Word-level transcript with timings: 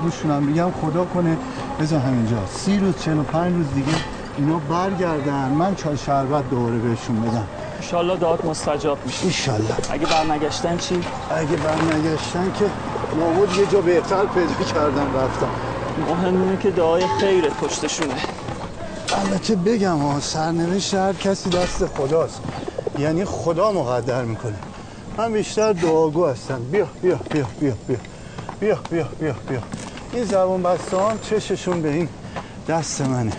دلم 0.00 0.10
دعاگوشونم 0.10 0.42
میگم 0.42 0.70
خدا 0.70 1.04
کنه. 1.04 1.38
بذار 1.80 2.00
همینجا. 2.00 2.46
سی 2.46 2.78
روز 2.78 2.96
چل 2.96 3.18
و 3.18 3.22
پنج 3.22 3.54
روز 3.54 3.74
دیگه 3.74 3.92
اینا 4.36 4.58
برگردن. 4.58 5.48
من 5.48 5.74
چای 5.74 5.96
شربت 5.96 6.50
دوباره 6.50 6.78
بهشون 6.78 7.20
بدم. 7.22 7.46
انشالله 7.76 8.16
دعات 8.16 8.44
مستجاب 8.44 8.98
میشه. 9.06 9.24
ایشالله 9.24 9.74
اگه 9.90 10.06
برنگشتن 10.06 10.76
چی؟ 10.76 11.04
اگه 11.30 11.56
برنگشتن 11.56 12.52
که 12.58 12.64
لابد 13.18 13.58
یه 13.58 13.66
جا 13.66 13.80
بهتر 13.80 14.26
پیدا 14.26 14.64
کردن 14.74 15.14
رفتم. 15.14 15.48
مهم 16.08 16.42
اینه 16.42 16.56
که 16.56 16.70
دعای 16.70 17.06
خیرت 17.20 17.52
پشتشونه. 17.52 18.14
البته 19.12 19.56
بگم 19.56 19.98
ها 19.98 20.20
سرنوشت 20.20 20.94
هر 20.94 21.12
کسی 21.12 21.50
دست 21.50 21.86
خداست. 21.86 22.40
یعنی 22.98 23.24
خدا 23.24 23.72
مقدر 23.72 24.24
می‌کنه. 24.24 24.58
من 25.18 25.32
بیشتر 25.32 25.72
دعاگو 25.72 26.26
هستم. 26.26 26.62
بیا 26.72 26.86
بیا 27.02 27.18
بیا 27.32 27.46
بیا 27.60 27.74
بیا. 27.88 27.96
بیا 28.60 28.78
بیا 28.90 29.08
بیا 29.20 29.34
بیا. 29.48 29.62
این 30.12 30.24
زبان 30.24 30.62
بسته 30.62 30.96
هم 30.96 31.18
چششون 31.18 31.82
به 31.82 31.92
این 31.92 32.08
دست 32.68 33.00
منه. 33.00 33.32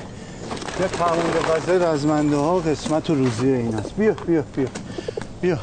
یه 0.79 0.87
قوانق 0.87 1.39
غزه 1.49 1.73
رزمنده 1.93 2.35
ها 2.35 2.59
قسمت 2.59 3.09
و 3.09 3.15
روزی 3.15 3.47
این 3.49 3.75
است. 3.75 3.93
بیا 3.95 4.11
بیا 4.27 4.43
بیا. 4.55 4.67
بیا. 5.41 5.59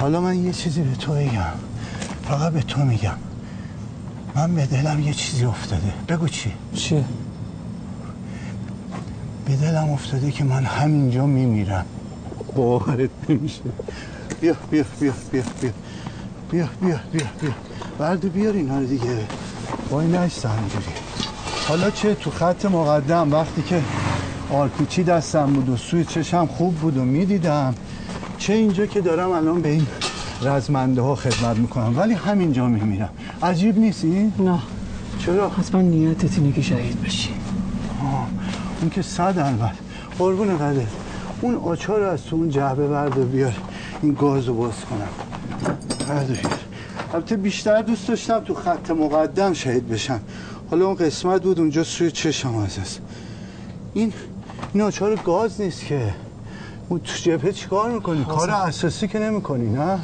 حالا 0.00 0.20
من 0.20 0.44
یه 0.44 0.52
چیزی 0.52 0.82
به 0.82 0.96
تو 0.96 1.12
بگم. 1.12 1.44
فقط 2.28 2.52
به 2.52 2.62
تو 2.62 2.80
میگم. 2.80 3.16
من 4.34 4.54
به 4.54 4.66
دلم 4.66 5.00
یه 5.00 5.14
چیزی 5.14 5.44
افتاده. 5.44 5.92
بگو 6.08 6.28
چی؟ 6.28 6.52
چیه؟ 6.74 7.04
به 9.46 9.56
دلم 9.56 9.90
افتاده 9.90 10.30
که 10.30 10.44
من 10.44 10.64
همینجا 10.64 11.26
میمیرم. 11.26 11.86
باورت 12.56 13.10
نمیشه. 13.28 13.60
بیا 14.40 14.54
بیا 14.70 14.84
بیا 15.00 15.12
بیا 15.32 15.42
بیا. 15.60 15.72
بیا 16.50 16.68
بیا 16.80 17.00
بیا 17.12 17.26
بیا. 17.40 17.52
برد 17.98 18.32
بیار 18.32 18.52
اینا 18.52 18.78
رو 18.78 18.86
دیگه. 18.86 19.16
وای 19.90 20.06
نشته 20.06 20.48
همینجوری. 20.48 20.84
حالا 21.68 21.90
چه 21.90 22.14
تو 22.14 22.30
خط 22.30 22.64
مقدم 22.64 23.32
وقتی 23.32 23.62
که 23.62 23.82
آرکوچی 24.52 25.02
دستم 25.02 25.46
بود 25.46 25.68
و 25.68 25.76
سوی 25.76 26.04
چشم 26.04 26.46
خوب 26.46 26.74
بود 26.74 26.96
و 26.96 27.04
می‌دیدم 27.04 27.74
چه 28.38 28.52
اینجا 28.52 28.86
که 28.86 29.00
دارم 29.00 29.30
الان 29.30 29.62
به 29.62 29.68
این 29.68 29.86
رزمنده 30.42 31.02
ها 31.02 31.14
خدمت 31.14 31.56
می‌کنم. 31.56 31.98
ولی 31.98 32.14
همینجا 32.14 32.66
میمیرم. 32.66 33.08
عجیب 33.42 33.78
نیستی؟ 33.78 34.32
نه. 34.38 34.58
چرا؟ 35.18 35.50
حتما 35.50 35.80
نیتت 35.80 36.38
اینه 36.38 36.52
که 36.52 36.62
شهید 36.62 37.02
بشی. 37.02 37.30
آه، 38.02 38.26
اون 38.80 38.90
که 38.90 39.02
صد 39.02 39.38
البته. 39.38 39.72
قربون 40.18 40.58
قدر. 40.58 40.82
اون 41.40 41.54
آچار 41.54 42.00
رو 42.00 42.06
از 42.06 42.24
تو 42.24 42.36
اون 42.36 42.48
جعبه 42.48 42.88
برد 42.88 43.30
بیار. 43.30 43.54
این 44.02 44.14
گاز 44.14 44.46
رو 44.48 44.54
باز 44.54 44.74
کنم. 44.90 45.08
برد 46.08 46.30
و 46.30 46.34
بیار. 46.34 46.59
البته 47.14 47.36
بیشتر 47.36 47.82
دوست 47.82 48.08
داشتم 48.08 48.40
تو 48.40 48.54
خط 48.54 48.90
مقدم 48.90 49.52
شهید 49.52 49.88
بشم. 49.88 50.20
حالا 50.70 50.86
اون 50.86 50.94
قسمت 50.94 51.42
بود 51.42 51.58
اونجا 51.58 51.84
سوی 51.84 52.10
چشم 52.10 52.56
از 52.56 52.98
این 53.94 54.12
این 54.72 54.82
آچار 54.82 55.16
گاز 55.16 55.60
نیست 55.60 55.86
که. 55.86 56.14
اون 56.88 57.00
تو 57.00 57.12
جبهه 57.22 57.52
چیکار 57.52 57.90
می‌کنی؟ 57.90 58.24
کار 58.24 58.50
اساسی 58.50 59.08
که 59.08 59.18
نمی‌کنی 59.18 59.70
نه؟ 59.70 59.98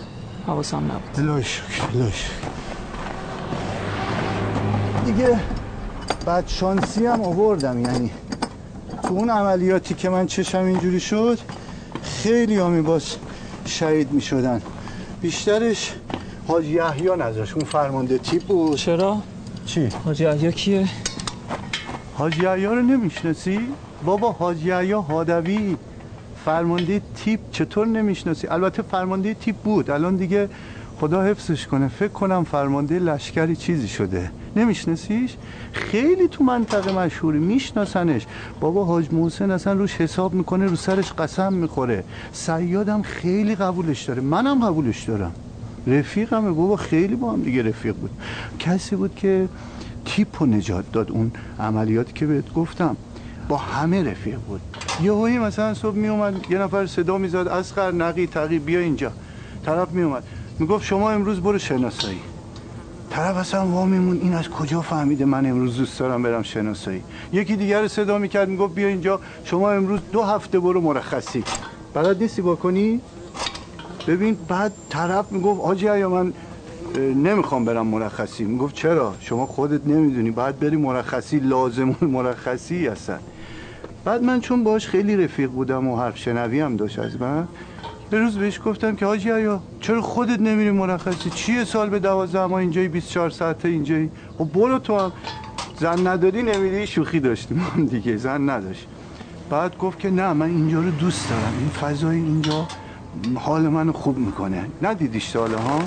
حواسم 0.46 0.76
نبود. 0.76 1.30
الهی 1.30 1.44
شکر 1.44 1.62
الهی 1.94 2.12
شکر. 2.12 2.30
دیگه 5.04 5.40
بعد 6.26 6.48
شانسی 6.48 7.06
هم 7.06 7.22
آوردم. 7.22 7.80
یعنی 7.80 8.10
تو 9.02 9.08
اون 9.08 9.30
عملیاتی 9.30 9.94
که 9.94 10.08
من 10.08 10.26
چشم 10.26 10.64
اینجوری 10.64 11.00
شد 11.00 11.38
خیلی 12.02 12.56
همی 12.56 12.82
باز 12.82 13.02
شهید 13.64 14.12
می 14.12 14.20
شدن 14.20 14.62
بیشترش 15.22 15.94
حاج 16.48 16.64
یحیی 16.64 17.08
نذاش 17.18 17.54
اون 17.54 17.64
فرمانده 17.64 18.18
تیپ 18.18 18.42
بود 18.42 18.76
چرا؟ 18.76 19.18
چی؟ 19.66 19.88
حاجی 20.04 20.24
عیا 20.24 20.50
کیه؟ 20.50 20.88
حاج 22.14 22.38
یحیی 22.38 22.66
رو 22.66 22.82
نمی‌شناسی؟ 22.82 23.60
بابا 24.04 24.32
حاج 24.32 24.64
یحیی 24.64 24.92
هادوی 24.92 25.76
فرمانده 26.44 27.02
تیپ 27.14 27.40
چطور 27.52 27.86
نمی‌شناسی؟ 27.86 28.46
البته 28.46 28.82
فرمانده 28.82 29.34
تیپ 29.34 29.56
بود 29.56 29.90
الان 29.90 30.16
دیگه 30.16 30.48
خدا 31.00 31.22
حفظش 31.22 31.66
کنه 31.66 31.88
فکر 31.88 32.08
کنم 32.08 32.44
فرمانده 32.44 32.98
لشکری 32.98 33.56
چیزی 33.56 33.88
شده 33.88 34.30
نمیشناسیش؟ 34.56 35.36
خیلی 35.72 36.28
تو 36.28 36.44
منطقه 36.44 36.92
مشهوری 36.92 37.38
میشناسنش 37.38 38.26
بابا 38.60 38.84
حاج 38.84 39.12
محسن 39.12 39.50
اصلا 39.50 39.72
روش 39.72 39.94
حساب 39.94 40.34
می‌کنه 40.34 40.66
رو 40.66 40.76
سرش 40.76 41.12
قسم 41.12 41.52
می‌خوره 41.52 42.04
سیادم 42.32 43.02
خیلی 43.02 43.54
قبولش 43.54 44.02
داره 44.04 44.22
منم 44.22 44.66
قبولش 44.66 45.02
دارم 45.02 45.32
رفیقمه 45.86 46.50
بابا 46.50 46.76
خیلی 46.76 47.16
با 47.16 47.32
هم 47.32 47.42
دیگه 47.42 47.62
رفیق 47.62 47.94
بود. 47.94 48.10
کسی 48.58 48.96
بود 48.96 49.14
که 49.14 49.48
تیپ 50.04 50.42
و 50.42 50.46
نجات 50.46 50.84
داد 50.92 51.10
اون 51.10 51.32
عملیاتی 51.58 52.12
که 52.12 52.26
بهت 52.26 52.52
گفتم. 52.52 52.96
با 53.48 53.56
همه 53.56 54.02
رفیق 54.10 54.38
بود. 54.38 54.60
یه 55.02 55.12
مثلا 55.12 55.74
صبح 55.74 55.96
می 55.96 56.08
اومد 56.08 56.50
یه 56.50 56.58
نفر 56.58 56.86
صدا 56.86 57.18
می‌زد 57.18 57.36
اسخر 57.36 57.92
نقی 57.92 58.26
تقی 58.26 58.58
بیا 58.58 58.80
اینجا. 58.80 59.12
طرف 59.62 59.90
می 59.90 60.02
اومد 60.02 60.24
می‌گفت 60.58 60.84
شما 60.84 61.10
امروز 61.10 61.40
برو 61.40 61.58
شناسایی. 61.58 62.20
طرف 63.10 63.36
اصلا 63.36 63.66
وا 63.66 63.84
میمون 63.84 64.20
این 64.22 64.34
از 64.34 64.48
کجا 64.48 64.80
فهمیده 64.80 65.24
من 65.24 65.46
امروز 65.46 65.76
دوست 65.76 65.98
دارم 65.98 66.22
برم 66.22 66.42
شناسایی. 66.42 67.02
یکی 67.32 67.56
دیگر 67.56 67.82
رو 67.82 67.88
صدا 67.88 68.18
می‌کرد 68.18 68.48
می‌گفت 68.48 68.74
بیا 68.74 68.88
اینجا 68.88 69.20
شما 69.44 69.70
امروز 69.70 70.00
دو 70.12 70.22
هفته 70.22 70.60
برو 70.60 70.80
مرخصی. 70.80 71.44
بلد 71.94 72.22
نیستی 72.22 72.42
بکنی 72.42 73.00
ببین 74.06 74.36
بعد 74.48 74.72
طرف 74.90 75.32
می‌گفت 75.32 75.60
آجی 75.60 75.86
یا 75.86 76.08
من 76.08 76.32
نمی‌خوام 76.98 77.64
برم 77.64 77.86
مرخصی. 77.86 78.44
می‌گفت 78.44 78.74
چرا؟ 78.74 79.14
شما 79.20 79.46
خودت 79.46 79.86
نمی‌دونی 79.86 80.30
باید 80.30 80.58
بری 80.58 80.76
مرخصی 80.76 81.38
لازم 81.38 81.96
مرخصی 82.02 82.86
هستن 82.86 83.18
بعد 84.04 84.22
من 84.22 84.40
چون 84.40 84.64
باش 84.64 84.88
خیلی 84.88 85.16
رفیق 85.16 85.50
بودم 85.50 85.88
و 85.88 85.96
حرف 85.96 86.16
شنوی 86.18 86.60
هم 86.60 86.76
داشت 86.76 86.98
از 86.98 87.20
من 87.20 87.48
به 88.10 88.18
روز 88.18 88.38
بهش 88.38 88.60
گفتم 88.64 88.96
که 88.96 89.06
حاجی 89.06 89.28
یا 89.28 89.60
چرا 89.80 90.02
خودت 90.02 90.40
نمیری 90.40 90.70
مرخصی؟ 90.70 91.30
چیه 91.30 91.64
سال 91.64 91.90
به 91.90 91.98
دوازده؟ 91.98 92.46
ما 92.46 92.58
اینجایی 92.58 92.88
24 92.88 93.30
ساعته 93.30 93.68
اینجایی. 93.68 94.10
خب 94.38 94.44
برو 94.44 94.78
تو 94.78 94.98
هم. 94.98 95.12
زن 95.80 96.06
نداری 96.06 96.42
نمیری؟ 96.42 96.86
شوخی 96.86 97.20
داشتیم 97.20 97.58
هم 97.58 97.86
دیگه 97.86 98.16
زن 98.16 98.50
نداشت. 98.50 98.86
بعد 99.50 99.78
گفت 99.78 99.98
که 99.98 100.10
نه 100.10 100.32
من 100.32 100.46
اینجا 100.46 100.80
رو 100.80 100.90
دوست 100.90 101.30
دارم 101.30 101.52
این 101.58 101.68
فضای 101.68 102.16
اینجا 102.16 102.68
حال 103.34 103.68
منو 103.68 103.92
خوب 103.92 104.18
می‌کنه. 104.18 104.64
ندیدیش 104.82 105.30
تا 105.30 105.40
حالا 105.40 105.58
ها 105.58 105.80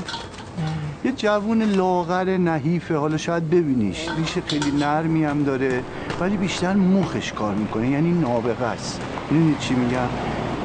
یه 1.06 1.12
جوون 1.12 1.62
لاغر 1.62 2.38
نحیفه. 2.38 2.96
حالا 2.96 3.18
شاید 3.18 3.50
ببینیش. 3.50 4.10
ریش 4.18 4.38
خیلی 4.46 4.72
نرمی 4.72 5.24
هم 5.24 5.44
داره. 5.44 5.84
ولی 6.22 6.38
بیشتر 6.38 6.74
مخش 6.74 7.34
کار 7.34 7.56
می‌کنه. 7.56 7.90
یعنی 7.90 8.12
نابغه 8.12 8.66
است. 8.66 9.02
می‌دونی 9.31 9.56
چی 9.60 9.74
میگم؟ 9.74 9.98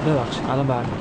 ببخشید 0.07 0.45
الان 0.51 0.67
برمیگردم. 0.67 0.99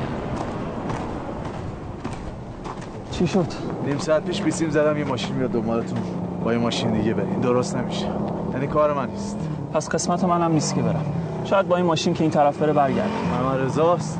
چی 3.12 3.27
شد؟ 3.27 3.45
نیم 3.86 3.98
ساعت 3.98 4.25
پیش 4.25 4.42
بیسیم 4.42 4.69
زدم 4.69 4.98
یه 4.98 5.06
ماشین 5.06 5.36
میاد 5.36 5.51
دنبالتون. 5.51 6.00
با 6.44 6.54
یه 6.54 6.59
ماشین 6.59 6.92
دیگه 6.92 7.13
برین 7.13 7.39
درست 7.39 7.77
نمیشه. 7.77 8.07
یعنی 8.54 8.68
کار 8.68 8.94
من 8.94 9.09
نیست. 9.09 9.38
پس 9.74 9.89
قسمت 9.89 10.24
منم 10.24 10.51
نیست 10.51 10.75
که 10.75 10.81
برم. 10.81 11.06
شاید 11.45 11.68
با 11.68 11.77
این 11.77 11.86
ماشین 11.86 12.13
که 12.13 12.21
این 12.21 12.31
طرف 12.31 12.57
بره 12.57 12.74
برگرد 12.74 13.09
محمد 13.31 13.59
رضاست 13.59 14.19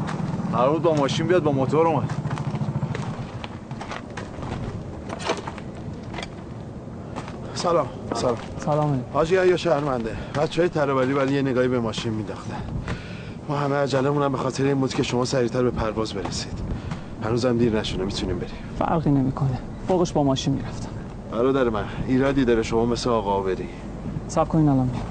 قرار 0.54 0.70
بود 0.70 0.82
با 0.82 0.94
ماشین 0.94 1.28
بیاد 1.28 1.44
با 1.44 1.52
موتور 1.52 1.88
اومد. 1.88 2.10
سلام. 7.56 7.88
سلام. 8.14 8.36
سلام 8.58 8.90
علیکم. 8.90 9.06
حاجی 9.14 9.36
یا 9.36 9.58
شهرمنده 9.58 10.16
بچه 10.36 10.62
های 10.62 10.70
ترابلی 10.70 11.14
ولی 11.14 11.34
یه 11.34 11.42
نگاهی 11.42 11.68
به 11.68 11.80
ماشین 11.80 12.14
میداختن 12.14 12.56
ما 13.50 13.58
همه 13.58 13.76
عجلمون 13.76 14.24
هم 14.24 14.32
به 14.32 14.38
خاطر 14.38 14.64
این 14.64 14.80
بود 14.80 14.94
که 14.94 15.04
شما 15.04 15.26
سریعتر 15.26 15.64
به 15.64 15.72
پرواز 15.72 16.14
برسید. 16.14 16.60
هنوزم 17.24 17.58
دیر 17.58 17.80
نشونه 17.80 18.04
می‌تونیم 18.04 18.40
بریم. 18.40 18.56
فرقی 18.80 19.12
نمی‌کنه. 19.12 19.60
فوقش 19.88 20.12
با 20.12 20.24
ماشین 20.24 20.54
می‌رفتم. 20.54 20.90
برادر 21.32 21.70
من 21.70 21.86
ایرادی 22.08 22.46
داره 22.46 22.64
شما 22.64 22.86
مثل 22.86 23.10
آقا 23.10 23.42
بری. 23.42 23.70
سب 24.28 24.48
کنین 24.48 24.70
الان 24.70 24.86
میام 24.86 25.06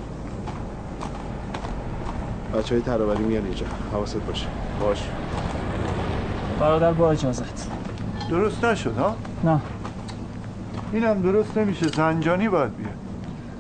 بچه 2.55 2.75
های 2.75 2.83
ترابلی 2.83 3.25
میان 3.25 3.45
اینجا. 3.45 3.67
حواست 3.93 4.17
باشه. 4.17 4.47
باش. 4.81 5.09
برادر 6.63 6.93
با 6.93 7.11
اجازت. 7.11 7.69
درست 8.31 8.65
نشد 8.65 8.99
ها؟ 8.99 9.17
نه. 9.45 9.61
اینم 10.93 11.23
درست 11.23 11.59
نمیشه. 11.59 11.89
زنجانی 11.89 12.49
باید 12.49 12.77
بیاد. 12.77 12.93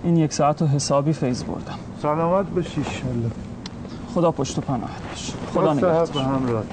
این 0.05 0.17
یک 0.17 0.33
ساعت 0.33 0.63
و 0.63 0.67
حسابی 0.67 1.13
فیض 1.13 1.45
بردم. 1.45 1.79
سلامت 2.03 2.47
باشی. 2.47 2.81
ایشالله 2.81 3.31
خدا 4.15 4.31
پشت 4.31 4.59
و 4.59 4.61
پناهت 4.61 5.09
باش 5.09 5.33
خدا 5.53 5.75
خدا 5.75 5.75
صحت 5.75 6.13
به 6.13 6.21
نگهدار 6.21 6.25
همراه 6.25 6.65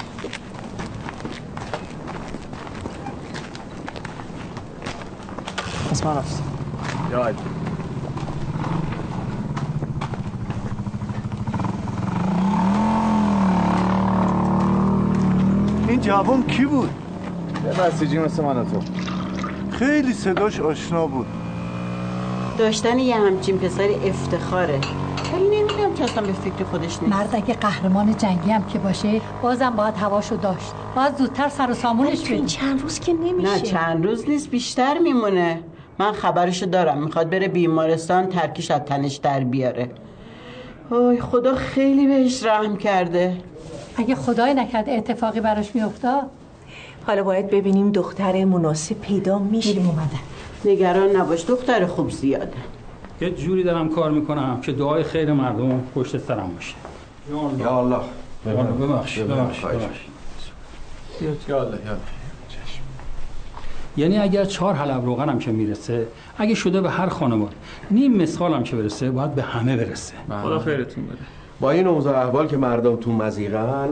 پس 5.91 6.05
من 6.05 6.17
رفتم 6.17 6.43
یا 7.11 7.23
جوان 16.09 16.43
کی 16.43 16.65
بود؟ 16.65 16.89
یه 17.65 17.69
بسیجی 17.71 18.19
مثل 18.19 18.43
من 18.43 18.65
تو. 18.65 18.79
خیلی 19.69 20.13
صداش 20.13 20.59
آشنا 20.59 21.07
بود. 21.07 21.27
داشتن 22.57 22.99
یه 22.99 23.15
همچین 23.15 23.57
پسر 23.57 23.89
افتخاره. 24.03 24.79
ولی 25.33 25.43
نمی‌دونم 25.43 25.93
که 25.93 26.03
اصلا 26.03 26.23
به 26.25 26.33
فکر 26.33 26.63
خودش 26.63 26.83
نیست. 26.83 27.03
مرد 27.03 27.29
اگه 27.35 27.53
قهرمان 27.53 28.17
جنگی 28.17 28.51
هم 28.51 28.63
که 28.63 28.79
باشه 28.79 29.21
بازم 29.41 29.69
باید 29.69 29.97
هواشو 29.97 30.35
داشت. 30.35 30.73
باید 30.95 31.15
زودتر 31.17 31.49
سر 31.49 31.71
و 31.71 31.73
سامونش 31.73 32.31
بدی 32.31 32.45
چند 32.45 32.81
روز 32.81 32.99
که 32.99 33.13
نمیشه. 33.13 33.53
نه 33.53 33.59
چند 33.61 34.05
روز 34.05 34.29
نیست 34.29 34.49
بیشتر 34.49 34.97
میمونه. 34.97 35.63
من 35.99 36.11
خبرشو 36.11 36.65
دارم. 36.65 37.03
می‌خواد 37.03 37.29
بره 37.29 37.47
بیمارستان 37.47 38.27
ترکیش 38.27 38.71
از 38.71 38.81
تنش 38.81 39.15
در 39.15 39.39
بیاره. 39.39 39.91
آی 40.91 41.19
خدا 41.21 41.55
خیلی 41.55 42.07
بهش 42.07 42.43
رحم 42.43 42.77
کرده. 42.77 43.37
اگه 43.97 44.15
خدای 44.15 44.53
نکرده 44.53 44.91
اتفاقی 44.91 45.39
براش 45.39 45.75
میافتاد 45.75 46.23
حالا 47.07 47.23
باید 47.23 47.49
ببینیم 47.49 47.91
دختر 47.91 48.45
مناسب 48.45 48.95
پیدا 48.95 49.39
میشه. 49.39 49.69
میریم 49.69 49.87
اومدن. 49.87 50.19
نگران 50.65 51.15
نباش 51.15 51.45
دختر 51.45 51.85
خوب 51.85 52.09
زیاده. 52.09 52.53
یه 53.21 53.29
جوری 53.29 53.63
دارم 53.63 53.89
کار 53.89 54.11
می‌کنم 54.11 54.61
که 54.61 54.71
دعای 54.71 55.03
خیر 55.03 55.33
مردم 55.33 55.83
پشت 55.95 56.17
سرم 56.17 56.51
باشه. 56.55 56.75
یا 57.59 57.77
الله. 57.79 57.99
ببخش 58.45 59.19
ببخش. 59.19 59.65
ببخش 59.65 59.99
یالا 61.47 61.63
یالا 61.63 61.77
یعنی 63.97 64.17
اگر 64.17 64.45
چهار 64.45 64.73
حلب 64.73 65.05
روغنم 65.05 65.39
که 65.39 65.51
می‌رسه 65.51 66.07
اگه 66.37 66.55
شده 66.55 66.81
به 66.81 66.89
هر 66.89 67.07
خانواده 67.09 67.55
نیم 67.91 68.21
مسخالم 68.21 68.63
که 68.63 68.75
برسه 68.75 69.11
باید 69.11 69.35
به 69.35 69.41
همه 69.41 69.77
برسه. 69.77 70.13
خدا 70.43 70.59
خیرتون 70.59 71.05
بده. 71.05 71.17
با 71.59 71.71
این 71.71 71.87
اوضاع 71.87 72.25
احوال 72.25 72.47
که 72.47 72.57
مردم 72.57 72.95
تو 72.95 73.11
مزیقن 73.11 73.89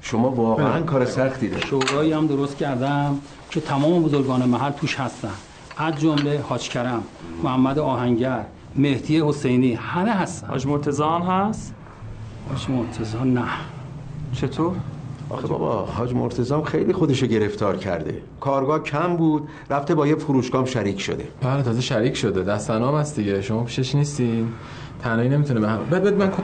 شما 0.00 0.30
واقعا 0.30 0.82
کار 0.82 1.04
سختی 1.04 1.48
دارید. 1.48 1.64
شورایی 1.64 2.12
هم 2.12 2.26
درست 2.26 2.56
کردم 2.56 3.18
که 3.50 3.60
تمام 3.60 4.02
بزرگان 4.02 4.44
محل 4.44 4.70
توش 4.70 5.00
هستن. 5.00 5.30
از 5.76 5.94
جمله 6.00 6.40
حاج 6.48 6.68
کرم 6.68 7.02
محمد 7.42 7.78
آهنگر 7.78 8.44
مهدی 8.76 9.20
حسینی 9.20 9.74
همه 9.74 10.10
هستن. 10.10 10.46
حاج 10.46 10.66
مرتضی 10.66 11.02
هم 11.02 11.22
هست؟ 11.22 11.74
حاج 12.48 12.70
مرتضی 12.70 13.18
نه. 13.18 13.44
چطور؟ 14.32 14.74
آخه 15.30 15.46
بابا 15.46 15.84
حاج 15.84 16.14
مرتضام 16.14 16.62
خیلی 16.62 16.92
خودشو 16.92 17.26
گرفتار 17.26 17.76
کرده. 17.76 18.22
کارگاه 18.40 18.82
کم 18.82 19.16
بود 19.16 19.48
رفته 19.70 19.94
با 19.94 20.06
یه 20.06 20.16
فروشگاه 20.16 20.66
شریک 20.66 21.00
شده. 21.00 21.28
بله 21.42 21.62
تازه 21.62 21.80
شریک 21.80 22.16
شده. 22.16 22.42
دست 22.42 22.68
تنها 22.68 23.00
هست 23.00 23.16
دیگه. 23.16 23.42
شما 23.42 23.64
پیشش 23.64 23.94
نیستین. 23.94 24.48
تنهایی 25.02 25.28
نمی‌تونه 25.28 25.60
به 25.60 25.68
هم 25.68 25.78
بد 25.90 26.02
بد 26.02 26.14
من 26.14 26.28
کت 26.28 26.34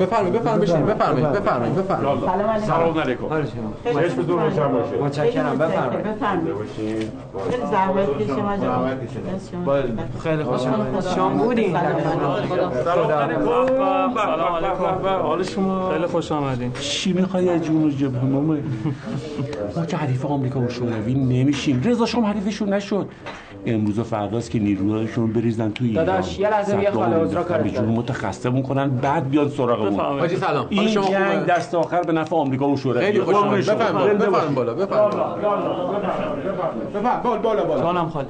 بفرمایید 0.00 0.32
بفرمایید 0.32 0.70
بشین 0.70 0.86
بفرمایید 0.86 1.32
بفرمایید 1.32 1.74
بفرمایید. 1.74 2.20
سلام 2.60 2.98
علیکم. 2.98 3.24
چشم 3.84 4.22
دور 4.22 4.42
روشن 4.42 4.68
باشه. 4.72 4.96
متشکرم. 5.02 5.58
بفرمایید. 5.58 6.06
بفرمایید. 6.06 6.56
خیلی 7.50 7.66
زحمت 7.70 8.18
کشیم 8.18 8.44
آجا 8.44 8.88
خیلی 10.22 10.42
خوش 10.42 10.66
آمدید 10.66 11.00
شام 11.14 11.38
بودین 11.38 11.76
سلام 12.84 13.12
علیکم. 14.56 15.08
حال 15.22 15.42
شما؟ 15.42 15.90
خیلی 15.90 16.06
خوش 16.06 16.32
آمدین. 16.32 16.72
چی 16.72 17.12
می‌خوای 17.12 17.48
از 17.48 17.62
جون 17.62 17.90
جبهه؟ 17.90 18.24
ما 18.24 18.56
که 19.86 19.96
حریف 19.96 20.26
آمریکا 20.26 20.60
و 20.60 20.68
شوروی 20.68 21.14
نمیشیم. 21.14 21.82
رضا 21.84 22.06
شما 22.06 22.28
حریفشون 22.28 22.72
نشد. 22.72 23.08
امروز 23.66 23.98
و 23.98 24.04
فرداست 24.04 24.50
که 24.50 24.58
نیروهاشون 24.58 25.32
بریزن 25.32 25.70
تو 25.70 25.84
ایران. 25.84 26.04
داداش، 26.04 26.38
یه 26.38 26.50
لحظه 26.50 26.76
بیا 26.76 26.92
خاله 26.92 27.16
عذرا 27.16 27.42
کارت 27.42 27.62
به 27.64 27.70
جون 27.70 27.84
متخصمون 27.84 28.62
کنن 28.62 28.90
بعد 28.90 29.30
بیان 29.30 29.48
سراغمون. 29.48 30.00
حاجی 30.00 30.36
سلام. 30.36 30.66
این 30.70 30.88
شما 30.88 31.08
جنگ 31.08 31.46
دست 31.46 31.74
آخر 31.74 32.02
به 32.02 32.12
نفع 32.12 32.36
آمریکا 32.36 32.68
و 32.68 32.76
شوروی. 32.76 33.00
خیلی 33.04 33.22
خوش 33.22 33.34
آمدید 33.34 33.66
قربون 33.66 33.84
شما. 33.84 33.84
بفرمایید. 33.84 34.18
بفرمایید. 34.18 34.54
بالا 34.54 34.74
بفرمایید. 34.74 35.14
بفرمایید. 36.94 37.42
بالا 37.42 37.64
بالا 37.64 37.82
جانم 37.82 38.08
خاله 38.08 38.28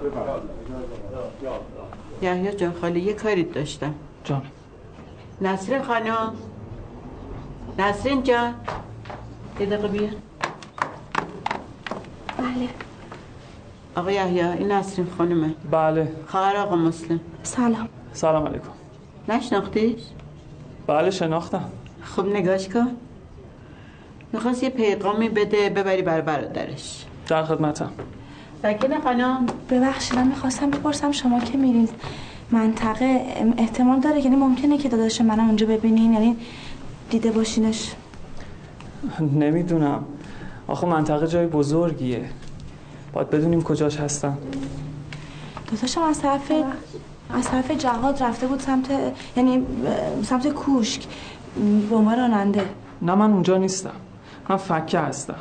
یحیی 2.22 2.52
جان 2.52 2.72
خاله 2.80 3.00
یه 3.00 3.12
کاری 3.12 3.42
داشتم. 3.42 3.94
جان. 4.24 4.42
نسرین 5.40 5.82
خانم. 5.82 6.32
نسرین 7.78 8.22
جان. 8.22 8.54
یه 9.60 9.66
دقیقه 9.66 9.88
بیا. 9.88 10.08
بله. 12.38 12.68
آقا 13.96 14.10
یحیی 14.10 14.40
این 14.40 14.72
نسرین 14.72 15.08
خانمه. 15.18 15.54
بله. 15.70 16.12
خواهر 16.26 16.56
آقا 16.56 16.76
مسلم. 16.76 17.20
سلام. 17.42 17.88
سلام 18.12 18.46
علیکم. 18.46 18.83
نشناختیش؟ 19.28 20.00
بله 20.87 21.11
شناختم. 21.11 21.64
خب 22.02 22.26
نگاش 22.26 22.69
کن. 22.69 22.90
می‌خواست 24.33 24.62
یه 24.62 24.69
پیغامی 24.69 25.28
بده 25.28 25.71
ببری 25.71 26.02
بر 26.02 26.21
برادرش. 26.21 27.04
در 27.28 27.45
خدمتم. 27.45 27.90
سکینه 28.62 29.00
خانم. 29.00 29.47
ببخشید 29.71 30.16
من 30.19 30.26
می‌خواستم 30.26 30.71
بپرسم 30.71 31.12
شما 31.12 31.40
که 31.40 31.59
میرین 31.59 31.88
منطقه 32.50 33.21
احتمال 33.57 34.00
داره 34.00 34.21
یعنی 34.21 34.37
ممکنه 34.37 34.78
که 34.78 34.88
داداش 34.88 35.21
منم 35.21 35.47
اونجا 35.47 35.66
ببینین 35.66 36.12
یعنی 36.12 36.37
دیده 37.11 37.31
باشینش. 37.31 37.93
نمی‌دونم. 39.21 40.04
آخه 40.66 40.87
منطقه 40.87 41.26
جای 41.26 41.47
بزرگیه. 41.47 42.25
باید 43.12 43.31
بدونیم 43.31 43.62
کجاش 43.62 43.97
هستن. 43.97 44.38
داداشم 45.71 46.02
از 46.02 46.21
طرف 46.21 46.52
از 47.31 47.45
طرف 47.45 47.71
جهاد 47.71 48.23
رفته 48.23 48.47
بود 48.47 48.61
سمت 48.61 48.90
یعنی 49.37 49.66
سمت 50.23 50.49
کوشک 50.49 51.02
به 51.90 51.97
عنوان 51.97 52.19
راننده. 52.19 52.64
نه 53.02 53.14
من 53.14 53.33
اونجا 53.33 53.57
نیستم. 53.57 53.90
من 54.49 54.57
فکه 54.57 54.99
هستم. 54.99 55.35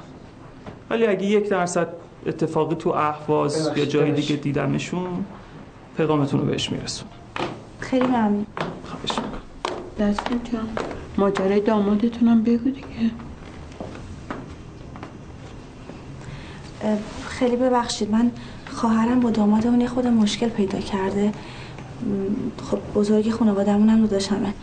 ولی 0.90 1.08
اگه 1.08 1.26
یک 1.26 1.50
درصد 1.50 1.88
اتفاقی 2.26 2.76
تو 2.76 2.90
اهواز 2.90 3.72
یا 3.76 3.86
جای 3.86 4.12
دیگه 4.12 4.36
دیدمشون 4.36 5.26
پیغامتون 5.98 6.40
رو 6.40 6.46
بهش 6.46 6.70
میرسون 6.72 7.08
خیلی 7.80 8.08
ممنون. 8.08 8.46
خواهش 8.86 9.20
می‌کنم. 9.20 10.10
نسرین 10.10 10.42
جان. 10.54 10.68
ماجرای 11.18 11.60
دامادتونم 11.60 12.44
بگو 12.44 12.70
دیگه. 12.70 13.12
خیلی 17.28 17.56
ببخشید. 17.56 18.12
من 18.12 18.32
خواهرم 18.72 19.20
با 19.20 19.30
دامادمون 19.30 19.82
یه 19.82 19.88
خود 19.88 20.08
مشکل 20.08 20.50
پیدا 20.50 20.80
کرده. 20.80 21.32
خب 22.72 22.80
بزرگ 22.96 23.32
خانوادهمون 23.32 23.90
هم 23.90 24.02
داداشمه 24.02 24.54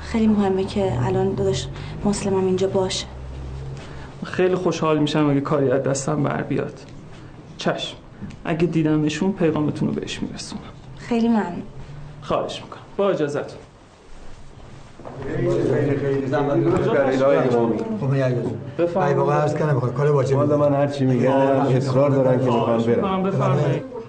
خیلی 0.00 0.26
مهمه 0.26 0.64
که 0.64 1.06
الان 1.06 1.34
داداش 1.34 1.66
مسلمم 2.04 2.46
اینجا 2.46 2.68
باشه 2.68 3.06
خیلی 4.24 4.54
خوشحال 4.54 4.98
میشم 4.98 5.30
اگه 5.30 5.40
کاری 5.40 5.70
از 5.70 5.82
دستم 5.82 6.22
بر 6.22 6.42
بیاد 6.42 6.80
چشم 7.58 7.96
اگه 8.44 8.66
دیدمشون 8.66 9.32
پیغامتون 9.32 9.88
رو 9.88 9.94
بهش 9.94 10.22
میرسونم 10.22 10.62
خیلی 10.98 11.28
ممنون 11.28 11.62
خواهش 12.22 12.62
می‌کنم 12.62 12.80
با 12.96 13.10
اجازت 13.10 13.56
ای 19.06 19.14
واقعا 19.14 19.40
عرض 19.40 19.54
بخواه 19.54 19.94
کار 19.94 20.10
واجبی 20.10 20.34
والا 20.34 20.56
من 20.56 20.72
هر 20.72 20.86
چی 20.86 21.04
میگم 21.04 21.30
اصرار 21.30 22.10
دارن 22.10 22.38
که 22.38 22.44
می‌خوام 22.44 22.82
برم 22.82 23.22
بفرمایید 23.22 23.99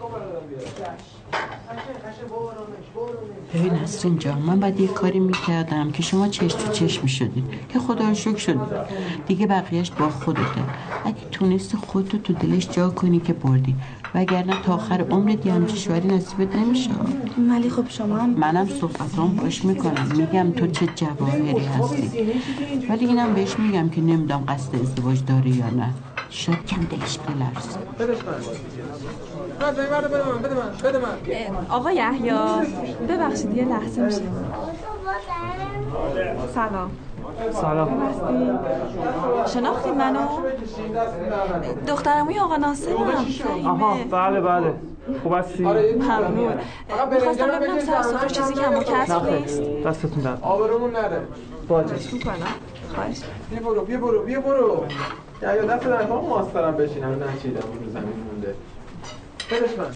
ببین 3.53 3.73
نسرین 3.73 4.17
جان 4.19 4.37
من 4.37 4.59
باید 4.59 4.79
یه 4.79 4.87
کاری 4.87 5.19
می‌کردم 5.19 5.91
که 5.91 6.03
شما 6.03 6.27
چشم 6.27 6.57
تو 6.57 6.71
چشم 6.71 7.01
می‌شدید 7.03 7.43
که 7.69 7.79
خدا 7.79 8.07
رو 8.07 8.13
شکر 8.13 8.37
شدید. 8.37 8.61
دیگه 9.27 9.47
بقیهش 9.47 9.91
با 9.91 10.09
خودته 10.09 10.61
اگه 11.05 11.17
تونستی 11.31 11.77
خودتو 11.77 12.17
تو 12.17 12.33
دلش 12.33 12.69
جا 12.69 12.89
کنی 12.89 13.19
که 13.19 13.33
بردی. 13.33 13.75
وگرنه 14.15 14.61
تا 14.61 14.73
آخر 14.73 15.01
عمرت 15.01 15.45
یه 15.45 15.53
همچین 15.53 15.77
شوهری 15.77 16.07
نصیبت 16.07 16.55
نمیشه. 16.55 16.89
ولی 17.49 17.69
خب 17.69 17.89
شما 17.89 18.17
هم 18.17 18.29
منم 18.29 18.67
صحبتام 18.67 19.35
باش 19.35 19.65
می‌کنم. 19.65 20.07
میگم 20.17 20.51
تو 20.51 20.67
چه 20.67 20.87
جواهری 20.95 21.65
هستی. 21.65 22.11
ولی 22.89 23.05
اینم 23.05 23.33
بهش 23.33 23.59
میگم 23.59 23.89
که 23.89 24.01
نمی‌دونم 24.01 24.43
قصد 24.47 24.75
ازدواج 24.75 25.25
داره 25.25 25.49
یا 25.49 25.69
نه. 25.69 25.89
شاید 26.31 26.65
کم 26.65 26.81
دلش 26.81 27.17
بلرزه 27.17 27.79
آقا 31.69 31.91
یحیی 31.91 32.31
ببخشید 33.09 33.57
یه 33.57 33.65
لحظه 33.65 34.01
میشه 34.01 34.21
سلام 36.53 36.91
سلام 37.51 38.01
شناختی 39.53 39.91
منو 39.91 40.19
دخترموی 41.87 42.39
آقا 42.39 42.55
ناصرم 42.55 43.25
آها 43.65 43.97
بله 44.11 44.41
بله 44.41 44.73
خوب 45.23 45.33
هستی؟ 45.33 45.63
ممنون. 45.63 46.53
می‌خواستم 47.13 47.59
ببینم 47.59 47.79
سر 47.79 48.27
چیزی 48.27 48.53
کم 48.53 48.75
و 48.75 48.83
کسب 48.83 49.29
نیست. 49.29 49.61
دستتون 49.61 50.23
درد. 50.23 50.39
آبرومون 50.41 50.91
نره. 50.91 51.21
با 51.67 51.79
اجازت. 51.81 52.13
می‌کنم 52.13 52.35
خواهش. 52.95 53.21
بیا 53.49 53.59
برو 53.59 53.85
بیا 53.85 53.97
برو 53.97 54.23
بیا 54.23 54.41
برو. 54.41 54.85
یا 55.41 55.55
یا 55.55 55.65
دست 55.65 55.85
در 55.85 56.05
کار 56.05 56.21
ماسترم 56.21 56.77
بشینم 56.77 57.23
نچیدم 57.23 57.67
اون 57.67 57.79
رو 57.85 57.91
زمین 57.91 58.13
مونده. 58.31 58.55
بدش 59.51 59.77
من. 59.77 59.95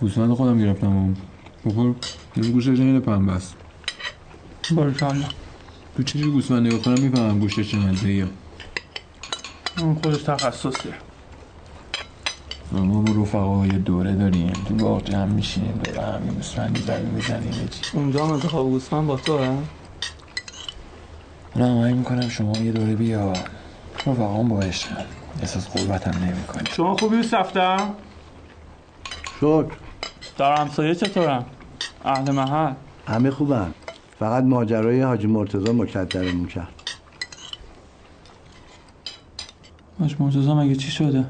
گوسفند 0.00 0.34
خودم 0.34 0.58
گرفتم 0.58 0.96
و 0.96 1.14
بخور 1.64 1.94
این 2.34 2.52
گوشش 2.52 2.68
این 2.68 3.00
پنبه 3.00 3.32
است. 3.32 3.59
بارکالله 4.74 5.28
تو 5.96 6.02
چجور 6.02 6.32
گوسفند 6.32 6.66
نگاه 6.66 6.82
کنم 6.82 7.00
می‌فهمم 7.00 7.38
گوشتش 7.38 7.72
چقدره 7.72 8.14
یا 8.14 8.28
اون 9.78 9.94
خودش 9.94 10.22
تخصصیه. 10.22 10.94
ما 12.72 13.00
با 13.00 13.22
رفقا 13.22 13.66
یه 13.66 13.78
دوره 13.78 14.14
داریم. 14.14 14.52
تو 14.68 14.74
باغ 14.74 15.04
جمع 15.04 15.24
میشینیم 15.24 15.80
دوره 15.84 16.06
همین 16.06 16.34
گوسفند 16.34 16.70
می‌زنیم 16.70 17.08
می‌زنیم 17.08 17.68
چی 17.68 17.84
اونجا 17.92 18.24
هم 18.24 18.30
انتخاب 18.30 18.66
گوسفند 18.66 19.06
با 19.06 19.16
تو 19.16 19.38
هم 19.38 19.68
من 21.56 21.62
همه 21.62 21.92
می‌کنم 21.92 22.28
شما 22.28 22.52
یه 22.58 22.72
دوره 22.72 22.94
بیا 22.94 23.32
رفقام 24.06 24.48
با 24.48 24.62
عشقم 24.62 25.06
احساس 25.40 25.68
قربتم 25.68 26.10
نمی 26.24 26.42
کنی 26.42 26.68
شما 26.68 26.96
خوبی 26.96 27.16
و 27.16 27.22
سفتم؟ 27.22 27.94
شکر. 29.36 29.66
در 30.38 30.60
همسایه 30.60 30.94
چطورم؟ 30.94 31.46
اهل 32.04 32.30
محل. 32.30 32.72
همه 33.06 33.30
خوبن. 33.30 33.74
فقط 34.20 34.44
ماجرای 34.44 35.00
حاجی 35.00 35.26
مرتضی 35.26 35.72
مکدرمون 35.72 36.46
کرد. 36.46 36.68
حاج 40.00 40.16
مرتضی 40.18 40.52
مگه 40.52 40.74
چی 40.74 40.90
شده؟ 40.90 41.24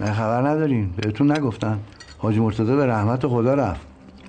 من 0.00 0.12
خبر 0.12 0.48
ندارین. 0.48 0.90
بهتون 0.96 1.32
نگفتن. 1.32 1.78
حاجی 2.18 2.40
مرتضی 2.40 2.76
به 2.76 2.86
رحمت 2.86 3.26
خدا 3.26 3.54
رفت. 3.54 3.80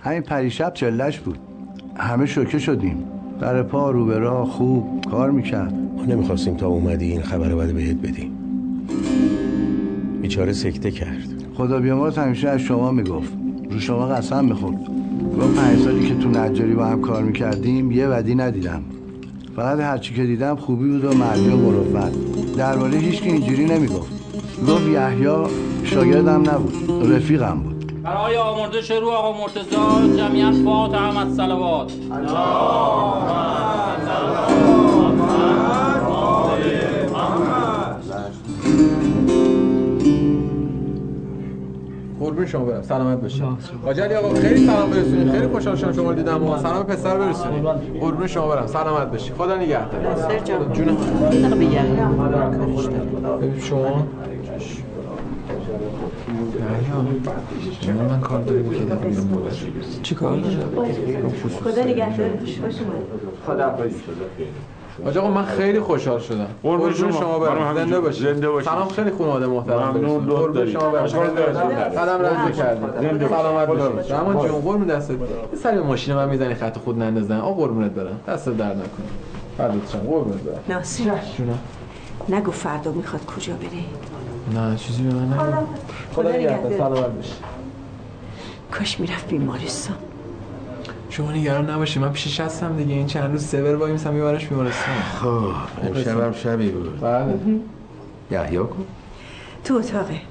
همین 0.01 0.21
پریشب 0.21 0.73
چلش 0.73 1.19
بود. 1.19 1.37
همه 1.95 2.25
شوکه 2.25 2.59
شدیم. 2.59 3.03
در 3.39 3.63
پا 3.63 3.91
رو 3.91 4.05
به 4.05 4.19
راه 4.19 4.47
خوب 4.47 5.05
کار 5.11 5.31
می‌کرد. 5.31 5.73
ما 5.73 6.05
نمی‌خواستیم 6.05 6.57
تا 6.57 6.67
اومدی 6.67 7.05
این 7.11 7.21
خبر 7.21 7.55
بعد 7.55 7.73
بهت 7.73 7.97
بدیم. 7.97 8.31
بیچاره 10.21 10.53
سکته 10.53 10.91
کرد. 10.91 11.27
خدا 11.55 11.79
بیامرز 11.79 12.17
همیشه 12.17 12.49
از 12.49 12.59
شما 12.59 12.91
می‌گفت. 12.91 13.33
رو 13.69 13.79
شما 13.79 14.07
قسم 14.07 14.45
می‌خورد. 14.45 14.96
با 15.37 15.47
پنج 15.47 15.79
سالی 15.79 16.07
که 16.07 16.15
تو 16.15 16.29
نجاری 16.29 16.73
با 16.73 16.85
هم 16.85 17.01
کار 17.01 17.23
می‌کردیم 17.23 17.91
یه 17.91 18.07
ودی 18.07 18.35
ندیدم. 18.35 18.83
فقط 19.55 19.79
هرچی 19.79 20.13
که 20.13 20.23
دیدم 20.23 20.55
خوبی 20.55 20.89
بود 20.89 21.05
و 21.05 21.13
مردی 21.13 21.49
و 21.49 21.55
مروت. 21.57 22.11
درباره 22.57 22.97
هیچ 22.97 23.21
که 23.21 23.31
اینجوری 23.31 23.65
نمی‌گفت. 23.65 24.11
گفت 24.67 24.87
یحیی 24.87 25.27
شاگردم 25.83 26.49
نبود 26.49 27.11
رفیقم 27.13 27.57
بود. 27.57 28.03
برای 28.03 28.37
آمرزش 28.37 28.91
رو 28.91 29.09
آقا 29.09 29.41
مرتضی 29.41 30.17
جمعیت 30.17 30.53
فاتحه 30.65 31.19
از 31.19 31.35
صلوات 31.35 31.91
قربون 42.19 42.45
شما 42.45 42.65
برم. 42.65 42.81
سلامت 42.81 43.21
باشید. 43.21 43.43
حاج 43.83 43.99
علی 43.99 44.13
آقا 44.13 44.33
خیلی 44.33 44.65
سلام 44.65 44.89
برسونید. 44.89 45.31
خیلی 45.31 45.47
خوشحال 45.47 45.75
شدم 45.75 45.93
شما 45.93 46.09
رو 46.09 46.15
دیدم 46.15 46.43
و 46.43 46.57
سلام 46.57 46.83
پسر 46.83 47.17
برسونید. 47.17 47.65
قربون 47.99 48.27
شما 48.27 48.47
برم. 48.47 48.67
سلامت 48.67 49.11
باشید. 49.11 49.33
خدا 49.33 49.55
نگهدار. 49.55 50.01
ناصر 50.01 50.39
جان. 50.39 50.69
ببین 53.41 53.59
شما. 53.59 54.07
من 58.09 58.19
کار 58.21 58.41
داریم 58.41 58.69
که 58.69 58.85
دارم 58.85 59.01
بیرون 59.01 59.27
بوده 59.27 59.49
چی 60.03 60.15
کار؟ 60.15 60.39
خدا 61.63 61.83
نگهدار. 61.83 62.29
خوش 62.61 62.75
خدا 63.45 63.77
آقا 65.05 65.29
من 65.29 65.45
خیلی 65.45 65.79
خوشحال 65.79 66.19
شدم. 66.19 66.47
قربون 66.63 66.93
شما. 66.93 67.39
برم. 67.39 67.75
زنده 67.75 67.99
باشید. 67.99 68.23
زنده 68.27 68.49
باشید. 68.49 68.69
سلام. 68.69 68.87
خیلی 68.87 69.11
خانواده 69.11 69.47
محترم 69.47 69.97
ممنون، 69.97 70.25
لطف. 70.25 70.69
شما 70.69 70.89
برم. 70.89 71.05
قدم 71.05 72.21
رنج 72.21 72.55
کردید 72.55 73.27
سلامت 73.27 73.67
باشید. 73.67 74.13
رحمان 74.13 74.47
جون 74.47 74.61
قربون 74.61 74.99
سری 74.99 75.77
به 75.77 75.83
ماشین 75.83 76.15
من 76.15 76.29
می‌زنی 76.29 76.55
خط 76.55 76.77
خود 76.77 76.99
نندازن. 76.99 77.39
آقا 77.39 77.53
قربونت 77.53 77.91
برم. 77.91 78.19
دست 78.27 78.49
درد 78.49 78.77
نکنه. 78.77 78.87
فردت 79.57 79.91
شم 79.91 79.99
قربونت 79.99 80.41
برم. 80.41 80.59
ناصر. 80.69 81.03
جونم 81.37 81.59
نگو 82.29 82.51
فردا 82.51 82.91
می‌خواد 82.91 83.25
کجا 83.25 83.53
بره. 83.53 84.61
نه 84.61 84.75
چیزی 84.75 85.03
به 85.03 85.13
من 85.13 85.33
نگو. 85.33 85.67
خدا 86.13 86.29
نگهدار. 86.29 86.77
سلامت 86.77 87.15
باشی. 87.15 87.33
کاش 88.71 88.99
می‌رفت 88.99 89.27
بیمارستان. 89.27 89.95
شما 91.09 91.31
نگران 91.31 91.69
نباشید 91.69 92.01
من 92.01 92.11
پیشش 92.11 92.39
هستم 92.39 92.77
دیگه. 92.77 92.93
این 92.93 93.07
چند 93.07 93.31
روز 93.31 93.47
سور 93.47 93.75
وای 93.75 93.91
میسم 93.91 94.13
میبرش 94.13 94.45
بیمارستان 94.47 94.95
خب 95.21 95.51
امشب 95.87 96.19
هم 96.19 96.33
شبی 96.33 96.69
بود. 96.69 97.01
بله. 97.01 97.33
یحیی 98.31 98.57
کن 98.57 98.85
تو 99.63 99.73
اتاقه. 99.73 100.21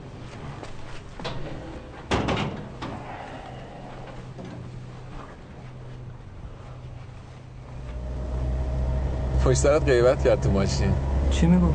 پشت 9.45 9.59
سرت 9.59 9.85
غیبت 9.85 10.25
کرد 10.25 10.41
تو 10.41 10.51
ماشین. 10.51 10.93
چی 11.31 11.47
می‌گفت؟ 11.47 11.75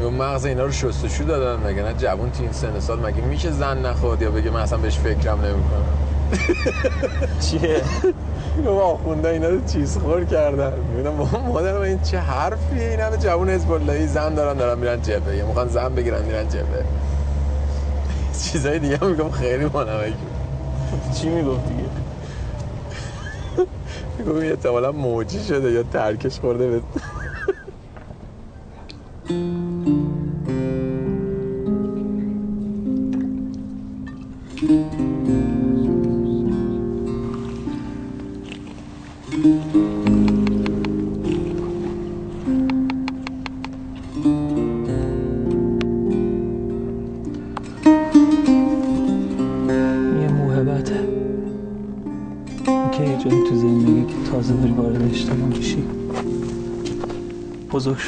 اون 0.00 0.14
مغز 0.14 0.44
اینا 0.44 0.64
رو 0.64 0.72
شستشو 0.72 1.24
دادن 1.24 1.66
مگه 1.66 1.82
نه؟ 1.82 1.94
جوون 1.94 2.30
تو 2.30 2.42
این 2.42 2.52
سن 2.52 2.80
سال 2.80 3.00
مگه 3.00 3.20
میشه 3.20 3.50
زن 3.50 3.86
نخواد 3.86 4.22
یا 4.22 4.30
بگه 4.30 4.50
من 4.50 4.60
اصلا 4.60 4.78
بهش 4.78 4.98
فکرم 4.98 5.40
نمی‌کنم؟ 5.40 6.01
چیه؟ 7.40 7.82
اینو 8.56 8.70
آخونده 8.78 9.28
اینا 9.28 9.48
رو 9.48 9.64
چیز 9.66 9.98
خور 9.98 10.24
کردن. 10.24 10.72
می‌بینم 10.90 11.12
مادر 11.48 11.78
من 11.78 11.84
این 11.84 12.00
چه 12.00 12.18
حرفیه؟ 12.18 12.88
این 12.88 13.00
همه 13.00 13.16
جوون 13.16 13.50
حزب 13.50 14.06
زن 14.06 14.34
دارن 14.34 14.56
دارن 14.56 14.78
میرن 14.78 15.02
جبهه. 15.02 15.36
یا 15.36 15.46
می‌خوان 15.46 15.68
زن 15.68 15.94
بگیرن 15.94 16.22
میرن 16.24 16.48
جبهه. 16.48 16.84
چیزای 18.42 18.78
دیگه 18.78 18.96
هم 18.96 19.10
میگم 19.10 19.30
خیلی 19.30 19.64
مانمک. 19.64 20.12
چی 21.14 21.28
می‌گفت 21.28 21.68
دیگه؟ 21.68 21.88
میگم 24.18 24.34
این 24.34 24.50
احتمالا 24.52 24.92
موجی 24.92 25.44
شده 25.44 25.70
یا 25.72 25.82
ترکش 25.82 26.40
خورده 26.40 26.68
به 26.68 26.82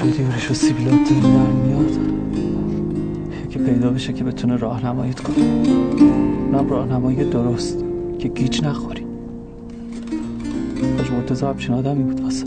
بزرگ 0.05 0.31
شدی 0.39 0.51
و 0.51 0.55
سیبیلات 0.55 1.09
در 1.09 1.47
میاد 1.47 1.99
که 3.51 3.59
پیدا 3.59 3.91
بشه 3.91 4.13
که 4.13 4.25
بتونه 4.25 4.57
راهنماییت 4.57 5.21
کنه. 5.21 5.37
اونم 5.39 6.69
راهنمایی 6.71 7.31
درست 7.31 7.85
که 8.19 8.29
گیج 8.29 8.65
نخوری. 8.65 9.07
حاج 10.97 11.11
مرتضی 11.11 11.47
همچین 11.47 11.75
آدمی 11.75 12.05
بود 12.05 12.21
واسه. 12.21 12.47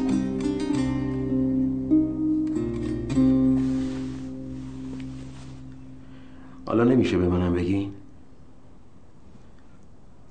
حالا 6.66 6.84
نمیشه 6.84 7.18
به 7.18 7.28
منم 7.28 7.54
بگی؟ 7.54 7.92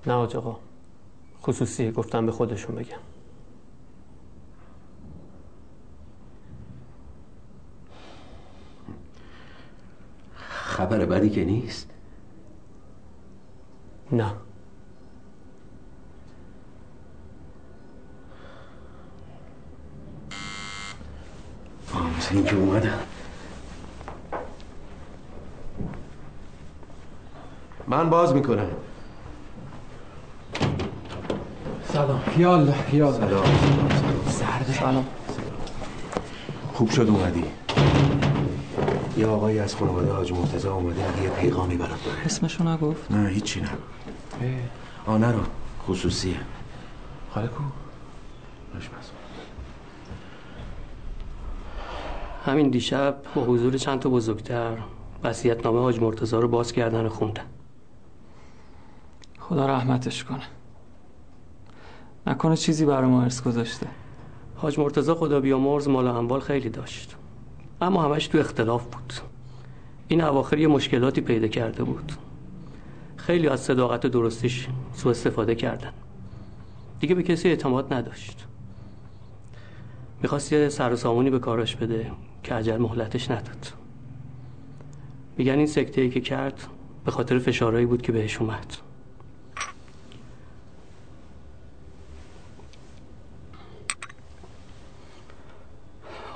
نه 0.07 0.13
حاج 0.13 0.37
آقا 0.37 0.57
خصوصیه. 1.43 1.93
گفتم 1.93 2.27
به 2.27 2.33
خودشون 2.33 2.77
بگم 2.77 2.99
خبر 10.77 11.07
بدی 11.07 11.31
که 11.31 11.45
نیست 11.45 11.91
نه 14.13 14.33
آه 21.95 22.17
مثل 22.17 22.37
اینکه 22.37 22.57
اومدم 22.57 22.99
من 27.97 28.11
باز 28.11 28.35
می‌کنم. 28.35 28.67
سلام. 31.93 32.21
یالا 32.39 32.75
یالا 32.93 33.13
سلام. 33.13 33.45
سرده. 34.29 34.73
سلام. 34.73 35.07
خوب 36.73 36.91
شد 36.91 37.09
اومدی. 37.09 37.45
یه 39.17 39.27
آقایی 39.27 39.59
از 39.59 39.77
خانواده 39.77 40.13
حاج 40.13 40.33
مرتضی 40.33 40.69
اومده 40.69 41.09
اگه 41.09 41.23
یه 41.23 41.31
پیغامی 41.31 41.77
برات 41.77 42.05
داره. 42.05 42.19
اسمشو 42.25 42.69
نگفت؟ 42.69 43.11
نه 43.11 43.29
هیچی 43.29 43.61
نگو 43.61 43.71
آه 45.07 45.19
نرو 45.19 45.41
خصوصیه. 45.89 46.37
خاله 47.35 47.47
کو؟ 47.47 47.63
همین 52.47 52.71
دیشب 52.71 53.17
با 53.35 53.43
حضور 53.43 53.77
چند 53.77 54.01
تا 54.01 54.09
بزرگتر 54.09 54.77
وصیت‌نامه 55.25 55.81
حاج 55.81 56.01
مرتضی 56.01 56.37
رو 56.37 56.49
باز 56.49 56.73
کردن 56.73 57.07
و 57.07 57.09
خوندن. 57.09 57.45
خدا 59.49 59.67
رحمتش 59.67 60.25
کنه. 60.25 60.43
نکنه 62.27 62.57
چیزی 62.57 62.85
برای 62.85 63.11
ما 63.11 63.23
ارث 63.23 63.43
گذاشته. 63.43 63.87
حاج 64.57 64.79
مرتضی 64.79 65.13
خدا 65.13 65.41
بیامرز 65.41 65.89
مال 65.89 66.07
و 66.07 66.15
اموال 66.15 66.41
خیلی 66.41 66.71
داشت. 66.71 67.17
اما 67.81 68.03
همش 68.03 68.27
تو 68.27 68.39
اختلاف 68.39 68.85
بود. 68.85 69.13
این 70.09 70.25
اواخر 70.25 70.59
یه 70.59 70.69
مشکلاتی 70.69 71.21
پیدا 71.21 71.49
کرده 71.49 71.85
بود. 71.85 72.13
خیلی 73.17 73.49
از 73.49 73.61
صداقت 73.61 74.05
و 74.05 74.09
درستیش 74.09 74.69
سوء 74.93 75.11
استفاده 75.11 75.55
کردن. 75.55 75.93
دیگه 77.01 77.15
به 77.15 77.23
کسی 77.23 77.49
اعتماد 77.49 77.95
نداشت. 77.95 78.47
می‌خواست 80.23 80.53
یه 80.53 80.69
سر 80.69 80.93
و 80.93 80.97
سامونی 80.97 81.31
به 81.31 81.39
کارش 81.39 81.77
بده 81.77 82.11
که 82.43 82.55
عجل 82.55 82.77
مهلتش 82.77 83.31
نداد. 83.31 83.73
میگن 85.37 85.53
این 85.53 85.67
سکته 85.67 86.01
ای 86.01 86.11
که 86.11 86.21
کرد 86.21 86.67
به 87.05 87.11
خاطر 87.11 87.39
فشارهایی 87.39 87.87
بود 87.87 88.03
که 88.03 88.13
بهش 88.13 88.41
اومد. 88.41 88.86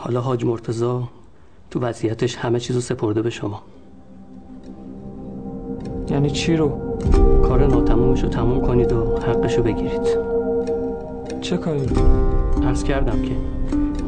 حالا 0.03 0.21
حاج 0.21 0.45
مرتزا 0.45 1.03
تو 1.71 1.81
وضعیتش 1.81 2.37
همه 2.37 2.61
چیزو 2.61 2.81
سپرده 2.81 3.23
به 3.23 3.31
شما. 3.31 3.63
یعنی 6.11 6.31
چی 6.31 6.57
رو؟ 6.57 6.73
کار 7.43 7.67
ناتمومش 7.67 8.23
رو 8.23 8.29
تموم 8.29 8.61
کنید 8.61 8.93
و 8.93 9.17
حقش 9.17 9.55
رو 9.55 9.63
بگیرید. 9.63 10.09
چه 11.41 11.57
کاری؟ 11.57 11.87
رو؟ 11.87 11.97
عرض 12.67 12.85
کردم 12.85 13.23
که 13.23 13.37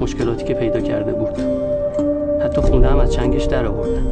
مشکلاتی 0.00 0.44
که 0.44 0.54
پیدا 0.54 0.80
کرده 0.80 1.12
بود 1.12 1.40
حتی 2.44 2.60
خونه 2.60 2.88
هم 2.88 2.98
از 2.98 3.12
چنگش 3.12 3.44
در 3.44 3.66
آورده. 3.66 4.02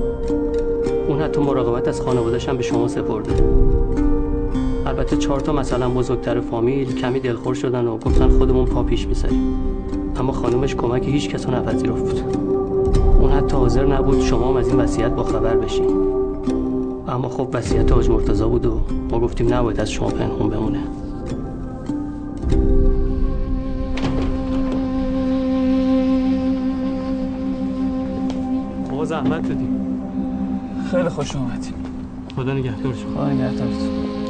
اون 1.08 1.20
حتی 1.20 1.40
مراقبت 1.40 1.88
از 1.88 2.00
خانوادش 2.00 2.48
هم 2.48 2.56
به 2.56 2.62
شما 2.62 2.88
سپرده. 2.88 3.44
البته 4.86 5.16
چهار 5.16 5.40
تا 5.40 5.52
مثلا 5.52 5.88
بزرگتر 5.88 6.40
فامیل 6.40 6.94
کمی 6.94 7.20
دلخور 7.20 7.54
شدن 7.54 7.86
و 7.86 7.98
گفتن 7.98 8.28
خودمون 8.28 8.64
پا 8.64 8.82
پیش 8.82 9.06
می‌ذاریم. 9.06 9.56
اما 10.20 10.32
خانومش 10.32 10.74
کمک 10.74 11.08
هیچ 11.08 11.28
کس 11.28 11.46
رو 11.46 11.54
نپذیرفت. 11.54 12.24
اون 13.20 13.30
حتی 13.30 13.56
حاضر 13.56 13.86
نبود 13.86 14.20
شما 14.20 14.48
هم 14.48 14.56
از 14.56 14.68
این 14.68 14.76
وصیت 14.76 15.10
با 15.10 15.24
خبر 15.24 15.56
بشین 15.56 15.86
اما 17.08 17.28
خب 17.28 17.48
وصیت 17.52 17.92
حاج 17.92 18.10
مرتضی 18.10 18.44
بود 18.44 18.66
و 18.66 18.80
ما 19.10 19.20
گفتیم 19.20 19.54
نباید 19.54 19.80
از 19.80 19.90
شما 19.90 20.08
پنهون 20.08 20.48
بمونه. 20.50 20.78
ما 28.90 29.04
زحمت 29.04 29.48
دادیم 29.48 30.00
خیلی 30.90 31.08
خوش 31.08 31.36
اومدیم 31.36 31.74
خدا 32.36 32.54
نگهدار 32.54 32.94
شما. 32.94 33.14
خدا 33.14 33.28
نگهدارتون 33.28 34.29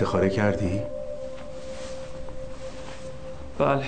استخاره 0.00 0.30
کردی؟ 0.30 0.80
بله. 3.58 3.84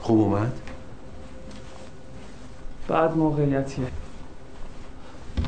خوب 0.00 0.20
اومد؟ 0.20 0.52
بعد 2.88 3.16
موقعیتیه. 3.16 3.86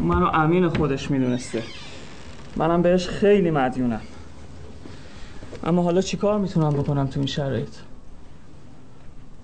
منو 0.00 0.26
امین 0.26 0.68
خودش 0.68 1.10
می‌دونسته. 1.10 1.62
منم 2.56 2.82
بهش 2.82 3.08
خیلی 3.08 3.50
مدیونم. 3.50 4.00
اما 5.64 5.82
حالا 5.82 6.00
چیکار 6.00 6.38
می‌تونم 6.38 6.70
بکنم 6.70 7.06
تو 7.06 7.20
این 7.20 7.26
شرایط؟ 7.26 7.74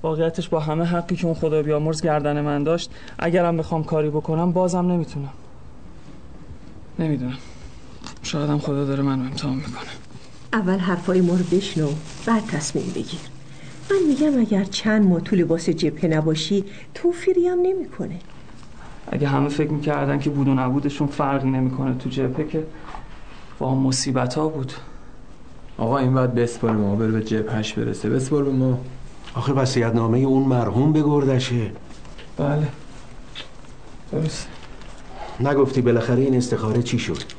واقعیتش 0.03 0.49
با 0.49 0.61
همه 0.61 0.85
حقی 0.85 1.17
که 1.17 1.27
اون 1.27 1.35
خدا 1.35 1.63
بیامرز 1.63 2.03
گردن 2.03 2.41
من 2.41 2.63
داشت 2.63 2.91
اگرم 3.19 3.57
بخوام 3.57 3.85
کاری 3.85 4.11
بکنم 4.11 4.53
بازم 4.53 4.93
نمی‌تونم. 4.93 5.33
نمی‌دونم. 6.99 7.39
شایدم 8.25 8.59
خدا 8.59 8.85
داره 8.85 9.03
منو 9.03 9.25
امتحان 9.25 9.57
می‌کنه. 9.57 9.91
اول 10.53 10.79
حرفای 10.79 11.21
ما 11.21 11.35
رو 11.35 11.45
بشنو 11.45 11.89
بعد 12.27 12.47
تصمیم 12.47 12.93
بگیر. 12.95 13.21
من 13.91 13.97
میگم 14.09 14.41
اگر 14.41 14.65
چند 14.65 15.07
ماه 15.07 15.21
تو 15.21 15.37
لباس 15.37 15.69
جبهه 15.69 16.07
نباشی 16.07 16.65
توفیری 16.95 17.49
هم 17.49 17.59
نمی‌کنه. 17.59 18.19
اگه 19.13 19.29
همه 19.29 19.49
فکر 19.49 19.71
می‌کردن 19.71 20.19
که 20.19 20.31
بود 20.31 20.49
و 20.49 20.55
نبودشون 20.55 21.07
فرقی 21.07 21.51
نمی‌کنه 21.51 21.95
تو 21.99 22.11
جبهه 22.11 22.49
که 22.49 22.67
با 23.59 23.75
مصیبت 23.75 24.35
ها 24.35 24.49
بود. 24.49 24.73
آقا 25.79 25.99
این 25.99 26.15
باید 26.15 26.35
بسپار 26.35 26.73
به 26.73 26.83
ما 26.83 26.97
بره 26.97 27.11
به 27.11 27.25
جبهش 27.25 27.73
برسه. 27.73 28.11
بسپار 28.11 28.45
به 28.45 28.51
ما. 28.51 28.79
آخه 29.35 29.53
وصیت 29.53 29.95
نامه 29.95 30.19
اون 30.19 30.43
مرحوم 30.43 30.93
به 30.93 31.03
گردشه. 31.03 31.71
بله. 32.37 32.69
درست. 34.13 34.49
نگفتی 35.41 35.81
بالاخره 35.81 36.23
این 36.23 36.37
استخاره 36.37 36.83
چی 36.83 36.99
شد؟ 36.99 37.34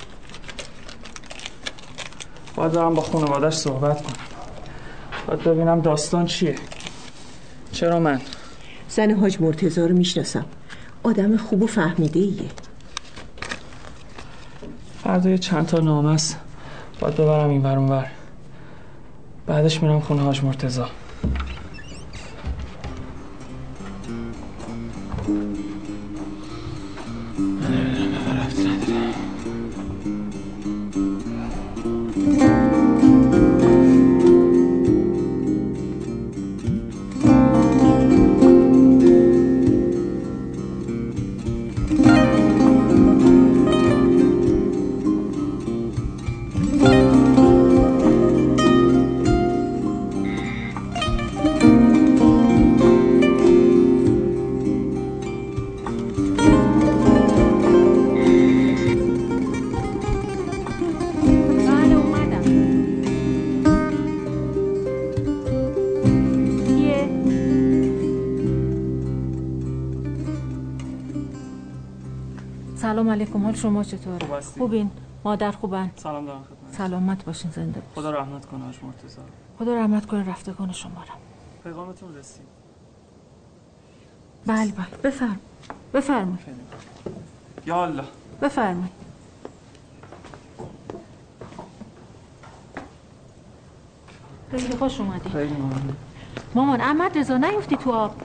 باید 2.55 2.71
برم 2.71 2.93
با 2.93 3.01
خانوادش 3.01 3.53
صحبت 3.53 4.03
کنم. 4.03 4.15
باید 5.27 5.43
ببینم 5.43 5.81
داستان 5.81 6.25
چیه. 6.25 6.55
چرا 7.71 7.99
من؟ 7.99 8.21
زن 8.89 9.11
حاج 9.11 9.41
مرتضی 9.41 9.81
رو 9.81 9.95
می‌شناسم. 9.95 10.45
آدم 11.03 11.37
خوب 11.37 11.63
و 11.63 11.67
فهمیده 11.67 12.19
ایه 12.19 12.49
فردا 15.03 15.29
یه 15.29 15.37
چند 15.37 15.65
تا 15.65 15.79
نامه 15.79 16.11
است. 16.11 16.39
باید 16.99 17.15
ببرم 17.15 17.49
این 17.49 17.63
ور 17.63 18.05
بعدش 19.47 19.83
میرم 19.83 19.99
خونه 19.99 20.21
حاج 20.21 20.43
مرتضی. 20.43 20.81
علیکم 73.15 73.43
حال 73.43 73.53
شما؟ 73.53 73.83
خوب 73.83 74.33
هستی؟ 74.37 74.59
خوبین؟ 74.59 74.91
مادر 75.23 75.51
خوبن؟ 75.51 75.91
سلام 75.95 76.25
دارم 76.25 76.43
خدمت 76.43 76.77
سلامت 76.77 77.25
باشین 77.25 77.51
زنده 77.51 77.79
باشین. 77.79 77.93
خدا 77.95 78.11
رحمت 78.11 78.45
کنه 78.45 78.65
حاج 78.65 78.75
مرتضی. 78.83 79.17
خدا 79.59 79.75
رحمت 79.75 80.05
کنه 80.05 80.29
رفتگان 80.29 80.71
شما 80.71 80.91
را 80.91 81.13
پیغامتون 81.63 82.15
رسید. 82.15 82.45
بله 84.45 84.71
بله. 84.71 84.97
بفرم. 85.03 85.39
بفرمایید. 85.93 86.39
یا 87.65 87.85
الله. 87.85 88.03
بفرمایید. 88.41 88.91
خیلی 94.51 94.77
خوش 94.77 94.99
اومدی. 94.99 95.29
خیلی 95.29 95.53
ممنون. 95.53 95.95
مامان 96.55 96.81
احمد 96.81 97.17
رضا 97.17 97.37
نیفتی 97.37 97.77
تو 97.77 97.91
آب. 97.91 98.15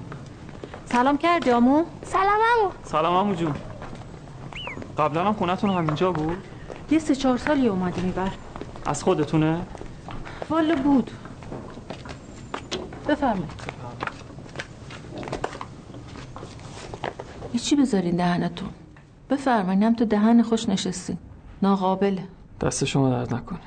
سلام 0.85 1.18
کردی 1.18 1.50
آمو؟ 1.50 1.85
سلام 2.05 2.40
امو 2.59 2.70
سلام 2.85 3.16
عمو 3.16 3.35
جون. 3.35 3.55
قبلا 5.00 5.24
هم 5.24 5.32
خونتون 5.32 5.70
همینجا 5.70 6.12
بود؟ 6.12 6.36
یه 6.90 6.98
سه 6.98 7.14
چهار 7.14 7.36
سالی 7.36 7.68
اومدی 7.68 8.00
میبر 8.00 8.30
از 8.86 9.02
خودتونه؟ 9.02 9.60
والا 10.50 10.74
بود. 10.74 11.10
بفرمایید. 13.08 13.50
چی 17.62 17.76
بذارین 17.76 18.16
دهنتون؟ 18.16 18.68
بفرمایید 19.30 19.82
هم 19.82 19.94
تو 19.94 20.04
دهن 20.04 20.42
خوش 20.42 20.68
نشستین. 20.68 21.16
ناقابله. 21.62 22.24
دست 22.60 22.84
شما 22.84 23.10
درد 23.10 23.34
نکنه. 23.34 23.60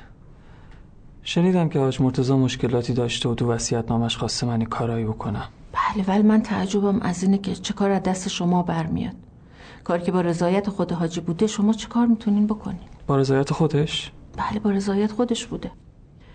شنیدم 1.22 1.68
که 1.68 1.78
حاج 1.78 2.00
مرتضی 2.00 2.32
مشکلاتی 2.32 2.92
داشته 2.92 3.28
و 3.28 3.34
تو 3.34 3.52
وصیت 3.52 3.90
نامش 3.90 4.16
خواسته 4.16 4.46
من 4.46 4.64
کارایی 4.64 5.04
بکنم. 5.04 5.48
بله 5.72 6.04
ولی 6.08 6.22
من 6.22 6.42
تعجبم 6.42 7.00
از 7.00 7.22
اینه 7.22 7.38
که 7.38 7.54
چه 7.54 7.74
کار 7.74 7.90
از 7.90 8.02
دست 8.02 8.28
شما 8.28 8.62
برمیاد. 8.62 9.23
کاری 9.84 10.02
که 10.02 10.12
با 10.12 10.20
رضایت 10.20 10.68
خود 10.68 10.92
حاجی 10.92 11.20
بوده 11.20 11.46
شما 11.46 11.72
چه 11.72 11.88
کار 11.88 12.06
می‌تونین 12.06 12.46
بکنین؟ 12.46 12.78
با 13.06 13.16
رضایت 13.16 13.52
خودش؟ 13.52 14.12
بله 14.36 14.58
با 14.58 14.70
رضایت 14.70 15.12
خودش 15.12 15.46
بوده. 15.46 15.70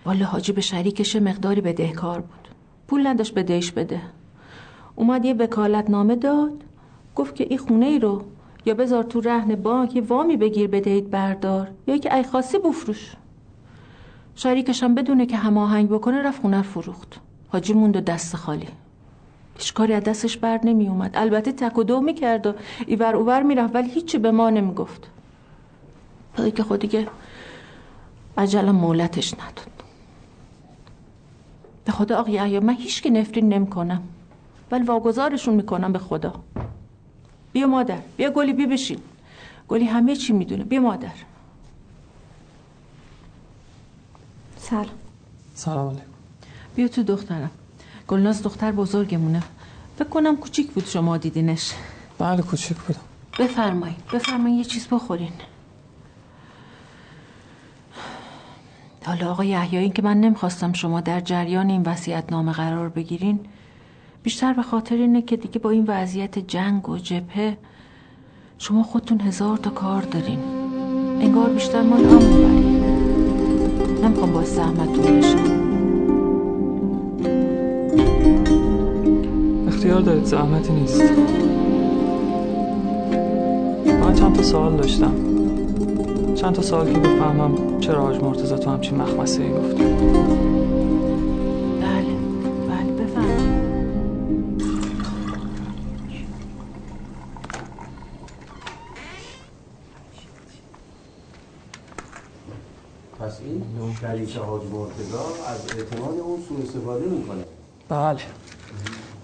والا 0.04 0.26
حاجی 0.26 0.52
به 0.52 0.60
شریکش 0.60 1.16
مقداری 1.16 1.60
بدهکار 1.60 2.20
بود. 2.20 2.48
پول 2.88 3.06
نداشت 3.06 3.34
بدهش 3.34 3.70
بده. 3.70 4.00
اومد 4.96 5.24
یه 5.24 5.34
وکالت 5.34 5.90
نامه 5.90 6.16
داد. 6.16 6.52
گفت 7.14 7.34
که 7.34 7.46
این 7.50 7.58
خونه 7.58 7.86
ای 7.86 7.98
رو 7.98 8.22
یا 8.66 8.74
بذار 8.74 9.02
تو 9.02 9.20
رهن 9.20 9.54
بانک 9.54 9.96
یه 9.96 10.02
وامی 10.02 10.36
بگیر 10.36 10.68
بدهید 10.68 11.10
بردار. 11.10 11.68
یا 11.86 11.96
که 11.96 12.14
ای 12.14 12.22
خاصی 12.22 12.58
بفروش. 12.58 13.12
شریکش 14.34 14.82
هم 14.82 14.94
بدونه 14.94 15.26
که 15.26 15.36
هماهنگ 15.36 15.88
بکنه 15.88 16.22
رفت 16.22 16.40
خونه 16.40 16.62
فروخت. 16.62 17.20
حاجی 17.48 17.72
موند 17.72 17.96
و 17.96 18.00
دست 18.00 18.36
خالی. 18.36 18.68
هیچ 19.60 19.74
کاری 19.74 19.92
از 19.92 20.02
دستش 20.04 20.36
بر 20.36 20.60
نمی 20.64 20.88
اومد 20.88 21.10
البته 21.14 21.52
تک 21.52 21.78
و 21.78 21.82
دو 21.82 22.00
می‌کرد 22.00 22.46
و 22.46 22.52
ایور 22.86 23.16
اوور 23.16 23.42
می‌رفت 23.42 23.74
ولی 23.74 23.90
هیچی 23.90 24.18
به 24.18 24.30
ما 24.30 24.50
نمی‌گفت. 24.50 25.10
تا 26.36 26.50
که 26.50 26.62
خود 26.62 26.80
دیگه 26.80 27.08
عجلم 28.38 28.74
مولتش 28.74 29.34
نداد. 29.34 29.70
به 31.84 31.92
خدا 31.92 32.18
آقای 32.18 32.38
احیا 32.38 32.60
من 32.60 32.74
هیچ 32.74 33.02
که 33.02 33.10
نفرین 33.10 33.48
نمی 33.48 33.66
کنم 33.66 34.02
ولی 34.70 34.84
واگذارشون 34.84 35.54
می‌کنم 35.54 35.92
به 35.92 35.98
خدا. 35.98 36.34
بیا 37.52 37.66
مادر 37.66 37.98
بیا 38.16 38.30
گلی 38.30 38.52
بیا 38.52 38.66
بشین. 38.66 38.98
گلی 39.68 39.84
همه 39.84 40.16
چی 40.16 40.32
می‌دونه. 40.32 40.64
بیا 40.64 40.80
مادر. 40.80 41.12
سلام. 44.56 44.86
سلام 45.54 45.88
علیکم. 45.88 46.04
بیا 46.76 46.88
تو 46.88 47.02
دخترم. 47.02 47.50
گلناز 48.10 48.42
دختر 48.42 48.72
بزرگمونه. 48.72 49.42
فکر 49.98 50.08
کنم 50.08 50.36
کوچیک 50.36 50.70
بود 50.70 50.86
شما 50.86 51.16
دیدینش. 51.16 51.72
بله 52.18 52.42
کوچیک 52.42 52.76
بودم. 52.76 53.00
بفرمایید. 53.38 53.96
بفرمایید 54.12 54.58
یه 54.58 54.64
چیز 54.64 54.88
بخورین. 54.88 55.32
حالا 59.06 59.30
آقای 59.30 59.48
یحیایی 59.48 59.90
که 59.90 60.02
من 60.02 60.20
نمی‌خواستم 60.20 60.72
شما 60.72 61.00
در 61.00 61.20
جریان 61.20 61.70
این 61.70 61.82
وصیت 61.82 62.24
نامه 62.30 62.52
قرار 62.52 62.88
بگیرین 62.88 63.40
بیشتر 64.22 64.52
به 64.52 64.62
خاطر 64.62 64.94
اینه 64.94 65.22
که 65.22 65.36
دیگه 65.36 65.58
با 65.58 65.70
این 65.70 65.84
وضعیت 65.88 66.38
جنگ 66.38 66.88
و 66.88 66.98
جبهه 66.98 67.56
شما 68.58 68.82
خودتون 68.82 69.20
هزار 69.20 69.56
تا 69.56 69.70
کار 69.70 70.02
دارین. 70.02 70.38
انگار 71.20 71.50
بیشتر 71.50 71.82
مال 71.82 72.04
هم 72.04 72.22
می‌برین. 72.22 72.84
نمی‌خوام 74.04 74.32
باعث 74.32 74.54
زحمتتون 74.54 75.18
بشم. 75.18 75.59
اختیار 79.90 80.06
دارید 80.06 80.24
زحمتی 80.24 80.72
نیست. 80.72 81.00
من 84.00 84.14
چند 84.14 84.36
تا 84.36 84.42
سوال 84.42 84.76
داشتم. 84.76 85.14
چند 86.34 86.54
تا 86.54 86.62
سوال 86.62 86.92
که 86.92 86.98
بفهمم 86.98 87.80
چرا 87.80 88.02
حاج 88.02 88.22
مرتضی 88.22 88.54
تو 88.54 88.70
همچین 88.70 88.98
مخمسه 88.98 89.42
ای 89.42 89.50
گفت 89.50 89.76
بله 89.76 89.84
بله 92.68 92.92
بفرمایید. 92.92 93.60
پس 103.20 103.40
این 103.44 103.62
شریک 104.00 104.36
حاج 104.36 104.62
از 105.46 105.78
اعتماد 105.78 106.18
اون 106.18 106.38
سوء 106.48 106.58
استفاده 106.62 107.06
می‌کنه. 107.06 107.44
بله. 107.88 108.20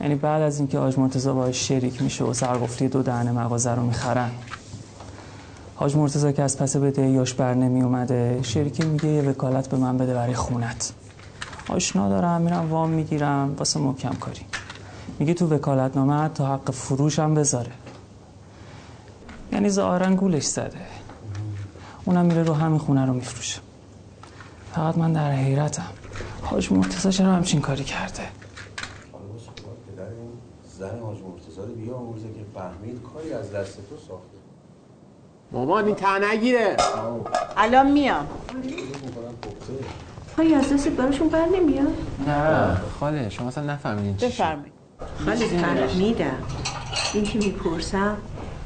یعنی 0.00 0.14
بعد 0.14 0.42
از 0.42 0.58
اینکه 0.58 0.78
حاج 0.78 0.98
مرتضی 0.98 1.30
باش 1.30 1.68
شریک 1.68 2.02
میشه 2.02 2.24
و 2.24 2.32
سرقفلی 2.32 2.88
دو 2.88 3.02
دهن 3.02 3.30
مغازه 3.30 3.70
رو 3.70 3.82
می‌خرن. 3.82 4.30
حاج 5.74 5.96
مرتضی 5.96 6.32
که 6.32 6.42
از 6.42 6.58
پس 6.58 6.76
بده 6.76 7.02
یاش 7.02 7.34
بر 7.34 7.54
نمی 7.54 7.82
اومده 7.82 8.40
شریکی 8.42 8.84
میگه 8.84 9.08
یه 9.08 9.22
وکالت 9.22 9.68
به 9.68 9.76
من 9.76 9.98
بده 9.98 10.14
برای 10.14 10.34
خونت. 10.34 10.92
آشنا 11.68 12.08
دارم 12.08 12.40
میرم 12.40 12.70
وام 12.70 12.90
می‌گیرم 12.90 13.54
واسه 13.58 13.80
محکم 13.80 14.14
کاری 14.14 14.46
میگه 15.18 15.34
تو 15.34 15.46
وکالت 15.46 15.96
نامه 15.96 16.28
تا 16.28 16.54
حق 16.54 16.70
فروش 16.70 17.18
هم 17.18 17.34
بذاره. 17.34 17.72
یعنی 19.52 19.68
ظاهرا 19.68 20.14
گولش 20.14 20.44
زده. 20.44 20.80
اونم 22.04 22.26
میره 22.26 22.42
رو 22.42 22.54
همین 22.54 22.78
خونه 22.78 23.06
رو 23.06 23.12
میفروشه. 23.12 23.60
فقط 24.74 24.98
من 24.98 25.12
در 25.12 25.32
حیرتم. 25.32 25.86
حاج 26.42 26.72
مرتضی 26.72 27.12
چرا 27.12 27.32
همچین 27.32 27.60
کاری 27.60 27.84
کرده؟ 27.84 28.22
زن 30.78 31.00
حاج 31.00 31.16
مرتضی 31.22 31.60
رو 31.60 31.74
بیامرزه 31.74 32.28
که 32.28 32.44
فهمید 32.54 33.00
کاری 33.14 33.32
از 33.32 33.52
دست 33.52 33.76
تو 33.76 33.96
ساخته. 34.08 34.36
مامان 35.52 35.84
این 35.84 35.94
ته 35.94 36.18
نگیره. 36.32 36.76
الان 37.56 37.92
میام. 37.92 38.26
پای 40.36 40.54
از 40.54 40.72
دست 40.72 40.88
براشون 40.88 41.28
بر 41.28 41.46
نمیاد؟ 41.46 41.86
نه. 42.26 42.76
خاله 43.00 43.28
شما 43.28 43.48
اصلا 43.48 43.64
نفهمیدین 43.64 44.16
چی. 44.16 44.26
بفرمایید. 44.26 44.72
خاله 45.24 45.46
فهمیدم. 45.46 46.30
این 47.14 47.24
که 47.24 47.38
می‌پرسم 47.38 48.16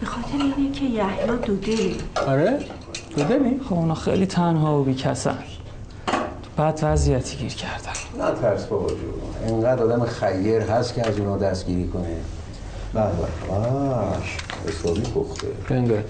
به 0.00 0.06
خاطر 0.06 0.44
اینه 0.56 0.72
که 0.72 0.84
یحیی 0.84 1.26
دوده 1.46 1.94
آره؟ 2.26 2.58
تو 3.10 3.24
دلی؟ 3.24 3.60
خب 3.68 3.74
اونا 3.74 3.94
خیلی 3.94 4.26
تنها 4.26 4.80
و 4.80 4.84
بیکسن. 4.84 5.38
بد 6.60 6.80
وضعیتی 6.82 7.36
گیر 7.36 7.54
کردن 7.54 7.92
نه 8.18 8.40
ترس 8.40 8.64
بابا 8.64 8.88
جون. 8.88 8.98
اینقدر 9.46 9.82
آدم 9.82 10.04
خیر 10.04 10.62
هست 10.62 10.94
که 10.94 11.08
از 11.08 11.18
اونا 11.18 11.36
دستگیری 11.36 11.88
کنه. 11.88 12.16
بله 12.94 13.04
بله. 13.04 13.58
حسابی 14.68 15.00
پخته. 15.00 15.46
بنده. 15.68 16.04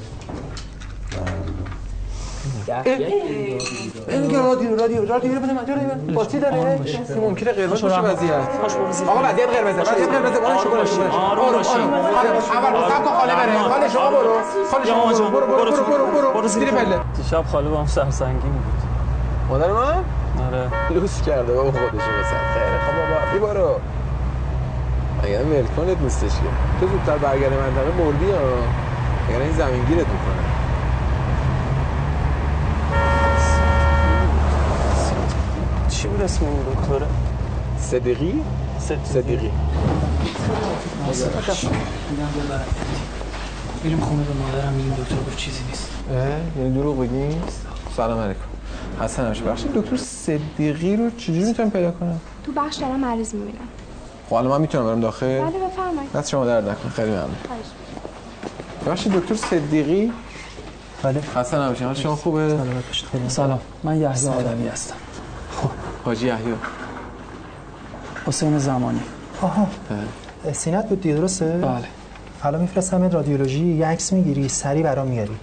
این 4.08 4.34
رادیو 4.34 4.76
رادیو 4.76 5.04
رادیو 5.06 5.34
رو 5.34 5.40
بده 5.40 5.52
من 5.52 5.66
رادیو. 5.66 6.14
باطی 6.14 6.38
داره. 6.38 6.80
ممکنه 7.20 7.52
قرمز 7.52 7.82
باشه 7.82 8.00
وضعیت. 8.00 8.32
آقا 9.08 9.20
وضعیت 9.24 9.48
قرمزه. 9.48 9.80
وضعیت 9.80 10.08
قرمزه. 10.08 10.40
بالا 10.40 10.56
شما 10.62 10.74
باشه. 10.74 11.02
آروم 11.02 11.52
باشین. 11.52 11.80
اول 11.80 12.88
سب 12.88 13.04
کن 13.04 13.14
خاله 13.18 13.34
بره. 13.34 13.58
خاله 13.58 13.88
شما 13.88 14.10
برو. 14.10 14.34
خاله 14.70 14.86
شما 14.86 15.30
برو. 15.30 15.46
برو 15.46 15.56
برو 15.56 15.84
برو 15.84 16.06
برو. 16.06 16.32
برو 16.32 16.48
زیر 16.48 16.70
پله. 16.70 17.00
دیشب 17.16 17.44
خاله 17.46 17.68
با 17.68 17.78
هم 17.78 17.86
سرسنگین 17.86 18.52
بود 18.52 18.80
مادر 19.48 19.72
من؟ 19.72 20.04
آره. 20.52 20.92
لوس 20.94 21.22
کرده 21.22 21.52
بابا 21.52 21.70
خودشو 21.70 21.96
بسن 21.96 22.40
خیلی 22.54 22.78
خب 22.86 22.96
بابا. 22.96 23.32
بی 23.32 23.38
برو. 23.38 23.80
اگر 25.22 25.42
ملکونت 25.42 26.00
نیستش 26.00 26.32
که. 26.32 26.40
تو 26.80 26.86
زودتر 26.92 27.18
برگردی 27.18 27.56
منطقه 27.56 28.04
مردی 28.04 28.30
ها. 28.30 28.38
اگر 29.28 29.40
این 29.40 29.52
زمین 29.52 29.84
گیرت 29.84 30.06
می‌کنه. 30.06 30.40
چی 35.88 36.08
بود 36.08 36.22
اسم 36.22 36.44
این 36.44 36.62
دکتره؟ 36.74 37.06
صدیقی؟ 37.78 38.42
صدیقی. 39.04 39.50
میریم 43.84 44.00
خونه 44.00 44.22
به 44.22 44.32
مادرم 44.34 44.72
میگیم 44.72 44.92
دکتر 44.92 45.16
گفت 45.16 45.36
چیزی 45.36 45.64
نیست. 45.68 45.90
یعنی 46.58 46.74
دروغ 46.74 47.00
بگیم 47.00 47.42
سلام 47.96 48.18
علیکم. 48.18 48.49
حسن 49.00 49.26
هاش 49.26 49.42
بخشید 49.42 49.72
دکتر 49.72 49.96
صدیقی 49.96 50.96
رو 50.96 51.10
چجوری 51.10 51.44
می‌تونم 51.44 51.70
پیدا 51.70 51.90
کنم؟ 51.90 52.20
تو 52.46 52.52
بخش 52.52 52.76
دارم 52.76 53.00
مریض 53.00 53.34
می‌بینم. 53.34 53.68
خب 54.28 54.34
الان 54.34 54.52
من 54.52 54.60
می‌تونم 54.60 54.84
برم 54.86 55.00
داخل؟ 55.00 55.26
بله 55.26 55.58
بفرمایید. 55.66 56.12
دست 56.14 56.28
شما 56.28 56.46
درد 56.46 56.68
نکن 56.68 56.88
خیلی 56.88 57.10
ممنون. 57.10 57.30
بخشید 58.86 59.12
دکتر 59.12 59.34
صدیقی؟ 59.34 60.12
بله. 61.02 61.22
حسن 61.36 61.74
حال 61.84 61.94
شما 61.94 62.16
خوبه؟ 62.16 62.48
سلامت 62.48 62.86
باشید. 62.86 63.08
سلام. 63.28 63.60
من 63.82 64.00
یحیی 64.00 64.28
آدمی 64.28 64.68
هستم. 64.68 64.94
حاجی 66.04 66.26
یحیی. 66.26 66.54
حسین 68.26 68.58
زمانی. 68.58 69.00
آها. 69.42 69.66
سینت 70.52 70.88
بود 70.88 71.00
دیگه 71.00 71.14
درسته؟ 71.14 71.44
بله. 71.44 71.84
حالا 72.40 72.58
میفرستم 72.58 73.10
رادیولوژی 73.10 73.66
یه 73.66 73.86
عکس 73.86 74.12
می‌گیری 74.12 74.48
سری 74.48 74.82
برام 74.82 75.06
میاری. 75.06 75.36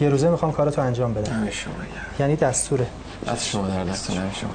یه 0.00 0.08
روزه 0.08 0.30
می‌خوام 0.30 0.52
کارتو 0.52 0.80
انجام 0.80 1.14
بدم. 1.14 1.50
شما 1.50 1.72
یعنی 2.20 2.36
دستوره. 2.36 2.86
دست 3.26 3.46
شما 3.46 3.68
در 3.68 3.84
دست 3.84 4.12
شما 4.12 4.50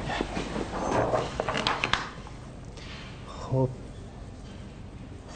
خب. 3.51 3.69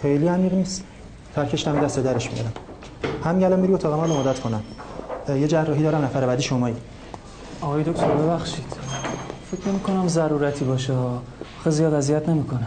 خیلی 0.02 0.28
عمیق 0.28 0.54
نیست. 0.54 0.84
ترکش 1.36 1.68
نمی 1.68 1.80
دست 1.80 2.00
درش 2.00 2.32
میارم 2.32 2.54
هم 3.24 3.44
الان 3.44 3.60
میری 3.60 3.74
اتاق 3.74 4.00
من 4.00 4.16
مدت 4.16 4.40
کنم. 4.40 4.64
یه 5.30 5.48
جراحی 5.48 5.84
دارم 5.84 6.06
نفر 6.06 6.26
بعدی 6.26 6.44
شمایی. 6.44 6.76
آقای 7.62 7.84
دکتر 7.84 8.08
ببخشید. 8.08 8.66
فکر 9.52 9.70
نمی 9.70 9.80
کنم 9.80 10.08
ضرورتی 10.08 10.66
باشه 10.66 10.94
خیلی 11.64 11.76
زیاد 11.76 11.94
اذیت 11.94 12.30
نمی‌کنه 12.30 12.66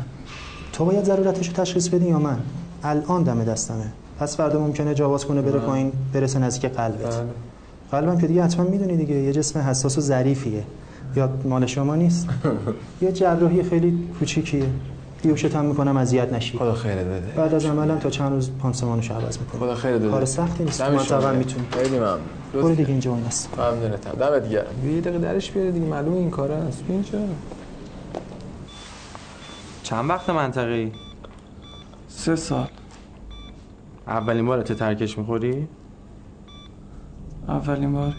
تو 0.72 0.85
باید 0.85 1.05
ضرورتش 1.05 1.48
رو 1.48 1.52
تشخیص 1.52 1.88
بدی 1.88 2.09
یا 2.09 2.18
من؟ 2.18 2.40
الان 2.85 3.22
دم 3.22 3.44
دستمه. 3.44 3.92
پس 4.22 4.37
فردا 4.37 4.58
ممکنه 4.61 4.94
جواز 4.94 5.26
کنه 5.26 5.42
بره 5.42 5.58
پایین 5.58 5.92
برسه 6.12 6.38
نزدیک 6.38 6.72
قلبت. 6.72 7.22
قلبم 7.92 8.18
که 8.18 8.26
دیگه 8.26 8.44
حتما 8.44 8.64
می‌دونی 8.64 8.96
دیگه 8.96 9.14
یه 9.14 9.32
جسم 9.32 9.61
حساس 9.61 9.98
و 9.98 10.00
ظریفیه. 10.00 10.64
یا 11.16 11.30
مال 11.44 11.66
شما 11.66 11.94
نیست 11.94 12.28
یه 13.02 13.12
جراحی 13.12 13.62
خیلی 13.62 14.08
کوچیکیه. 14.18 14.66
بیوشت 15.22 15.56
هم 15.56 15.64
می‌کنم 15.64 15.96
اذیت 15.96 16.32
نشی. 16.32 16.58
خدا 16.58 16.74
خیرت 16.74 17.06
بده 17.06 17.32
بعد 17.37 17.54
از 17.54 17.64
عملم 17.64 17.98
تا 17.98 18.11
چند 18.11 18.32
روز 18.32 18.50
پانسمانش 18.58 19.11
عوض 19.11 19.38
می‌کنم. 19.38 19.61
خدا 19.61 19.74
خیرت 19.74 20.00
بده 20.00 20.11
کار 20.11 20.24
سختی 20.24 20.64
نیست. 20.64 20.82
گرم. 20.82 21.37
می‌تونی. 21.37 21.66
خیلی 21.70 21.96
ممنون. 21.98 22.18
برو 22.52 22.74
دیگه 22.74 22.90
اینجا 22.90 23.11
اون 23.11 23.24
است 23.24 23.48
ممنونتم. 23.58 24.11
دمت 24.11 24.50
گرم. 24.50 24.88
یه 24.94 25.00
دقیقه 25.00 25.18
درش 25.18 25.50
بیاره 25.50 25.70
دیگه. 25.70 25.87
معلومه 25.87 26.16
این 26.16 26.30
کاره 26.30 26.54
است 26.54 26.85
اینجا 26.88 27.18
چند 29.82 30.11
وقت 30.11 30.30
منطقه 30.30 30.70
ای؟ 30.70 30.92
سه 32.08 32.37
سال. 32.37 32.68
اولین 34.06 34.46
بارت 34.46 34.72
ترکش 34.72 35.18
می‌خوری؟ 35.18 35.68
اولین 37.48 37.92
بار 37.92 38.14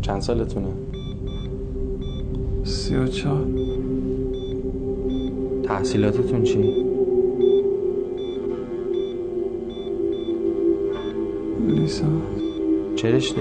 چند 0.00 0.20
سالتونه؟ 0.20 0.72
سی 2.64 2.96
و 2.96 3.06
چهار 3.06 3.46
تحصیلاتتون 5.62 6.42
چی؟ 6.42 6.84
لیسانس 11.66 12.22
چه 12.96 13.10
رشته 13.10 13.40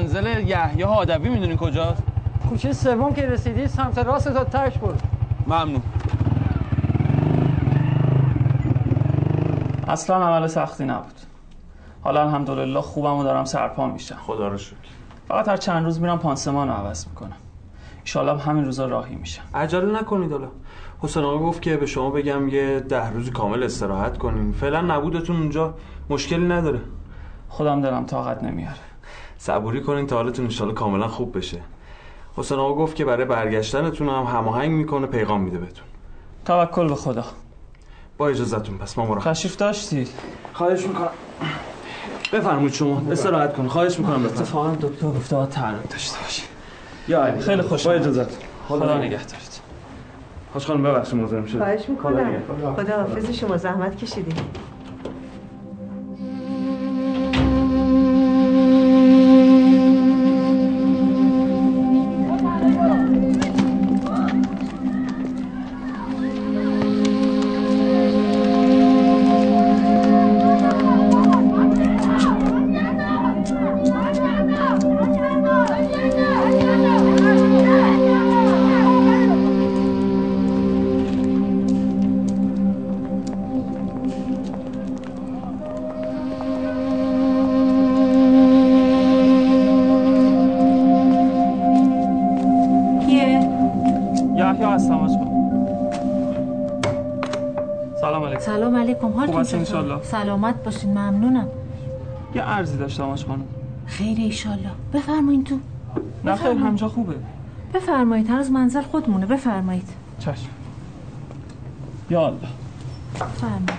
منزل 0.00 0.48
یحیی 0.48 0.82
هادوی 0.82 1.28
می‌دونین 1.28 1.56
کجاست؟ 1.56 2.02
کوچه 2.48 2.72
سوم 2.72 3.14
که 3.14 3.26
رسیدی 3.26 3.68
سمت 3.68 3.98
راست 3.98 4.34
تا 4.34 4.44
ترک 4.44 4.80
برو. 4.80 4.94
ممنون. 5.46 5.82
اصلا 9.88 10.16
عمل 10.16 10.46
سختی 10.46 10.84
نبود. 10.84 11.20
حالا 12.02 12.22
الحمدلله 12.22 12.80
خوبم 12.80 13.16
و 13.16 13.24
دارم 13.24 13.44
سرپا 13.44 13.86
میشم. 13.86 14.16
خدا 14.26 14.48
رو 14.48 14.58
شکر. 14.58 14.76
فقط 15.28 15.48
هر 15.48 15.56
چند 15.56 15.84
روز 15.84 16.00
میرم 16.00 16.18
پانسمان 16.18 16.68
رو 16.68 16.74
عوض 16.74 17.06
می‌کنم. 17.08 17.36
ایشالله 18.04 18.42
همین 18.42 18.64
روزا 18.64 18.86
راهی 18.86 19.16
میشم. 19.16 19.42
عجله 19.54 20.00
نکنید 20.00 20.32
حالا. 20.32 20.48
حسین 21.02 21.24
آقا 21.24 21.38
گفت 21.38 21.62
که 21.62 21.76
به 21.76 21.86
شما 21.86 22.10
بگم 22.10 22.48
یه 22.48 22.80
ده 22.80 23.10
روز 23.10 23.30
کامل 23.30 23.62
استراحت 23.62 24.18
کنین 24.18 24.52
فعلا 24.52 24.80
نبودتون 24.80 25.36
اونجا 25.36 25.74
مشکلی 26.10 26.48
نداره. 26.48 26.80
خودم 27.48 27.82
دلم 27.82 28.06
طاقت 28.06 28.42
نمیاره. 28.42 28.89
صبوری 29.42 29.80
کنین 29.80 30.06
تا 30.06 30.16
حالتون 30.16 30.44
انشالله 30.44 30.74
کاملا 30.74 31.08
خوب 31.08 31.36
بشه. 31.38 31.60
حسین 32.36 32.58
آقا 32.58 32.74
گفت 32.74 32.96
که 32.96 33.04
برای 33.04 33.24
برگشتنتون 33.24 34.08
هم 34.08 34.22
هماهنگ 34.22 34.70
می‌کنه 34.70 35.06
پیغام 35.06 35.40
میده 35.40 35.58
بهتون. 35.58 35.84
توکل 36.44 36.88
به 36.88 36.94
خدا. 36.94 37.24
با 38.18 38.28
اجازهتون 38.28 38.78
پس 38.78 38.98
ما 38.98 39.06
مرا 39.06 39.20
تشریف 39.20 39.56
داشتید 39.56 40.08
خواهش 40.52 40.86
می‌کنم. 40.86 41.08
بفرمایید 42.32 42.72
شما 42.72 43.02
استراحت 43.10 43.54
کن 43.56 43.68
خواهش 43.68 43.98
می‌کنم 43.98 44.24
اتفاقا 44.24 44.74
دکتر 44.80 45.06
گفته 45.06 45.36
باید 45.36 45.48
تعلق 45.48 45.88
داشته 45.88 46.18
باشی 46.22 46.42
یا 47.08 47.22
علی. 47.24 47.40
خیلی 47.40 47.62
خوش 47.62 47.86
با 47.86 47.92
اجازهتون 47.92 48.38
خدا 48.68 48.98
نگهدارت 48.98 49.60
خوش 50.52 50.66
خانم 50.66 50.82
ببخشید 50.82 51.14
مزاحم 51.14 51.46
شدم. 51.46 51.58
خواهش 51.58 51.88
می‌کنم. 51.88 52.42
خدا 52.76 52.96
حافظ 52.96 53.30
شما 53.30 53.56
زحمت 53.56 53.96
کشیدین 53.96 54.34
چطور؟ 99.50 99.60
انشالله؟ 99.60 100.02
سلامت 100.02 100.64
باشین 100.64 100.90
ممنونم. 100.90 101.46
یه 102.34 102.42
عرضی 102.42 102.78
داشتم 102.78 103.08
آج 103.08 103.24
خانم. 103.24 103.44
خیر 103.86 104.18
ایشالله 104.18 104.70
بفرمایید 104.94 105.46
تو. 105.46 105.58
نه 106.24 106.36
خیر 106.36 106.50
همجا 106.50 106.88
خوبه. 106.88 107.14
بفرمایید 107.74 108.30
هنوز 108.30 108.50
منزل 108.50 108.82
خودمونه. 108.82 109.26
بفرمایید. 109.26 109.88
چشم. 110.18 110.48
یا 112.10 112.26
الله. 112.26 112.38
بفرمایید. 113.14 113.69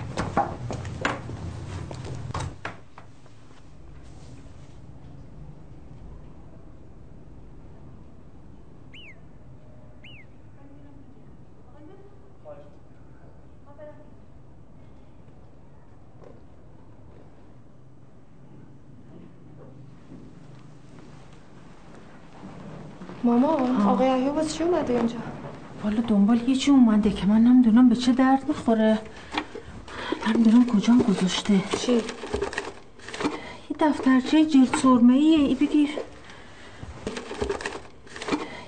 ماما 23.23 23.47
آقای 23.91 24.07
یحیی 24.07 24.29
واسه 24.29 24.49
چی 24.49 24.63
اومده 24.63 24.93
اینجا؟ 24.93 25.15
والا 25.83 26.01
دنبال 26.01 26.49
یه 26.49 26.55
چی 26.55 26.71
اومده 26.71 27.09
که 27.09 27.25
من 27.25 27.41
نمی‌دونم 27.41 27.89
به 27.89 27.95
چه 27.95 28.11
درد 28.11 28.47
می‌خوره. 28.47 28.99
نمی‌دونم 30.27 30.65
کجا 30.65 30.93
گذاشته. 31.09 31.53
چی؟ 31.77 31.93
یه 31.93 32.01
دفترچه 33.79 34.45
جلد 34.45 34.75
سرمه 34.75 35.13
ای 35.13 35.55
بگیر. 35.55 35.89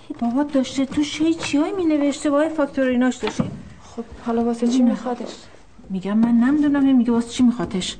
یه 0.09 0.15
بابا 0.19 0.43
داشته 0.43 0.85
تو 0.85 1.01
هی 1.01 1.33
چیایی 1.33 1.73
می 1.73 1.85
نوشته 1.85 2.29
با 2.29 2.49
فاکتوریناش 2.49 3.15
داشته. 3.15 3.43
خب 3.83 4.03
حالا 4.25 4.43
واسه 4.43 4.67
چی 4.67 4.81
میخوادش؟ 4.81 5.35
میگم 5.89 6.17
من 6.17 6.31
نمی‌دونم 6.31 6.95
میگه 6.95 7.11
واسه 7.11 7.29
چی 7.29 7.43
میخوادش. 7.43 7.97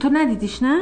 تو 0.00 0.08
ندیدیش 0.08 0.62
نه؟ 0.62 0.78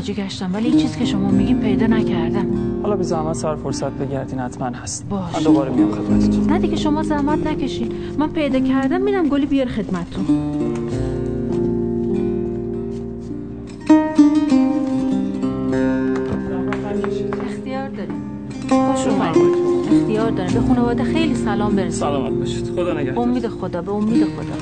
حاجی 0.00 0.14
گشتم 0.14 0.54
ولی 0.54 0.68
این 0.68 0.78
چیز 0.78 0.96
که 0.96 1.04
شما 1.04 1.30
میگین 1.30 1.60
پیدا 1.60 1.86
نکردم. 1.86 2.46
حالا 2.82 2.96
بی 2.96 3.04
زحمت 3.04 3.36
سر 3.36 3.56
فرصت 3.56 3.90
بگردین 3.90 4.38
حتما 4.38 4.66
هست. 4.66 5.08
باش. 5.08 5.34
من 5.34 5.42
دوباره 5.42 5.70
میام 5.70 5.90
خدمتتون. 5.90 6.52
نه 6.52 6.58
دیگه 6.58 6.76
شما 6.76 7.02
زحمت 7.02 7.46
نکشین. 7.46 7.92
من 8.18 8.28
پیدا 8.28 8.60
کردم 8.60 9.00
میرم 9.00 9.28
گلی 9.28 9.46
بیار 9.46 9.66
خدمتتون. 9.66 10.24
اختیار 17.50 17.88
داریم. 17.88 18.14
خوش 18.68 19.06
اومدید 19.06 19.42
اختیار 19.92 20.30
داریم 20.30 20.54
به 20.54 20.60
خانواده 20.60 21.04
خیلی 21.04 21.34
سلام 21.34 21.76
برسید 21.76 22.00
سلامت 22.00 22.32
باشید. 22.32 22.66
خدا 22.66 22.94
نگهدار. 22.94 23.24
امید 23.24 23.48
خدا 23.48 23.82
به 23.82 23.92
امید 23.92 24.24
خدا. 24.24 24.59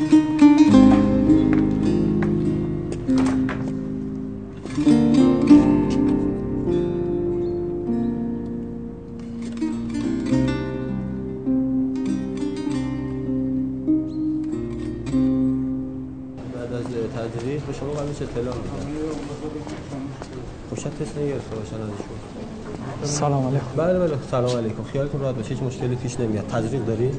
سلام 23.18 23.46
علیکم. 23.46 23.66
بله 23.76 23.98
بله. 23.98 24.18
سلام 24.30 24.56
علیکم. 24.56 24.82
خیالتون 24.82 25.20
راحت 25.20 25.34
باشه 25.34 25.48
هیچ 25.48 25.62
مشکلی 25.62 25.96
پیش 25.96 26.20
نمیاد. 26.20 26.46
تزریق 26.46 26.84
داری 26.84 27.10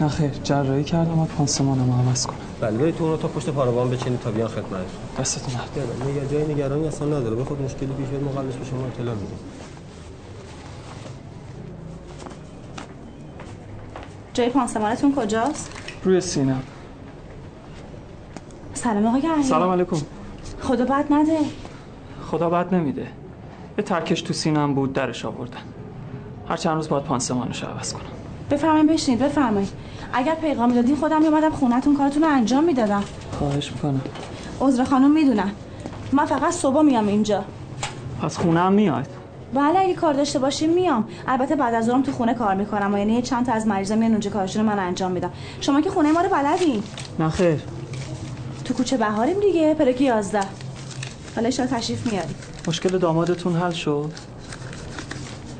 نه 0.00 0.08
خیر. 0.08 0.30
جراحی 0.44 0.84
کردم 0.84 1.18
و 1.18 1.24
پانسمانم 1.24 1.92
عوض 1.92 2.26
کنم. 2.26 2.36
بله 2.60 2.78
برید 2.78 2.96
تو 2.96 3.04
اون 3.04 3.18
تا 3.18 3.28
پشت 3.28 3.50
پاروان 3.50 3.90
بچینید 3.90 4.20
تا 4.20 4.30
بیان 4.30 4.48
خدمت 4.48 4.86
دستتون 5.18 5.54
درد 5.54 6.08
نگه 6.08 6.28
جای 6.28 6.54
نگرانی 6.54 6.88
اصلا 6.88 7.06
نداره. 7.08 7.36
بخود 7.36 7.62
مشکلی 7.62 7.92
پیش 7.92 8.06
بیاد 8.08 8.22
ما 8.22 8.30
قبلش 8.30 8.54
به 8.54 8.64
شما 8.64 8.86
اطلاع 8.86 9.14
میدیم 9.14 9.38
جای 14.34 14.48
پانسمانتون 14.48 15.14
کجاست؟ 15.14 15.70
روی 16.04 16.20
سینم 16.20 16.62
سلام 18.74 19.06
آقای 19.06 19.42
سلام 19.42 19.70
علیکم. 19.70 19.96
خدا 20.60 20.84
بد 20.84 21.12
نده. 21.12 21.38
خدا 22.30 22.50
بد 22.50 22.74
نمیده. 22.74 23.06
یه 23.78 23.84
ترکش 23.84 24.22
تو 24.22 24.32
سینم 24.32 24.74
بود 24.74 24.92
درش 24.92 25.24
آوردن. 25.24 25.58
هر 26.48 26.56
چند 26.56 26.74
روز 26.74 26.88
باید 26.88 27.04
پانسمانش 27.04 27.64
عوض 27.64 27.92
کنم. 27.92 28.02
بفرمایید 28.50 28.86
بشینید 28.86 29.20
بفرمایید. 29.20 29.68
اگر 30.12 30.34
پیغام 30.34 30.74
دادین 30.74 30.96
خودم 30.96 31.22
میومدم 31.22 31.50
خونتون 31.50 31.96
کارتون 31.96 32.22
رو 32.22 32.28
انجام 32.28 32.64
می‌دادم. 32.64 33.04
خواهش 33.38 33.72
می‌کنم. 33.72 34.00
عذر 34.60 34.84
خانم 34.84 35.10
می‌دونم. 35.10 35.50
من 36.12 36.24
فقط 36.24 36.52
صبح 36.52 36.82
میام 36.82 37.08
اینجا. 37.08 37.44
پس 38.22 38.38
خونه 38.38 38.60
هم 38.60 38.72
میاد؟ 38.72 39.08
بله 39.54 39.78
اگه 39.78 39.94
کار 39.94 40.14
داشته 40.14 40.38
باشیم 40.38 40.70
میام. 40.70 41.08
البته 41.28 41.56
بعد 41.56 41.74
از 41.74 41.84
ظهرم 41.84 42.02
تو 42.02 42.12
خونه 42.12 42.34
کار 42.34 42.54
می‌کنم 42.54 42.94
و 42.94 42.98
یعنی 42.98 43.22
چند 43.22 43.46
تا 43.46 43.52
از 43.52 43.66
مریضا 43.66 43.94
میان 43.94 44.10
اونجا 44.10 44.30
کارشون 44.30 44.62
رو 44.62 44.72
من 44.72 44.78
انجام 44.78 45.12
میدم. 45.12 45.30
شما 45.60 45.80
که 45.80 45.90
خونه 45.90 46.12
ما 46.12 46.20
رو 46.20 46.28
بلدین. 46.28 46.82
نه 47.18 47.28
خیر. 47.28 47.60
تو 48.64 48.74
کوچه 48.74 48.96
بهاریم 48.96 49.40
دیگه 49.40 49.74
پرک 49.74 50.00
11 50.00 50.40
حالا 51.36 51.50
شما 51.50 51.66
تشریف 51.66 52.12
میاری 52.12 52.34
مشکل 52.68 52.98
دامادتون 52.98 53.56
حل 53.56 53.70
شد؟ 53.70 54.12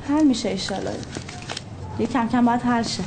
حل 0.09 0.23
میشه 0.23 0.49
ایشالا 0.49 0.91
یه 1.99 2.07
کم 2.07 2.27
کم 2.27 2.45
باید 2.45 2.61
حل 2.61 2.83
شه. 2.83 3.03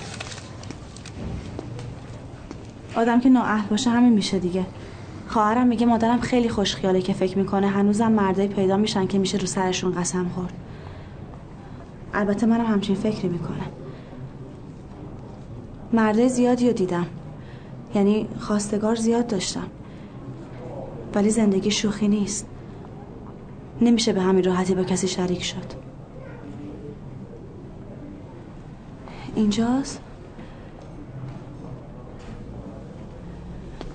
آدم 2.97 3.21
که 3.21 3.29
نااهل 3.29 3.67
باشه 3.69 3.91
همین 3.91 4.13
میشه 4.13 4.39
دیگه. 4.39 4.67
خواهرم 5.29 5.67
میگه 5.67 5.87
مادرم 5.87 6.21
خیلی 6.21 6.49
خوشخیاله 6.49 7.03
که 7.03 7.13
فکر 7.13 7.39
می‌کنه. 7.39 7.69
هنوزم 7.69 8.13
مردای 8.13 8.49
پیدا 8.49 8.77
میشن 8.77 9.07
که 9.07 9.19
میشه 9.19 9.39
رو 9.39 9.47
سرشون 9.47 9.95
قسم 10.01 10.29
خورد. 10.35 10.53
البته 12.15 12.47
منم 12.47 12.67
همچین 12.67 12.97
فکری 12.97 13.29
می‌کنم. 13.29 13.67
مرده 15.93 16.29
زیادی 16.29 16.67
رو 16.67 16.73
دیدم. 16.73 17.07
یعنی 17.95 18.29
خواستگار 18.41 18.95
زیاد 18.95 19.27
داشتم. 19.27 19.67
ولی 21.15 21.31
زندگی 21.31 21.71
شوخی 21.71 22.09
نیست. 22.09 22.47
نمیشه 23.81 24.13
به 24.13 24.23
همین 24.23 24.45
راحتی 24.45 24.75
با 24.75 24.85
کسی 24.85 25.09
شریک 25.09 25.45
شد. 25.45 25.87
اینجاست؟ 29.35 30.01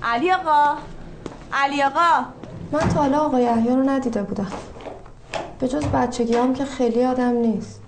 علی 0.04 0.32
آقا! 0.32 0.76
علی 1.54 1.84
آقا! 1.84 2.26
من 2.72 2.80
تا 2.80 3.00
حالا 3.02 3.20
آقای 3.20 3.48
احیا 3.48 3.76
رو 3.76 3.90
ندیده 3.90 4.24
بودم. 4.24 4.52
به 5.60 5.68
جز 5.68 5.86
بچگی 5.86 6.36
هم 6.36 6.54
که 6.54 6.66
خیلی 6.66 7.06
آدم 7.06 7.32
نیست. 7.32 7.82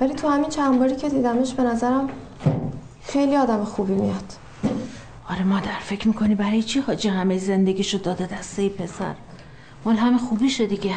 ولی 0.00 0.14
تو 0.14 0.28
همین 0.28 0.48
چند 0.48 0.78
باری 0.78 0.96
که 0.96 1.08
دیدمش 1.08 1.54
به 1.54 1.62
نظرم 1.62 2.08
خیلی 3.02 3.36
آدم 3.36 3.64
خوبی 3.64 3.92
میاد. 3.92 4.32
آره 5.30 5.42
مادر 5.44 5.78
فکر 5.80 6.08
می‌کنی 6.08 6.34
برای 6.34 6.62
چی 6.62 6.80
حاجی 6.80 7.08
همه 7.08 7.38
زندگیشو 7.38 7.98
داده 7.98 8.26
دسته 8.26 8.68
پسر؟ 8.68 9.14
مال 9.84 9.96
همه 9.96 10.18
خوبیشه 10.18 10.66
دیگه. 10.66 10.94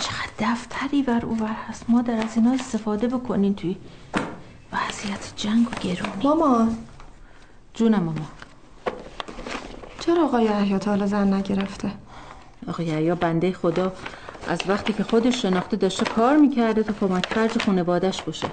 چقدر 0.00 0.30
دفتری 0.52 1.02
بر 1.02 1.24
او 1.24 1.34
بر 1.34 1.46
هست. 1.68 1.84
مادر 1.88 2.16
از 2.16 2.36
اینا 2.36 2.52
استفاده 2.52 3.08
بکنین 3.08 3.54
توی 3.54 3.76
وضعیت 4.72 5.32
جنگ 5.36 5.68
و 5.68 5.70
گرونی. 5.80 6.22
مامان 6.24 6.76
جونم 7.74 8.02
ماما. 8.02 8.26
چرا 10.00 10.24
آقای 10.24 10.48
احیا 10.48 10.78
تا 10.78 10.90
حالا 10.90 11.06
زن 11.06 11.34
نگرفته؟ 11.34 11.92
آقای 12.68 12.90
احیا 12.90 13.14
بنده 13.14 13.52
خدا 13.52 13.92
از 14.48 14.58
وقتی 14.68 14.92
که 14.92 15.02
خودش 15.04 15.42
شناخته 15.42 15.76
داشته 15.76 16.04
کار 16.04 16.36
می‌کرده 16.36 16.82
تا 16.82 16.92
کمک 16.92 17.26
خرج 17.32 17.62
خانوادش 17.62 18.22
باشه. 18.22 18.48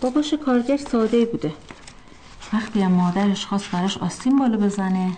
باباش 0.00 0.34
کارگر 0.34 0.76
ساده 0.76 1.24
بوده. 1.24 1.52
وقتی 2.52 2.82
هم 2.82 2.92
مادرش 2.92 3.46
خواست 3.46 3.70
براش 3.70 3.98
آستین 3.98 4.38
بالا 4.38 4.56
بزنه. 4.56 5.12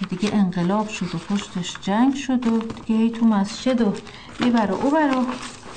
که 0.00 0.06
دیگه 0.06 0.34
انقلاب 0.34 0.88
شد 0.88 1.14
و 1.14 1.18
پشتش 1.18 1.76
جنگ 1.80 2.14
شد 2.14 2.46
و 2.46 2.58
دیگه 2.58 3.00
هی 3.00 3.10
تو 3.10 3.26
مسجد 3.26 3.80
و 3.80 3.94
یه 4.44 4.50
برا 4.50 4.76
او 4.76 4.90
برا 4.90 5.26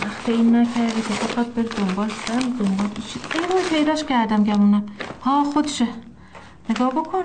وقتی 0.01 0.32
این 0.32 0.55
نکرده 0.55 1.01
که 1.01 1.13
بخواد 1.13 1.53
بره 1.53 1.63
دنبال 1.63 2.09
سر 2.09 2.39
دنبال 2.39 2.89
چی 3.07 3.19
این 3.34 3.69
پیداش 3.69 4.03
کردم 4.03 4.43
گمونم. 4.43 4.86
ها 5.21 5.43
خودشه 5.43 5.88
نگاه 6.69 6.91
بکن. 6.91 7.24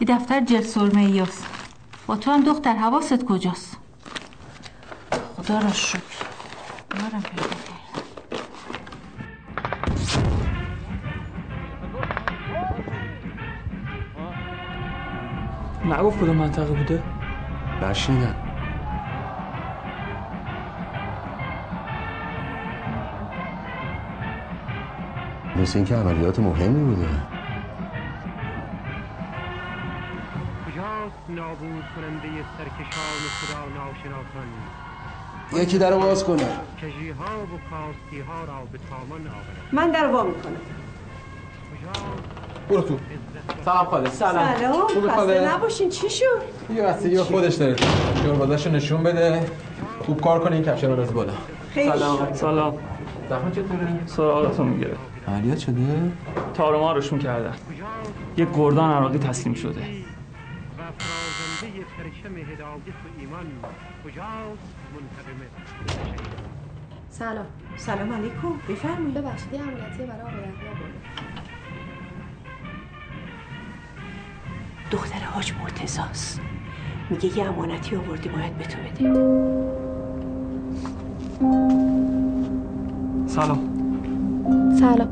یه 0.00 0.06
دفتر 0.06 0.40
جل 0.40 0.62
سرمه 0.62 1.00
ایاست. 1.00 1.46
با 2.06 2.16
تو 2.16 2.30
هم 2.30 2.44
دختر 2.44 2.76
حواست 2.76 3.24
کجاست؟ 3.24 3.76
خدا 5.36 5.58
را 5.58 5.72
شکر. 5.72 6.00
یارم 6.94 7.22
پیدا. 7.22 7.63
نگفت 15.84 16.20
کدوم 16.20 16.36
منطقه 16.36 16.72
بوده؟ 16.72 17.02
نشنیدم. 17.82 18.34
مثل 25.56 25.78
اینکه 25.78 25.94
عملیات 25.94 26.38
مهمی 26.38 26.84
بوده. 26.84 27.08
کجاست 30.66 31.24
نابود 31.28 31.84
کننده 31.96 32.28
سرکشان 32.58 33.20
خدا 33.40 33.64
ناشناسان؟ 33.74 34.48
یکی 35.62 35.78
در 35.78 35.94
باز 35.94 36.24
کنه. 36.24 36.44
کجی 36.82 37.10
ها 37.10 37.42
و 37.42 37.58
کاستی 37.70 38.20
ها 38.20 38.44
را 38.44 38.64
به 38.72 38.78
تامان 38.90 39.20
آورد. 39.20 39.68
من 39.72 39.90
در 39.90 40.06
وا 40.06 40.22
می‌کنم. 40.22 40.56
برو 42.68 42.80
تو. 42.80 42.98
سلام 43.64 43.86
خاله 43.86 44.10
سلام. 44.10 44.46
خسته 45.08 45.54
نباشین. 45.54 45.88
چی 45.88 46.10
شد؟ 46.10 46.24
یه 46.74 47.16
به 47.16 47.24
خودش 47.24 47.54
داره. 47.54 47.76
شوربازاشو 48.22 48.70
نشون 48.70 49.02
بده. 49.02 49.46
خوب 50.06 50.20
کار 50.20 50.40
کنه 50.40 50.54
این 50.54 50.64
کفشه 50.64 50.86
رو 50.86 50.96
بز 50.96 51.12
بالا. 51.12 51.32
سلام. 51.74 52.34
سلام. 52.34 52.78
زحمت 53.28 53.52
چطوره؟ 53.52 54.06
سراغتون 54.06 54.68
می‌گیره. 54.68 54.96
عملیات 55.28 55.58
شده؟ 55.58 56.12
تار 56.54 56.74
و 56.74 56.78
مارشون 56.80 57.18
کردن 57.18 57.54
یه 58.36 58.46
گردان 58.54 58.90
عراقی 58.90 59.18
تسلیم 59.18 59.54
شده. 59.54 59.82
سلام. 67.10 67.46
سلام 67.76 68.12
علیکم. 68.12 68.52
بفرمایید. 68.68 69.14
ببخشید 69.14 69.52
یه 69.52 69.60
امانتی 69.60 70.02
برای 70.02 70.20
آقای 70.20 70.34
دختر 74.94 75.18
حاج 75.18 75.52
مرتزاست 75.62 76.40
میگه 77.10 77.38
یه 77.38 77.44
امانتی 77.44 77.96
آوردی 77.96 78.28
باید 78.28 78.58
به 78.58 78.64
تو 78.64 78.78
بده. 78.80 79.12
سلام. 83.26 83.58
سلام. 84.80 85.08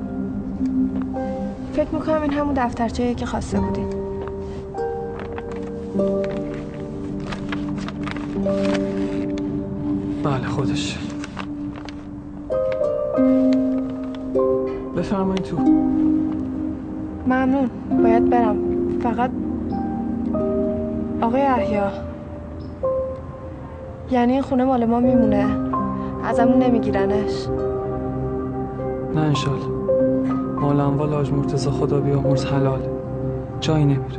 فکر 1.73 1.95
می‌کنم 1.95 2.23
این 2.23 2.33
همون 2.33 2.55
دفترچه 2.55 3.15
که 3.15 3.27
خواسته 3.27 3.61
بودین. 3.61 3.89
بله 10.23 10.47
خودش. 10.47 10.99
بفرمایید 14.97 15.43
تو. 15.43 15.59
ممنون. 17.27 17.71
باید 18.03 18.31
برم. 18.31 18.57
فقط 19.03 19.31
آقای 21.23 21.43
احیا. 21.43 21.91
یعنی 24.11 24.33
این 24.33 24.43
خونه 24.43 24.65
مال 24.65 24.85
ما 24.85 25.01
میمونه. 25.01 25.47
ازمون 26.25 26.59
نمیگیرنش. 26.63 27.49
نه 29.15 29.21
انشالله. 29.21 29.67
مال 30.61 30.81
اموال 30.81 31.15
آج 31.15 31.33
مرتزا 31.33 31.71
خدا 31.71 32.01
بیامرز 32.01 32.45
حلال. 32.45 32.81
جایی 33.61 33.85
نمیره. 33.85 34.19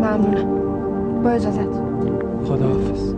ممنونم. 0.00 0.48
با 1.24 1.30
اجازت. 1.30 1.74
خداحافظ. 2.44 3.13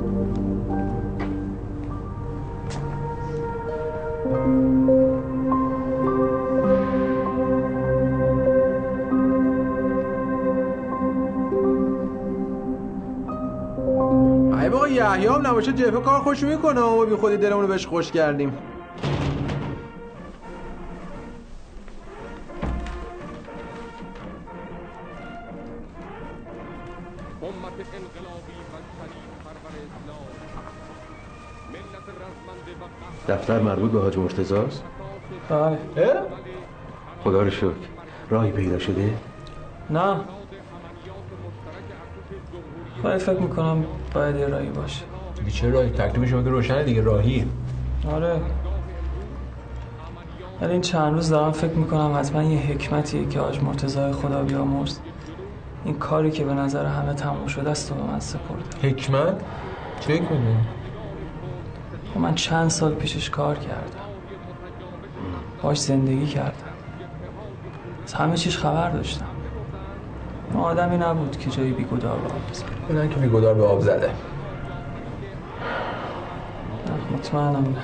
نباشه 15.56 15.72
جبهه 15.72 16.00
کار 16.00 16.20
خوش 16.20 16.42
می‌کنه 16.42 16.80
و 16.80 17.06
بی 17.06 17.14
خودی 17.14 17.36
دلمون 17.36 17.62
رو 17.62 17.68
بهش 17.68 17.86
خوش 17.86 18.12
کردیم. 18.12 18.58
دفتر 33.28 33.60
مربوط 33.60 33.90
به 33.90 34.00
حاج 34.00 34.18
مرتضاست 34.18 34.84
بله. 35.48 35.78
خدا 37.24 37.42
رو 37.42 37.50
شکر. 37.50 37.70
راهی 38.30 38.50
پیدا 38.50 38.78
شده؟ 38.78 39.14
نه. 39.90 40.20
خواهی 43.02 43.18
فکر 43.18 43.40
می‌کنم 43.40 43.84
باید 44.14 44.36
یه 44.36 44.46
رایی 44.46 44.68
باشه. 44.68 45.15
دیگه 45.46 45.58
چه 45.58 45.70
راهی؟ 45.70 45.90
تکلیف 45.90 46.30
شما 46.30 46.42
که 46.42 46.48
روشنه 46.48 46.84
دیگه 46.84 47.02
راهی. 47.02 47.46
آره. 48.12 48.40
ولی 50.60 50.72
این 50.72 50.80
چند 50.80 51.14
روز 51.14 51.28
دارم 51.28 51.52
فکر 51.52 51.72
می‌کنم 51.72 52.16
حتما 52.18 52.42
یه 52.42 52.58
حکمتیه 52.58 53.26
که 53.26 53.40
آج 53.40 53.62
مرتضای 53.62 54.12
خدا 54.12 54.42
بیامرز. 54.42 54.98
این 55.84 55.98
کاری 55.98 56.30
که 56.30 56.44
به 56.44 56.54
نظر 56.54 56.86
همه 56.86 57.14
تموم 57.14 57.46
شده 57.46 57.70
است 57.70 57.92
و 57.92 57.94
به 57.94 58.02
من 58.02 58.20
سپرده. 58.20 58.88
حکمت؟ 58.88 59.40
چه 60.00 60.12
حکمتی؟ 60.14 60.36
خب 62.14 62.20
من 62.20 62.34
چند 62.34 62.70
سال 62.70 62.94
پیشش 62.94 63.30
کار 63.30 63.58
کردم. 63.58 64.06
باش 65.62 65.80
زندگی 65.80 66.26
کردم. 66.26 66.52
از 68.04 68.14
همه 68.14 68.36
چیش 68.36 68.58
خبر 68.58 68.90
داشتم. 68.90 69.26
اون 70.52 70.62
آدمی 70.62 70.98
نبود 70.98 71.38
که 71.38 71.50
جایی 71.50 71.72
بیگدار 71.72 72.18
به 72.18 72.26
آب 72.26 72.50
بزنه. 72.50 73.08
که 73.08 73.20
بیگدار 73.20 73.54
به 73.54 73.64
آب 73.64 73.80
زده. 73.80 74.10
مطمئنم 77.26 77.56
نه. 77.56 77.82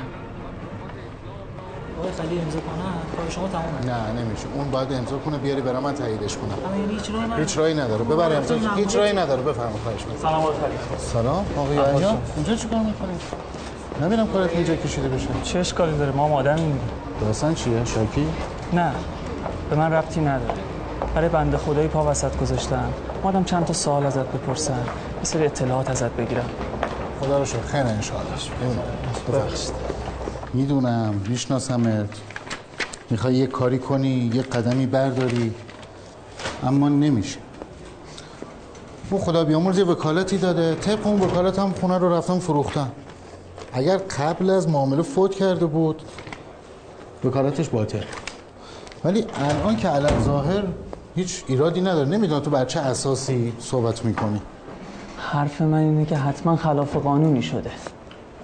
آقای 1.98 2.12
خلیل 2.12 2.40
امضا 2.40 2.60
کنن 2.60 3.16
کار 3.16 3.30
شما 3.30 3.48
تمومه. 3.48 3.80
نه 3.86 4.20
نمیشه. 4.22 4.46
اون 4.54 4.70
باید 4.70 4.92
امضا 4.92 5.18
کنه 5.18 5.38
بیاری 5.38 5.60
برام 5.60 5.82
من 5.82 5.94
تاییدش 5.94 6.36
کنم 6.36 6.78
یعنی 6.80 6.94
هیچ 6.94 7.10
راهی 7.10 7.40
هیچ 7.40 7.58
راهی 7.58 7.74
نداره. 7.74 8.04
ببر 8.04 8.36
امضا. 8.36 8.54
هیچ 8.76 8.96
راهی 8.96 9.12
نداره. 9.12 9.42
بفرما 9.42 9.78
خواهش 9.84 10.00
می‌کنم. 10.00 10.22
سلام 10.22 10.42
آقای 10.42 10.54
خلیل. 10.54 10.98
سلام. 10.98 11.44
آقای 11.56 11.76
یحیی 11.76 12.16
اینجا 12.36 12.56
چیکار 12.56 12.78
می‌کنی؟ 12.78 13.12
نمیرم 14.02 14.26
کارت 14.26 14.52
اینجا 14.52 14.76
کشیده 14.76 15.08
بشه. 15.08 15.28
چه 15.42 15.58
اشکالی 15.58 15.98
داره؟ 15.98 16.12
ما 16.12 16.36
آدمیم 16.36 16.80
داستان 17.20 17.54
چیه؟ 17.54 17.84
شاکی؟ 17.84 18.26
نه. 18.72 18.92
به 19.70 19.76
من 19.76 19.92
ربطی 19.92 20.20
نداره. 20.20 20.54
برای 21.14 21.28
بنده 21.28 21.56
خدایی 21.56 21.88
پا 21.88 22.10
وسط 22.10 22.36
گذاشتم 22.36 22.92
مادم 23.24 23.44
چند 23.44 23.64
تا 23.64 23.72
سوال 23.72 24.06
ازت 24.06 24.26
بپرسن. 24.26 24.72
یه 25.18 25.24
سری 25.24 25.46
اطلاعات 25.46 25.90
ازت 25.90 26.10
بگیرم. 26.10 26.50
خدا 27.22 27.38
رو 27.38 27.44
شکر. 27.44 27.62
خیر 27.66 27.80
ان 27.80 28.00
ببخشید. 29.32 29.74
می‌دونم. 30.54 31.14
میشناسمت. 31.28 32.08
می‌خوای 33.10 33.34
یه 33.34 33.46
کاری 33.46 33.78
کنی 33.78 34.30
یه 34.34 34.42
قدمی 34.42 34.86
برداری. 34.86 35.54
اما 36.62 36.88
نمیشه. 36.88 37.38
اون 39.10 39.20
خدا 39.20 39.44
بیامرز 39.44 39.78
یه 39.78 39.84
وکالتی 39.84 40.38
داده. 40.38 40.74
طبق 40.74 41.06
اون 41.06 41.20
وکالت 41.20 41.58
هم 41.58 41.72
خونه 41.72 41.98
رو 41.98 42.12
رفتم 42.12 42.38
فروختم. 42.38 42.90
اگر 43.72 43.96
قبل 43.96 44.50
از 44.50 44.68
معامله 44.68 45.02
فوت 45.02 45.34
کرده 45.34 45.66
بود 45.66 46.02
وکالتش 47.24 47.68
باطل. 47.68 48.02
ولی 49.04 49.24
الان 49.34 49.76
که 49.76 49.88
علم 49.88 50.22
ظاهر 50.24 50.62
هیچ 51.14 51.44
ایرادی 51.46 51.80
نداره. 51.80 52.08
نمی‌دونم 52.08 52.40
تو 52.40 52.50
بر 52.50 52.64
چه 52.64 52.80
اساسی 52.80 53.52
صحبت 53.58 54.04
می‌کنی. 54.04 54.40
حرف 55.32 55.62
من 55.62 55.78
اینه 55.78 56.04
که 56.04 56.16
حتما 56.16 56.56
خلاف 56.56 56.96
قانونی 56.96 57.42
شده. 57.42 57.70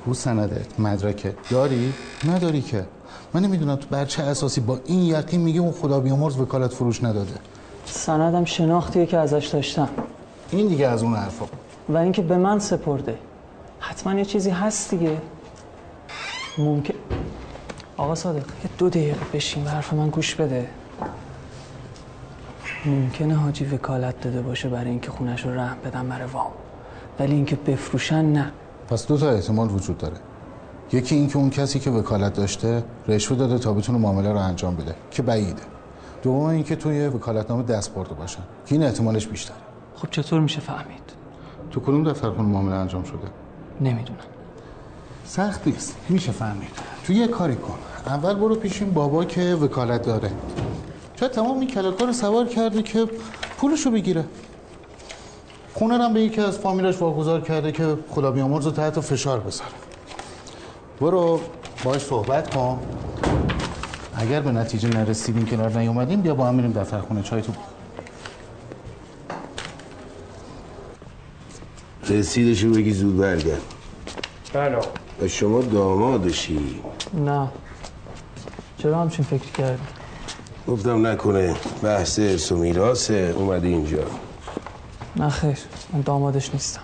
رو 0.07 0.15
سندت 0.15 0.81
مدرکه. 0.81 1.35
داری؟ 1.51 1.93
نداری 2.29 2.61
که. 2.61 2.87
من 3.35 3.41
نمی‌دونم 3.41 3.77
تو 3.77 3.87
بر 3.91 4.05
چه 4.05 4.23
اساسی 4.23 4.61
با 4.61 4.81
این 4.85 5.03
یقین 5.03 5.41
میگه 5.41 5.61
اون 5.61 5.73
خدا 5.73 6.01
بیامرز 6.01 6.41
وکالت 6.41 6.73
فروش 6.73 7.05
نداده. 7.05 7.33
سندم 7.85 8.45
شناختیه 8.45 9.07
که 9.07 9.19
ازش 9.19 9.47
داشتم. 9.47 9.89
این 10.51 10.69
دیگه 10.69 10.87
از 10.89 11.03
اون 11.03 11.15
حرفا. 11.15 11.47
و 11.89 11.97
اینکه 11.97 12.23
به 12.23 12.37
من 12.37 12.59
سپرده. 12.59 13.19
حتما 13.81 14.15
یه 14.15 14.25
چیزی 14.25 14.51
هست 14.51 14.91
دیگه. 14.91 15.17
ممکن 16.59 16.95
آقا 17.97 18.15
صادق 18.15 18.37
یه 18.37 18.71
دو 18.79 18.89
دقیقه 18.89 19.21
بشین 19.33 19.65
و 19.65 19.69
حرف 19.69 19.93
من 19.93 20.09
گوش 20.09 20.35
بده. 20.35 20.69
ممکنه 22.87 23.35
حاجی 23.35 23.65
وکالت 23.65 24.21
داده 24.21 24.43
باشه 24.43 24.69
برای 24.69 24.91
اینکه 24.91 25.11
خونش 25.11 25.45
رو 25.45 25.55
رحم 25.55 25.77
بدم 25.85 26.09
برای 26.09 26.29
وام. 26.29 26.51
ولی 27.21 27.35
اینکه 27.35 27.57
بفروشن 27.57 28.25
نه. 28.25 28.53
پس 28.89 29.07
دو 29.07 29.17
تا 29.19 29.31
احتمال 29.31 29.71
وجود 29.71 29.99
داره. 29.99 30.17
یکی 30.93 31.15
اینکه 31.15 31.37
اون 31.37 31.51
کسی 31.51 31.79
که 31.79 31.91
وکالت 31.91 32.35
داشته 32.35 32.85
رشوه 33.09 33.37
داده 33.37 33.59
تا 33.59 33.73
بتونه 33.73 33.99
معامله 33.99 34.33
رو 34.33 34.39
انجام 34.39 34.77
بده 34.77 34.95
که 35.11 35.23
بعیده. 35.23 35.63
دوم 36.23 36.45
اینکه 36.45 36.77
توی 36.77 37.07
وکالتنامه 37.07 37.63
دست 37.63 37.95
برده 37.95 38.15
باشن 38.15 38.43
که 38.67 38.75
این 38.75 38.85
احتمالش 38.85 39.27
بیشتره. 39.27 39.57
خب 39.95 40.09
چطور 40.11 40.41
میشه 40.41 40.61
فهمید؟ 40.61 41.13
تو 41.71 41.81
کدوم 41.81 42.05
دفتر 42.05 42.31
خونه 42.31 42.49
معامله 42.49 42.75
انجام 42.75 43.03
شده؟ 43.05 43.29
نمی‌دونم. 43.81 44.19
سخت 45.25 45.67
نیست. 45.67 45.97
میشه 46.09 46.33
فهمید. 46.33 46.71
تو 47.05 47.13
یه 47.13 47.27
کاری 47.27 47.57
کن. 47.57 47.79
اول 48.07 48.35
برو 48.35 48.55
پیش 48.55 48.83
این 48.83 48.91
بابا 48.93 49.25
که 49.25 49.55
وکالت 49.55 50.03
داره. 50.03 50.31
شاید 51.21 51.33
تمام 51.33 51.59
این 51.59 51.69
کلاکا 51.69 52.05
رو 52.05 52.13
سوار 52.13 52.47
کرده 52.47 52.83
که 52.83 53.07
پولشو 53.59 53.91
بگیره. 53.91 54.25
خونه 55.79 55.99
هم 55.99 56.15
به 56.15 56.21
یکی 56.21 56.41
از 56.41 56.59
فامیلاش 56.59 56.99
واگذار 57.03 57.41
کرده 57.41 57.73
که 57.73 57.97
خدا 58.11 58.31
بیامرز 58.31 58.67
رو 58.67 58.73
تحت 58.73 59.01
فشار 59.01 59.41
بذاره. 59.41 59.71
برو 61.01 61.41
باش 61.85 62.03
صحبت 62.03 62.55
کن. 62.55 62.79
اگر 64.17 64.41
به 64.41 64.53
نتیجه 64.53 64.89
نرسیدیم 64.89 65.47
کنار 65.47 65.79
نیومدیم 65.79 66.21
بیا 66.21 66.35
با 66.35 66.47
هم 66.47 66.55
میریم 66.55 66.73
دفتر 66.73 67.01
خونه. 67.01 67.23
چای 67.23 67.43
تو 67.43 67.53
رسیدشو 72.09 72.71
بگی 72.71 72.93
زود 72.93 73.17
برگرد. 73.17 73.63
بله. 74.53 74.79
و 75.23 75.29
شما 75.29 75.61
دامادشی. 75.61 76.81
نه. 77.15 77.49
چرا 78.79 79.01
همچین 79.01 79.25
فکر 79.25 79.53
کردی؟ 79.53 79.83
گفتم 80.69 81.07
نکنه. 81.07 81.55
بحث 81.83 82.19
ارث 82.19 82.53
و 82.53 82.57
میراثه 82.57 83.35
اومده 83.37 83.69
اینجا. 83.69 84.28
نه 85.17 85.29
خیر. 85.29 85.59
من 85.93 86.01
دامادش 86.01 86.55
نیستم. 86.55 86.81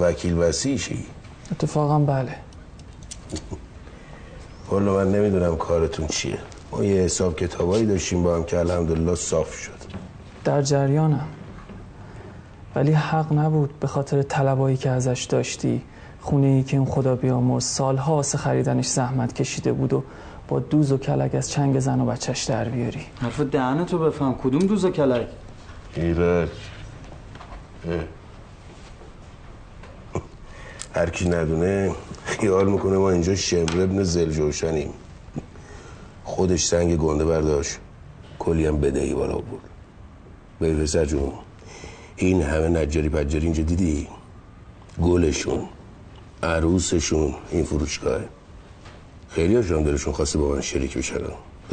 وکیل 0.00 0.38
وسیعشی 0.38 1.04
اتفاقا 1.52 1.98
بله. 1.98 2.34
والا 4.70 4.94
من 4.94 5.12
نمی‌دونم 5.12 5.56
کارتون 5.56 6.06
چیه. 6.06 6.38
ما 6.72 6.84
یه 6.84 7.02
حساب 7.02 7.36
کتابایی 7.36 7.86
داشتیم 7.86 8.22
با 8.22 8.36
هم 8.36 8.44
که 8.44 8.58
الحمدلله 8.58 9.14
صاف 9.14 9.54
شد. 9.54 9.80
در 10.44 10.62
جریانم. 10.62 11.28
ولی 12.74 12.92
حق 12.92 13.32
نبود 13.32 13.80
به 13.80 13.86
خاطر 13.86 14.22
طلبایی 14.22 14.76
که 14.76 14.90
ازش 14.90 15.24
داشتی 15.24 15.82
خونه 16.20 16.46
ای 16.46 16.62
که 16.62 16.76
اون 16.76 16.86
خدا 16.86 17.16
بیامرز 17.16 17.64
سالها 17.64 18.14
واسه 18.14 18.38
خریدنش 18.38 18.86
زحمت 18.86 19.32
کشیده 19.32 19.72
بود 19.72 19.92
و 19.92 20.02
با 20.48 20.58
دوز 20.58 20.92
و 20.92 20.98
کلک 20.98 21.34
از 21.34 21.50
چنگ 21.50 21.80
زن 21.80 22.00
و 22.00 22.06
بچهش 22.06 22.44
در 22.44 22.64
بیاری. 22.68 23.06
حرف 23.20 23.40
دهنتو 23.40 23.98
بفهم. 23.98 24.34
کدوم 24.34 24.60
دوز 24.60 24.84
و 24.84 24.90
کلک؟ 24.90 25.26
ایرج. 25.96 26.48
هر 30.94 31.10
کی 31.10 31.28
ندونه 31.28 31.94
خیال 32.24 32.70
می‌کنه 32.70 32.96
ما 32.98 33.10
اینجا 33.10 33.34
شمر 33.34 33.80
ابن 33.80 34.02
زلجوشنیم 34.02 34.90
خودش 36.24 36.64
سنگ 36.64 36.96
گنده 36.96 37.24
برداشت. 37.24 37.78
کلی 38.38 38.66
هم 38.66 38.80
بدهی 38.80 39.14
بالا 39.14 39.38
بود 39.38 39.60
ببین 40.60 40.78
پسر 40.82 41.04
جون 41.04 41.32
این 42.16 42.42
همه 42.42 42.68
نجاری 42.68 43.08
پجاری 43.08 43.44
اینجا 43.44 43.62
دیدی؟ 43.62 44.08
گلشون 45.02 45.68
عروسشون 46.42 47.34
این 47.50 47.64
فروشگاهه 47.64 48.28
خیلی 49.30 49.56
هاشون 49.56 49.82
دلشون 49.82 50.12
خواسته 50.12 50.38
با 50.38 50.48
من 50.48 50.60
شریک 50.60 50.98
بشن. 50.98 51.16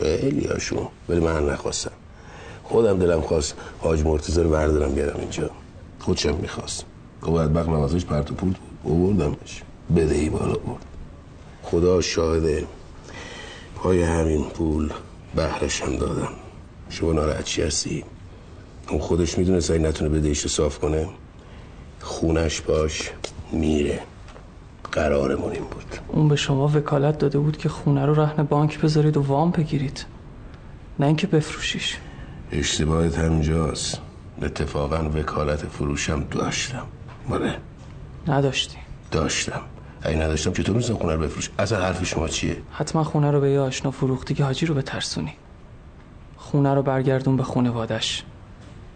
خیلی 0.02 0.48
هاشون 0.48 0.88
ولی 1.10 1.20
من 1.20 1.50
نخواستم. 1.50 1.92
خودم 2.64 3.00
دلم 3.00 3.22
خواست 3.22 3.56
حاج 3.80 4.04
مرتضی 4.04 4.42
رو 4.42 4.50
بردارم 4.50 4.92
بیارم 4.92 5.20
اینجا. 5.20 5.50
خودشم 6.08 6.36
می‌خواست. 6.36 6.86
که 7.26 7.32
باید 7.32 7.54
بقم 7.54 7.74
ازش 7.74 8.06
پرت 8.06 8.32
و 8.32 8.34
پورت 8.34 8.56
بود. 8.84 9.18
بردمش 9.18 9.64
بدهی 9.96 10.30
بالا 10.30 10.54
برد. 10.54 10.86
خدا 11.64 12.02
شاهده 12.02 12.68
پای 13.76 14.04
همین 14.04 14.44
پول 14.44 14.90
بهرشم 15.36 15.96
دادم. 15.96 16.30
شما 16.90 17.14
ناراحت 17.14 17.44
چی 17.44 17.62
هستی؟ 17.62 18.04
اون 18.90 19.00
خودش 19.00 19.38
می‌دونه 19.38 19.60
سعی 19.60 19.80
نتونه 19.80 20.10
بدهیش 20.10 20.42
رو 20.42 20.50
صاف 20.50 20.80
کنه 20.80 21.08
خونش 22.02 22.62
باش 22.62 23.12
میره. 23.52 24.00
قرارمون 24.92 25.52
این 25.52 25.64
بود. 25.64 26.00
اون 26.08 26.28
به 26.28 26.36
شما 26.36 26.68
وکالت 26.68 27.18
داده 27.18 27.40
بود 27.40 27.58
که 27.58 27.70
خونه 27.70 28.06
رو 28.06 28.14
رهن 28.14 28.44
بانک 28.44 28.80
بذارید 28.80 29.18
و 29.18 29.22
وام 29.22 29.52
بگیرید. 29.52 30.06
نه 31.00 31.06
اینکه 31.06 31.28
بفروشیش. 31.28 31.98
اشتباهت 32.52 33.18
همینجاست. 33.18 34.02
اتفاقا 34.42 35.10
وکالت 35.16 35.60
فروشم 35.60 36.24
داشتم. 36.32 36.84
بله 37.30 37.58
نداشتی. 38.28 38.78
داشتم. 39.12 39.62
اگه 40.02 40.18
نداشتم 40.18 40.52
چطور 40.52 40.76
می‌تونم 40.76 41.00
خونه 41.00 41.14
رو 41.16 41.22
بفروش 41.22 41.50
اصلا 41.60 41.82
حرف 41.82 42.06
شما 42.06 42.28
چیه؟ 42.28 42.58
حتما 42.72 43.04
خونه 43.04 43.32
رو 43.32 43.42
به 43.42 43.50
یه 43.50 43.60
آشنا 43.60 43.92
فروختی 43.92 44.34
که 44.34 44.44
حاجی 44.44 44.66
رو 44.66 44.76
به 44.76 44.82
ترسونی 44.82 45.34
خونه 46.38 46.74
رو 46.74 46.82
برگردون 46.84 47.38
به 47.38 47.44
خونه 47.44 47.70
وادش 47.70 48.24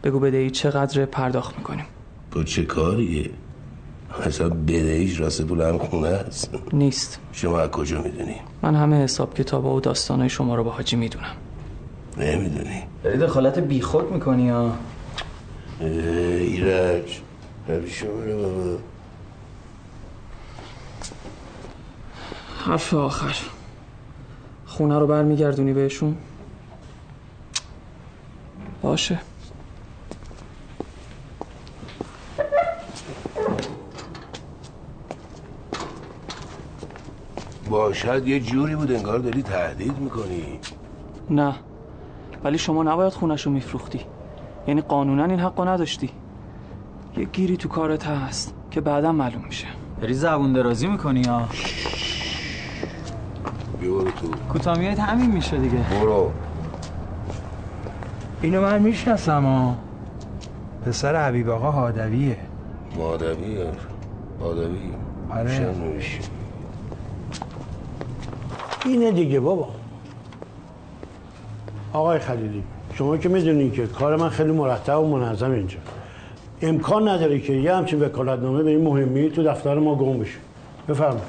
بگو 0.03 0.19
بدهی 0.19 0.49
چقدر 0.49 1.05
پرداخت 1.05 1.57
می‌کنیم. 1.57 1.85
با 2.31 2.43
چه 2.43 2.63
کاریه؟ 2.63 3.29
اصلا 4.25 4.49
بدهیش 4.49 5.19
راست 5.19 5.41
پول 5.41 5.61
هم 5.61 5.77
خونه 5.77 6.07
است. 6.07 6.49
نیست. 6.73 7.19
شما 7.31 7.59
از 7.59 7.69
کجا 7.69 8.01
می‌دونی؟ 8.01 8.35
من 8.61 8.75
همه 8.75 9.03
حساب 9.03 9.33
کتاب 9.33 9.65
و 9.65 9.79
داستانهای 9.79 10.29
شما 10.29 10.55
رو 10.55 10.63
با 10.63 10.71
حاجی 10.71 10.95
می‌دونم. 10.95 11.35
نمی‌دونی. 12.17 12.83
داری 13.03 13.17
دخالت 13.17 13.59
بیخود 13.59 14.11
می‌کنی 14.11 14.49
ها 14.49 14.73
ایرج 15.85 17.21
شما 17.87 18.09
رو 18.09 18.41
بابا. 18.41 18.77
حرف 22.65 22.93
آخر. 22.93 23.35
خونه 24.65 24.99
رو 24.99 25.07
برمیگردونی 25.07 25.73
بهشون؟ 25.73 26.17
باشه. 28.81 29.19
باشد 37.69 38.27
یه 38.27 38.39
جوری 38.39 38.75
بود 38.75 38.91
انگار 38.91 39.19
داری 39.19 39.41
تهدید 39.41 39.97
می‌کنی. 39.97 40.59
نه. 41.29 41.55
ولی 42.43 42.57
شما 42.57 42.83
نباید 42.83 43.13
خونش 43.13 43.45
رو 43.45 43.51
میفروختی. 43.51 44.05
یعنی 44.67 44.81
قانونا 44.81 45.25
این 45.25 45.39
حقو 45.39 45.65
نداشتی. 45.65 46.09
یه 47.17 47.23
گیری 47.25 47.57
تو 47.57 47.69
کارت 47.69 48.07
هست 48.07 48.53
که 48.71 48.81
بعدا 48.81 49.11
معلوم 49.11 49.43
میشه. 49.45 49.67
داری 50.01 50.13
زبون 50.13 50.53
درازی 50.53 50.87
می‌کنی 50.87 51.23
ها 51.23 51.47
بیارو 53.79 54.11
تو. 54.11 54.27
کوتامیت 54.53 54.99
همین 54.99 55.31
میشه 55.31 55.57
دیگه. 55.57 55.77
برو. 56.01 56.31
اینو 58.41 58.61
من 58.61 58.81
می‌شناسم 58.81 59.45
ها. 59.45 59.75
پسر 60.85 61.27
حبیب 61.27 61.49
آقا 61.49 61.71
هادویه 61.71 62.37
مادوی؟ 62.97 63.57
مادوی 64.39 64.91
آره. 65.29 65.75
اینه 68.85 69.11
دیگه 69.11 69.39
بابا. 69.39 69.69
آقای 71.93 72.19
خلیلی. 72.19 72.63
شما 72.93 73.17
که 73.17 73.29
می‌دونین 73.29 73.71
که 73.71 73.87
کار 73.87 74.15
من 74.15 74.29
خیلی 74.29 74.51
مرتب 74.51 74.99
و 74.99 75.17
منظم 75.17 75.51
اینجا. 75.51 75.77
امکان 76.61 77.07
نداره 77.07 77.39
که 77.39 77.53
یه 77.53 77.75
همچین 77.75 78.01
وکالتنامه 78.01 78.63
به 78.63 78.69
این 78.69 78.83
مهمی 78.83 79.29
تو 79.29 79.43
دفتر 79.43 79.79
ما 79.79 79.95
گم 79.95 80.19
بشه. 80.19 80.37
بفرمایید. 80.89 81.23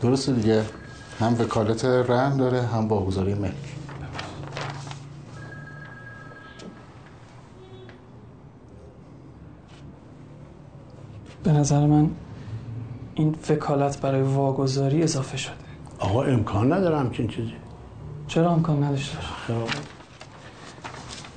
درسته 0.00 0.32
دیگه. 0.32 0.62
هم 1.20 1.36
وکالت 1.40 1.84
رهن 1.84 2.36
داره 2.36 2.62
هم 2.62 2.88
واگذاری 2.88 3.34
ملک. 3.34 3.52
به 11.44 11.52
نظر 11.52 11.86
من 11.86 12.10
این 13.14 13.34
وکالت 13.50 14.00
برای 14.00 14.22
واگذاری 14.22 15.02
اضافه 15.02 15.36
شده. 15.36 15.61
آقا 16.02 16.22
امکان 16.22 16.72
نداره 16.72 16.98
همچین 16.98 17.28
چیزی. 17.28 17.52
چرا 18.26 18.50
امکان 18.50 18.84
نداشته؟ 18.84 19.18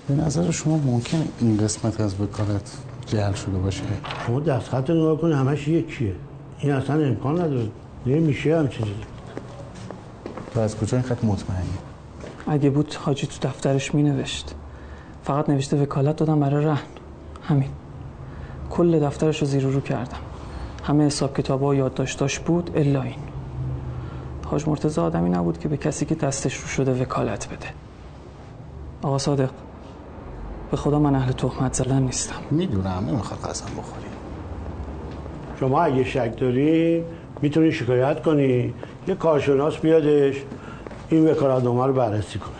به 0.07 0.13
نظر 0.13 0.51
شما 0.51 0.78
ممکنه 0.78 1.26
این 1.39 1.57
قسمت 1.57 2.01
از 2.01 2.22
وکالت 2.22 2.78
جعل 3.05 3.34
شده 3.34 3.57
باشه؟ 3.57 3.84
شما 4.28 4.39
دستخط 4.39 4.89
نگاه 4.89 5.18
کنید 5.18 5.36
همش 5.36 5.68
یکیه. 5.68 6.16
این 6.59 6.72
اصلا 6.72 7.05
امکان 7.05 7.41
نداره. 7.41 7.70
نمیشه 8.05 8.57
همچین 8.59 8.86
چیزی. 8.86 8.99
تو 10.53 10.59
از 10.59 10.78
کجا 10.78 10.97
اینقدر 10.97 11.26
مطمئنی؟ 11.26 11.70
اگه 12.47 12.70
بود 12.70 12.93
حاجی 12.93 13.28
تو 13.28 13.47
دفترش 13.47 13.95
می 13.95 14.03
نوشت 14.03 14.55
فقط 15.24 15.49
نوشته 15.49 15.82
وکالت 15.82 16.16
دادم 16.16 16.39
برای 16.39 16.66
رهن. 16.66 16.88
همین. 17.43 17.70
کل 18.70 18.99
دفترش 18.99 19.41
رو 19.41 19.47
زیر 19.47 19.63
رو 19.63 19.82
کردم. 19.82 20.18
همه 20.84 21.05
حساب 21.05 21.38
کتاب 21.38 21.63
و 21.63 21.76
یادداشتاش 21.76 22.39
بود 22.39 22.72
الا 22.76 23.01
این. 23.01 23.24
حاج 24.45 24.69
مرتضی 24.69 25.01
آدمی 25.01 25.29
نبود 25.29 25.59
که 25.59 25.67
به 25.67 25.77
کسی 25.77 26.05
که 26.05 26.15
دستش 26.15 26.55
رو 26.57 26.67
شده 26.67 27.01
وکالت 27.01 27.47
بده. 27.47 27.67
آقا 29.01 29.17
صادق 29.17 29.49
به 30.71 30.77
خدا 30.77 30.99
من 30.99 31.15
اهل 31.15 31.31
تهمت 31.31 31.73
زدن 31.73 32.01
نیستم. 32.01 32.35
می‌دونم 32.51 33.05
نمی‌خواد 33.07 33.39
قسم 33.39 33.65
بخوری. 33.65 34.05
شما 35.59 35.81
اگه 35.81 36.03
شک 36.03 36.39
داری 36.39 37.03
می‌تونی 37.41 37.71
شکایت 37.71 38.23
کنی. 38.23 38.73
یه 39.07 39.15
کارشناس 39.15 39.77
بیادش 39.77 40.35
این 41.09 41.31
وکالتنامه 41.31 41.85
رو 41.85 41.93
بررسی 41.93 42.39
کنه. 42.39 42.51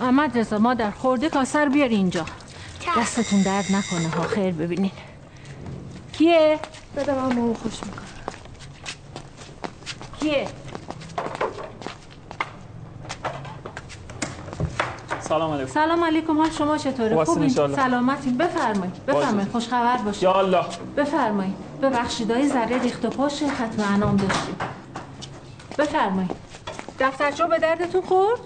احمد 0.00 0.38
رضا 0.38 0.58
مادر 0.58 0.90
خورده 0.90 1.28
کاسر 1.28 1.68
بیار 1.68 1.88
اینجا. 1.88 2.24
دستتون 2.98 3.42
درد 3.42 3.64
نکنه 3.64 4.08
ها 4.08 4.22
خیر 4.22 4.54
ببینین. 4.54 4.90
کیه؟ 6.12 6.58
بده 6.96 7.14
من 7.14 7.36
مامو 7.36 7.54
خوش 7.54 7.84
می‌کنم. 7.84 8.09
کیه؟ 10.20 10.46
سلام 15.20 15.52
علیکم. 15.52 15.70
سلام 15.70 16.04
علیکم 16.04 16.38
حال 16.38 16.50
شما 16.50 16.78
چطوره؟ 16.78 17.24
خوبین؟ 17.24 17.48
سلامتین 17.48 18.36
بفرمایید 18.38 19.06
بفرمایید 19.06 19.52
خوش 19.52 19.68
خبر 19.68 19.96
باشید. 19.96 20.22
یا 20.22 20.38
الله. 20.38 20.64
بفرمایید. 20.96 21.54
ببخشید 21.82 22.30
های 22.30 22.48
ذره 22.48 22.82
ریخت 22.82 23.04
و 23.04 23.10
پاش 23.10 23.42
ختم 23.42 23.94
انام 23.94 24.16
داشتیم 24.16 24.56
بفرمایید. 25.78 26.30
دفترچه 27.00 27.46
به 27.46 27.58
دردتون 27.58 28.00
خورد؟ 28.00 28.40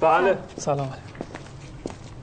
بله. 0.00 0.38
سلام 0.58 0.86
علیکم. 0.86 0.96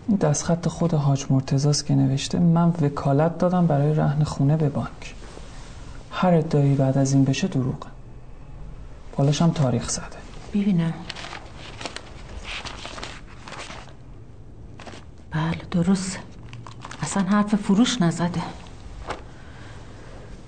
این 0.08 0.18
دستخط 0.18 0.68
خود 0.68 0.94
حاج 0.94 1.26
مرتضاست 1.30 1.86
که 1.86 1.96
نوشته 1.96 2.40
من 2.40 2.74
وکالت 2.82 3.38
دادم 3.38 3.68
برای 3.68 3.94
رهن 3.94 4.24
خونه 4.24 4.58
به 4.58 4.70
بانک. 4.70 5.16
هر 6.12 6.34
ادعایی 6.34 6.76
بعد 6.76 6.98
از 6.98 7.14
این 7.14 7.24
بشه 7.24 7.48
دروغه. 7.48 7.93
بالاش 9.18 9.42
هم 9.42 9.52
تاریخ 9.52 9.90
زده. 9.90 10.18
ببینم 10.54 10.94
بله 15.32 15.62
درسته. 15.72 16.20
اصلا 17.02 17.24
حرف 17.24 17.56
فروش 17.56 18.02
نزده. 18.02 18.42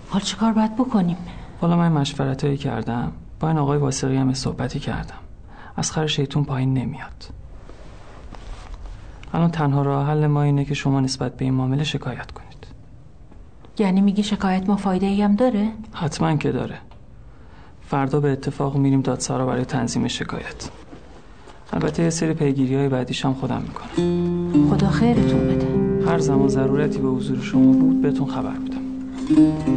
حال 0.09 0.21
چیکار 0.21 0.53
باید 0.53 0.75
بکنیم؟ 0.75 1.17
حالا 1.61 1.77
من 1.77 1.91
مشورت 1.91 2.43
هایی 2.43 2.57
کردم. 2.57 3.11
با 3.39 3.47
این 3.47 3.57
آقای 3.57 3.77
واسقی 3.77 4.17
هم 4.17 4.33
صحبتی 4.33 4.79
کردم. 4.79 5.19
از 5.75 5.91
خر 5.91 6.07
شیطون 6.07 6.43
پایین 6.43 6.73
نمیاد. 6.73 7.25
الان 9.33 9.51
تنها 9.51 9.81
راه 9.81 10.07
حل 10.07 10.27
ما 10.27 10.43
اینه 10.43 10.65
که 10.65 10.73
شما 10.73 10.99
نسبت 10.99 11.37
به 11.37 11.45
این 11.45 11.53
معامله 11.53 11.83
شکایت 11.83 12.31
کنید. 12.31 12.67
یعنی 13.79 14.01
میگی 14.01 14.23
شکایت 14.23 14.69
ما 14.69 14.75
فایده 14.75 15.05
ای 15.05 15.21
هم 15.21 15.35
داره؟ 15.35 15.71
حتما 15.93 16.35
که 16.35 16.51
داره. 16.51 16.77
فردا 17.87 18.19
به 18.19 18.31
اتفاق 18.31 18.77
میریم 18.77 19.01
دادسرا 19.01 19.45
برای 19.45 19.65
تنظیم 19.65 20.07
شکایت. 20.07 20.69
البته 21.73 22.03
یه 22.03 22.09
سری 22.09 22.33
پیگیری 22.33 22.75
های 22.75 22.89
بعدیش 22.89 23.25
هم 23.25 23.33
خودم 23.33 23.61
می‌کنم. 23.61 23.89
خدا 24.69 24.87
خیرتون 24.87 25.39
بده. 25.47 25.67
هر 26.11 26.19
زمان 26.19 26.47
ضرورتی 26.47 26.99
به 26.99 27.07
حضور 27.07 27.39
شما 27.41 27.71
بود 27.71 28.01
بهتون 28.01 28.27
خبر 28.27 28.57
میدم. 28.57 28.81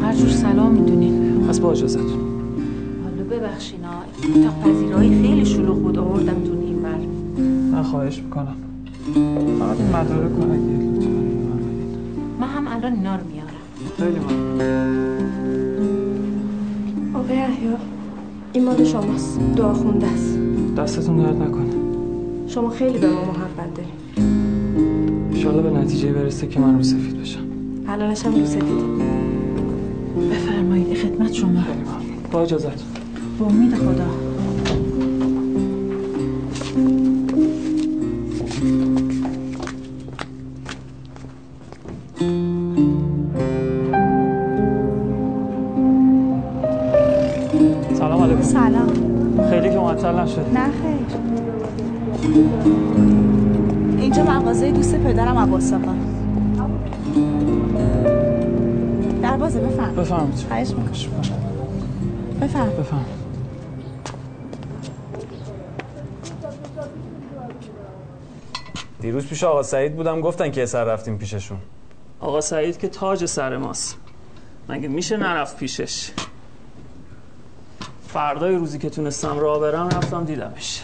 هر 0.03 0.15
جور 0.15 0.29
سلام 0.29 0.73
می‌دونین. 0.73 1.47
پس 1.49 1.61
با 1.61 1.71
اجازتون 1.73 2.07
حالا 3.05 3.25
ببخشین 3.31 3.85
ها. 3.85 4.03
تا 4.43 4.51
پذیرایی 4.71 5.23
خیلی 5.23 5.45
شلوغ 5.45 5.79
بود. 5.79 5.99
آوردم 5.99 6.45
تون 6.45 6.59
این 6.59 6.83
بر. 6.83 6.99
من 7.73 7.83
خواهش 7.83 8.19
می‌کنم. 8.19 8.57
فقط 9.59 9.77
این 9.77 9.89
مدارک 9.89 10.31
رو 10.31 10.53
اگه 10.53 10.61
لطفاً 10.61 11.09
من 12.41 12.49
هم 12.49 12.69
الان 12.69 12.93
اینا 12.93 13.17
رو 13.17 13.23
میارم. 13.27 13.49
خیلی 13.97 14.19
ممنون. 14.19 14.59
این 18.53 18.65
مال 18.65 18.85
شماست. 18.85 19.41
دعا 19.57 19.75
خونده 19.75 20.07
است. 20.07 20.39
دستتون 20.77 21.17
درد 21.17 21.43
نکنه. 21.43 21.73
شما 22.47 22.71
خیلی 22.71 22.99
به 22.99 23.09
ما 23.09 23.21
محبت 23.21 23.75
دارین 23.75 23.93
انشالله 25.33 25.63
به 25.63 25.71
نتیجه 25.71 26.13
برسه 26.13 26.47
که 26.47 26.61
من 26.61 26.77
رو 26.77 26.83
سفید 26.83 27.21
بشم. 27.21 27.41
حلالش 27.87 28.27
هم 28.27 28.33
دوست 28.33 28.55
دیدی 28.55 28.73
بفرمایید 30.31 30.95
خدمت 30.95 31.33
شما. 31.33 31.61
با 32.33 32.43
اجازتون. 32.43 32.73
به 33.39 33.45
امید 33.45 33.75
خدا. 33.75 34.28
دیروز 69.29 69.41
پیش 69.41 69.45
آقا 69.45 69.63
سعید 69.63 69.97
بودم 69.97 70.21
گفتن 70.21 70.51
که 70.51 70.67
سر 70.67 70.85
رفتیم 70.85 71.19
پیششون. 71.19 71.59
آقا 72.21 72.41
سعید 72.41 72.79
که 72.79 72.89
تاج 72.89 73.27
سر 73.27 73.57
ماست. 73.57 73.97
مگه 74.69 74.89
میشه 74.89 75.17
نرفت 75.17 75.57
پیشش؟ 75.57 76.11
فردای 78.09 78.57
روزی 78.57 78.79
که 78.79 78.91
تونستم 78.91 79.39
راه 79.39 79.61
برم 79.61 79.89
رفتم 79.89 80.25
دیدمش. 80.25 80.83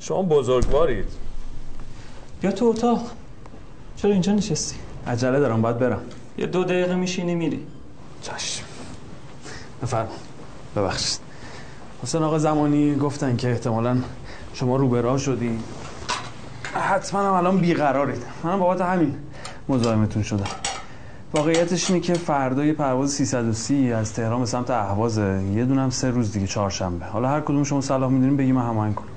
شما 0.00 0.22
بزرگوارید. 0.22 1.06
بیا 2.40 2.52
تو 2.52 2.64
اتاق. 2.64 3.10
چرا 3.96 4.12
اینجا 4.12 4.32
نشستی؟ 4.32 4.76
عجله 5.06 5.40
دارم 5.40 5.62
باید 5.62 5.78
برم. 5.78 6.02
یه 6.38 6.46
دو 6.46 6.64
دقیقه 6.64 6.94
میشینی 6.94 7.34
میری. 7.34 7.66
چشم. 8.22 8.64
بفرم 9.82 10.08
ببخشید. 10.76 11.20
حسین 12.02 12.22
آقا 12.22 12.38
زمانی 12.38 12.96
گفتن 12.96 13.36
که 13.36 13.50
احتمالا 13.50 13.98
شما 14.54 14.76
روبرا 14.76 15.18
شدی. 15.18 15.58
حتما 16.74 17.20
هم 17.20 17.32
الان 17.32 17.58
بیقرارید. 17.58 18.22
منم 18.44 18.58
بابت 18.58 18.80
همین 18.80 19.14
مزاحمتون 19.68 20.22
شدم. 20.22 20.44
واقعیتش 21.34 21.90
اینه 21.90 22.00
که 22.00 22.14
فردا 22.14 22.64
یه 22.64 22.72
پرواز 22.72 23.10
330 23.10 23.92
از 23.92 24.12
تهران 24.12 24.40
به 24.40 24.46
سمت 24.46 24.70
اهوازه 24.70 25.42
یه 25.54 25.64
دونم 25.64 25.90
سه 25.90 26.10
روز 26.10 26.32
دیگه 26.32 26.46
چهارشنبه. 26.46 27.06
حالا 27.06 27.28
هر 27.28 27.40
کدوم 27.40 27.64
شما 27.64 27.80
صلاح 27.80 28.10
می‌دونیم 28.10 28.36
بگیم 28.36 28.54
من 28.54 28.62
هماهنگ 28.62 28.94
کنم. 28.94 29.08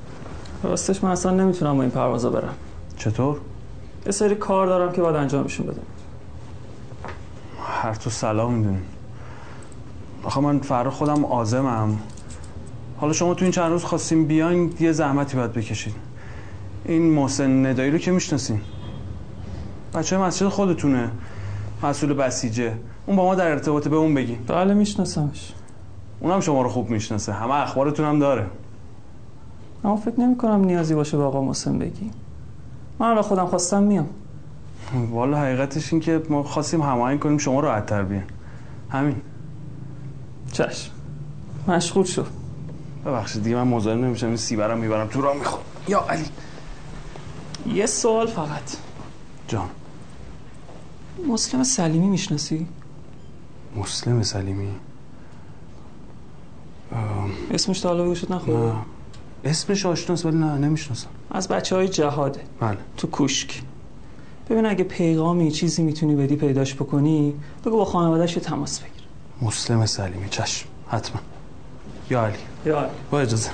راستش 0.63 1.03
من 1.03 1.11
اصلا 1.11 1.31
نمی‌تونم 1.31 1.75
با 1.75 1.81
این 1.81 1.91
پروازا 1.91 2.29
برم. 2.29 2.53
چطور؟ 2.97 3.39
یه 4.05 4.11
سری 4.11 4.35
کار 4.35 4.67
دارم 4.67 4.91
که 4.91 5.01
باید 5.01 5.15
انجامشون 5.15 5.67
بدم. 5.67 5.81
هر 7.81 7.93
تو 7.93 8.09
سلام 8.09 8.53
می‌دونیم 8.53 8.83
آخه 10.23 10.41
من 10.41 10.59
فردا 10.59 10.89
خودم 10.89 11.25
آزمم 11.25 11.97
حالا 12.97 13.13
شما 13.13 13.33
تو 13.33 13.45
این 13.45 13.51
چند 13.51 13.71
روز 13.71 13.83
خواستیم 13.83 14.25
بیاین 14.25 14.73
یه 14.79 14.91
زحمتی 14.91 15.37
باید 15.37 15.53
بکشید 15.53 16.06
این 16.85 17.01
محسن 17.01 17.65
ندایی 17.65 17.91
رو 17.91 17.97
که 17.97 18.11
می‌شناسین. 18.11 18.61
بچه 19.93 20.17
مسجد 20.17 20.47
خودتونه. 20.47 21.11
مسئول 21.83 22.13
بسیجه. 22.13 22.73
اون 23.05 23.17
با 23.17 23.25
ما 23.25 23.35
در 23.35 23.51
ارتباطه 23.51 23.89
به 23.89 23.95
اون 23.95 24.13
بگین. 24.13 24.37
بله 24.47 24.73
میشناسمش. 24.73 25.53
اونم 26.19 26.39
شما 26.39 26.61
رو 26.61 26.69
خوب 26.69 26.89
می‌شناسه. 26.89 27.33
همه 27.33 27.53
اخبارتون 27.53 28.05
هم 28.05 28.19
داره. 28.19 28.45
اما 29.83 29.95
فکر 29.95 30.19
نمی 30.19 30.37
کنم 30.37 30.65
نیازی 30.65 30.95
باشه 30.95 31.17
به 31.17 31.23
آقا 31.23 31.41
محسن 31.41 31.79
بگی. 31.79 32.11
من 32.99 33.15
را 33.15 33.21
خودم 33.21 33.45
خواستم 33.45 33.83
میام. 33.83 34.09
والا 35.11 35.37
حقیقتش 35.37 35.93
این 35.93 36.01
که 36.01 36.21
ما 36.29 36.43
خواستیم 36.43 36.81
هماهنگ 36.81 37.19
کنیم 37.19 37.37
شما 37.37 37.59
راحت 37.59 37.85
تر 37.85 38.03
بیان 38.03 38.23
همین. 38.89 39.15
چشم. 40.51 40.91
مشغول 41.67 42.05
شو. 42.05 42.23
ببخشید 43.05 43.43
دیگه 43.43 43.55
من 43.55 43.67
مزاحم 43.67 44.05
نمیشم. 44.05 44.27
این 44.27 44.37
سیبرم 44.37 44.77
می‌برم 44.77 45.07
تو 45.07 45.21
راه 45.21 45.35
می‌خوام. 45.35 45.61
یا 45.87 46.05
علی. 46.09 46.25
یه 47.65 47.85
سوال 47.85 48.27
فقط. 48.27 48.77
جان. 49.47 49.69
مسلم 51.27 51.63
سلیمی 51.63 52.07
می‌شناسی؟ 52.07 52.67
مسلم 53.75 54.23
سلیمی. 54.23 54.71
اسمش 57.51 57.79
تا 57.79 57.89
حالا؟ 57.89 58.13
نه. 58.29 58.73
اسمش 59.43 59.85
آشناست 59.85 60.25
ولی 60.25 60.37
نه 60.37 60.57
نمی‌شناسم. 60.57 61.09
از 61.31 61.47
بچه 61.47 61.75
های 61.75 61.87
جهاده. 61.87 62.41
بله. 62.59 62.77
تو 62.97 63.07
کوشک. 63.07 63.61
ببین 64.49 64.65
اگه 64.65 64.83
پیغامی 64.83 65.51
چیزی 65.51 65.83
می‌تونی 65.83 66.15
بدی 66.15 66.35
پیداش 66.35 66.75
بکنی 66.75 67.33
بگو 67.65 67.77
با 67.77 67.85
خانوادهش 67.85 68.33
تماس 68.33 68.79
بگیر. 68.79 69.03
مسلم 69.41 69.85
سلیمی 69.85 70.29
چشم. 70.29 70.67
حتما. 70.87 71.21
یا 72.09 72.25
علی. 72.25 72.37
یا 72.65 72.79
علی. 72.79 72.89
با 73.11 73.19
اجازه. 73.19 73.49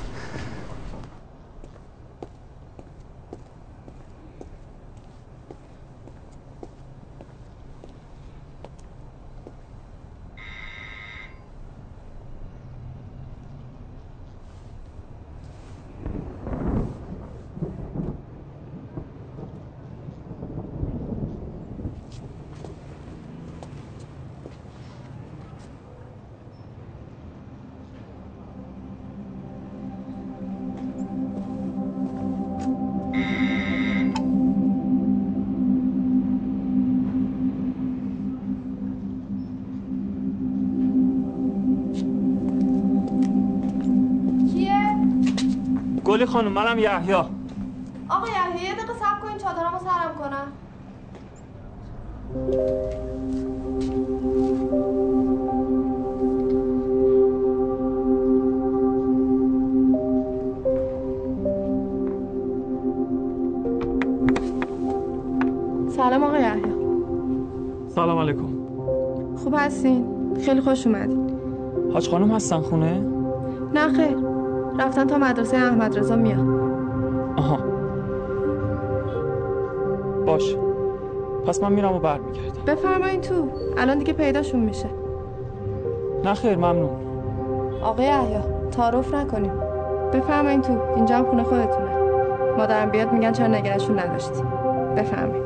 منم 46.53 46.79
یحیی. 46.79 47.13
آقا 47.13 48.27
یحیی 48.27 48.65
یه 48.65 48.73
دقیقه 48.73 48.93
صبر 48.93 49.19
کن 49.21 49.37
چادرمو 49.37 49.79
سرم 49.79 50.15
کنم. 50.19 50.47
سلام 65.95 66.23
آقا 66.23 66.37
یحیی. 66.37 66.73
سلام 67.95 68.17
علیکم. 68.17 68.49
خوب 69.37 69.55
هستین؟ 69.57 70.05
خیلی 70.45 70.61
خوش 70.61 70.87
اومدین. 70.87 71.29
حاج 71.93 72.09
خانم 72.09 72.31
هستن 72.31 72.59
خونه؟ 72.59 73.05
نه 73.73 73.87
خیر. 73.87 74.32
رفتن 74.79 75.07
تا 75.07 75.17
مدرسه 75.17 75.57
احمد 75.57 75.99
رضا 75.99 76.15
میان 76.15 76.59
آها. 77.37 77.59
باش. 80.25 80.55
پس 81.47 81.63
من 81.63 81.73
میرم 81.73 81.95
و 81.95 81.99
برمیگردم. 81.99 82.63
بفرمایین 82.67 83.21
تو. 83.21 83.49
الان 83.77 83.97
دیگه 83.97 84.13
پیداشون 84.13 84.59
میشه. 84.59 84.89
نه 86.25 86.33
خیر 86.33 86.57
ممنون. 86.57 86.89
آقای 87.83 88.05
یحیی 88.05 88.37
تعارف 88.71 89.13
نکنیم. 89.13 89.51
بفرمایین 90.13 90.61
تو. 90.61 90.73
اینجا 90.95 91.15
هم 91.15 91.25
خونه 91.25 91.43
خودتونه. 91.43 91.97
مادرم 92.57 92.89
بیاد 92.89 93.13
میگن 93.13 93.31
چرا 93.31 93.47
نگرشون 93.47 93.99
نداشتی. 93.99 94.43
بفرمایین. 94.97 95.43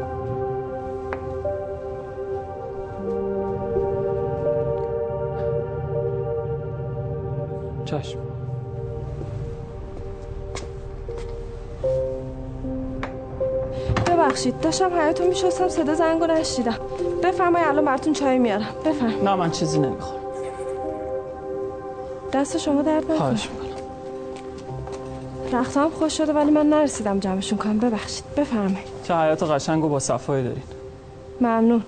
چشم. 7.85 8.26
ببخشید. 14.37 14.61
داشتم 14.61 14.99
حیاتو 14.99 15.23
میشستم 15.23 15.69
صدا 15.69 15.95
زنگو 15.95 16.27
نشیدم. 16.27 16.77
بفرمایین 17.23 17.67
الان 17.67 17.85
براتون 17.85 18.13
چای 18.13 18.39
میارم. 18.39 18.67
بفرم 18.85 19.23
نه 19.23 19.35
من 19.35 19.51
چیزی 19.51 19.79
نمی‌خورم. 19.79 20.21
دست 22.33 22.57
شما 22.57 22.81
درد 22.81 23.03
نکنه. 23.03 23.17
خواهش 23.17 23.49
می‌کنم. 23.49 23.67
رختم 25.59 25.89
خوش 25.89 26.17
شده 26.17 26.33
ولی 26.33 26.51
من 26.51 26.69
نرسیدم 26.69 27.19
جمعشون 27.19 27.57
کنم. 27.57 27.79
ببخشید. 27.79 28.35
بفرمایید. 28.37 28.77
چه 29.03 29.15
حیات 29.15 29.43
قشنگ 29.43 29.83
و 29.83 29.89
با 29.89 29.99
صفایی 29.99 30.43
دارین. 30.43 30.63
ممنون. 31.41 31.83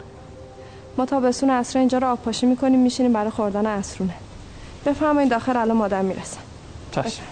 ما 0.98 1.06
تابستون 1.06 1.50
عصر 1.50 1.80
اینجا 1.80 1.98
رو 1.98 2.08
آب 2.08 2.20
پاشی 2.20 2.46
می‌کنیم 2.46 2.80
میشینیم 2.80 3.14
برای 3.14 3.30
خوردن 3.30 3.66
عصرونه. 3.66 4.14
بفرمایید 4.86 5.32
داخل 5.32 5.58
الان 5.58 5.78
مادر 5.78 6.02
می‌رسن 6.02 6.40
چشم. 6.92 7.24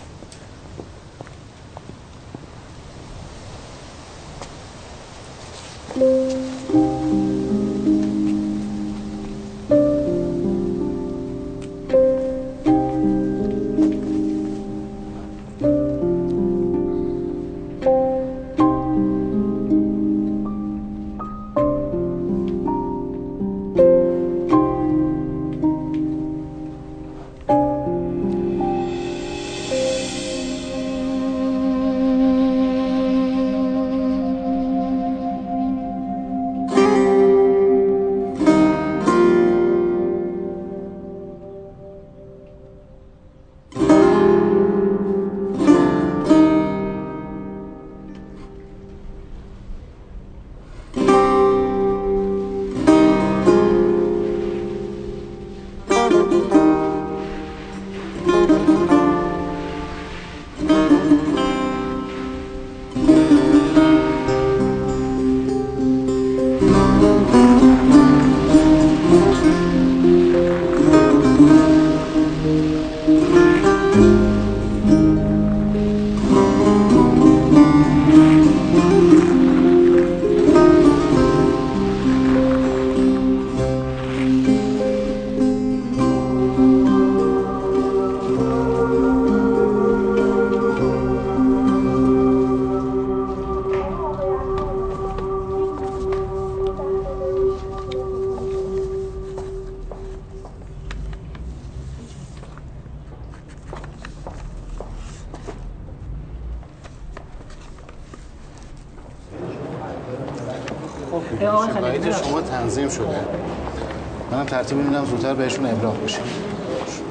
ترتیب 114.58 114.78
میدم 114.78 115.06
زودتر 115.06 115.34
بهشون 115.34 115.66
ابلاغ 115.66 116.04
بشه. 116.04 116.20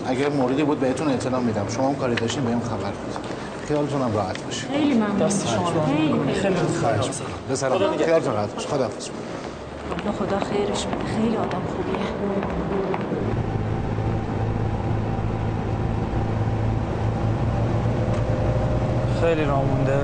اگر 0.06 0.28
موردی 0.28 0.62
بود 0.62 0.80
بهتون 0.80 1.08
اطلاع 1.08 1.40
میدم. 1.40 1.68
شما 1.68 1.88
هم 1.88 1.94
کاری 1.94 2.14
داشتین 2.14 2.44
بهم 2.44 2.60
خبر 2.60 2.76
بدید 2.76 3.16
خیالتونم 3.68 4.14
راحت 4.14 4.44
باشه. 4.44 4.66
خیلی 4.66 4.94
ممنون. 4.94 5.16
دست 5.16 5.48
شما 5.48 5.72
خیلی 5.86 6.32
خیلی 6.32 6.54
خواهش 6.80 7.10
سلامت 7.54 8.04
خیالتون 8.04 8.34
راحت 8.34 8.54
باشه. 8.54 8.68
خداحافظ. 8.68 9.08
خدا 9.08 10.12
خدا 10.12 10.38
خیرش 10.38 10.86
بده 10.86 10.96
خیلی 11.16 11.36
آدم 11.36 11.62
خوبیه. 11.76 12.06
خیلی 19.20 19.44
راه 19.44 19.62
مونده. 19.64 19.98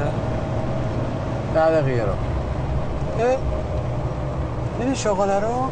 ده 1.54 1.80
دقیقه 1.80 2.04
رو 2.04 2.12
دیدی 4.80 4.96
شغاله 4.96 5.40
رو؟ 5.40 5.70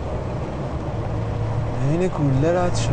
این 1.91 2.09
کوله 2.09 2.61
رد 2.61 2.75
شد. 2.75 2.91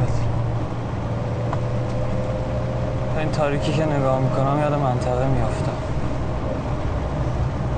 این 3.20 3.32
تاریکی 3.32 3.72
که 3.72 3.86
نگاه 3.86 4.20
می‌کنم 4.20 4.60
یاد 4.62 4.74
منطقه 4.74 5.28
میافتم 5.28 5.72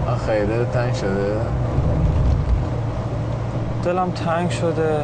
آخه 0.08 0.46
دلت 0.46 0.72
تنگ 0.72 0.94
شده. 0.94 1.36
دلم 3.84 4.12
تنگ 4.12 4.50
شده. 4.50 5.04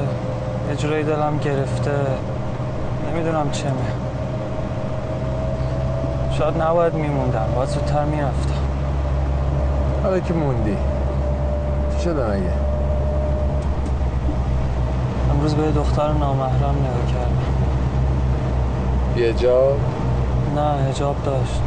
یه 0.69 0.75
جورایی 0.75 1.03
دلم 1.03 1.37
گرفته. 1.37 1.91
نمی‌دونم 3.11 3.51
چمه. 3.51 3.71
شاید 6.31 6.61
نباید 6.61 6.93
میموندم. 6.93 7.47
باید 7.55 7.69
زودتر 7.69 8.05
می‌رفتم. 8.05 8.53
حالا 10.03 10.19
که 10.19 10.33
موندی. 10.33 10.77
چی 11.97 12.03
شده 12.03 12.31
مگه؟ 12.31 12.64
به 15.57 15.71
دختر 15.71 16.11
نامحرم 16.13 16.75
نگاه 16.75 17.13
کردم 17.13 17.45
یه 19.17 19.33
جا 19.33 19.75
نه 20.55 20.83
هجاب 20.89 21.15
داشت. 21.25 21.61